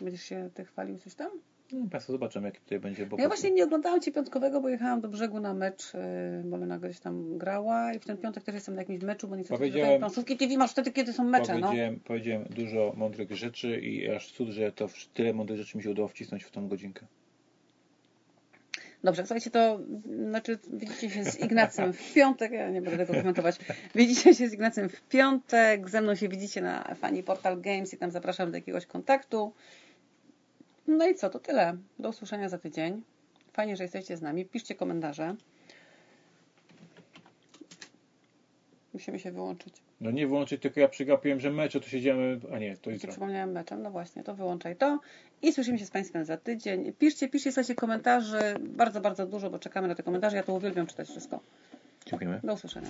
Będziesz 0.00 0.22
się 0.22 0.50
ty 0.54 0.64
chwalił 0.64 0.98
coś 0.98 1.14
tam? 1.14 1.30
No, 1.72 1.86
Państwo 1.90 2.12
zobaczymy, 2.12 2.46
jaki 2.48 2.60
tutaj 2.60 2.80
będzie, 2.80 3.06
bo 3.06 3.16
Ja 3.16 3.22
po- 3.22 3.28
właśnie 3.28 3.50
nie 3.50 3.64
oglądałam 3.64 4.00
Ci 4.00 4.12
piątkowego, 4.12 4.60
bo 4.60 4.68
jechałam 4.68 5.00
do 5.00 5.08
brzegu 5.08 5.40
na 5.40 5.54
mecz, 5.54 5.94
yy, 5.94 6.00
bo 6.44 6.56
Lena 6.56 6.78
gdzieś 6.78 7.00
tam 7.00 7.38
grała 7.38 7.92
i 7.94 7.98
w 7.98 8.04
ten 8.06 8.16
piątek 8.18 8.44
też 8.44 8.54
jestem 8.54 8.74
na 8.74 8.80
jakimś 8.80 9.02
meczu, 9.02 9.28
bo 9.28 9.36
niestety 9.36 9.58
Powiedziałem- 9.58 9.98
planszówki 9.98 10.36
TV 10.36 10.56
masz 10.56 10.70
wtedy, 10.70 10.92
kiedy 10.92 11.12
są 11.12 11.24
mecze, 11.24 11.58
no. 11.58 11.66
powiedziałem, 11.66 12.00
powiedziałem 12.00 12.44
dużo 12.44 12.92
mądrych 12.96 13.36
rzeczy 13.36 13.80
i 13.80 14.10
aż 14.10 14.32
cud, 14.32 14.48
że 14.48 14.72
to 14.72 14.88
tyle 15.14 15.32
mądrych 15.32 15.58
rzeczy 15.58 15.76
mi 15.78 15.82
się 15.84 15.90
udało 15.90 16.08
wcisnąć 16.08 16.44
w 16.44 16.50
tą 16.50 16.68
godzinkę. 16.68 17.06
Dobrze, 19.04 19.22
słuchajcie, 19.22 19.50
to 19.50 19.80
znaczy 20.28 20.58
widzicie 20.72 21.10
się 21.10 21.24
z 21.24 21.40
Ignacem 21.40 21.92
w 21.92 22.12
piątek, 22.14 22.52
ja 22.52 22.70
nie 22.70 22.82
będę 22.82 23.06
tego 23.06 23.18
komentować. 23.18 23.56
Widzicie 23.94 24.34
się 24.34 24.48
z 24.48 24.52
Ignacem 24.52 24.88
w 24.88 25.00
piątek, 25.00 25.90
ze 25.90 26.00
mną 26.00 26.14
się 26.14 26.28
widzicie 26.28 26.60
na 26.60 26.94
Fani 26.94 27.22
Portal 27.22 27.60
Games 27.60 27.94
i 27.94 27.96
tam 27.96 28.10
zapraszam 28.10 28.50
do 28.50 28.56
jakiegoś 28.56 28.86
kontaktu. 28.86 29.52
No 30.86 31.06
i 31.06 31.14
co, 31.14 31.30
to 31.30 31.38
tyle. 31.38 31.76
Do 31.98 32.08
usłyszenia 32.08 32.48
za 32.48 32.58
tydzień. 32.58 33.02
Fajnie, 33.52 33.76
że 33.76 33.84
jesteście 33.84 34.16
z 34.16 34.22
nami. 34.22 34.44
Piszcie 34.44 34.74
komentarze. 34.74 35.36
Musimy 38.92 39.18
się 39.18 39.32
wyłączyć. 39.32 39.87
No 40.00 40.10
nie 40.10 40.26
wyłączyć, 40.26 40.62
tylko 40.62 40.80
ja 40.80 40.88
przygapiłem, 40.88 41.40
że 41.40 41.50
mecze 41.50 41.80
tu 41.80 41.88
siedziemy, 41.88 42.40
a 42.54 42.58
nie, 42.58 42.76
to 42.76 42.90
jutro. 42.90 43.10
przypomniałem 43.10 43.52
meczem, 43.52 43.82
no 43.82 43.90
właśnie, 43.90 44.22
to 44.22 44.34
wyłączaj 44.34 44.76
to. 44.76 45.00
I 45.42 45.52
słyszymy 45.52 45.78
się 45.78 45.86
z 45.86 45.90
Państwem 45.90 46.24
za 46.24 46.36
tydzień. 46.36 46.92
Piszcie, 46.92 47.28
piszcie, 47.28 47.52
słuchajcie 47.52 47.74
komentarzy. 47.74 48.38
Bardzo, 48.60 49.00
bardzo 49.00 49.26
dużo, 49.26 49.50
bo 49.50 49.58
czekamy 49.58 49.88
na 49.88 49.94
te 49.94 50.02
komentarze. 50.02 50.36
Ja 50.36 50.42
to 50.42 50.54
uwielbiam 50.54 50.86
czytać 50.86 51.08
wszystko. 51.08 51.40
Dziękujemy. 52.06 52.40
Do 52.44 52.52
usłyszenia. 52.52 52.88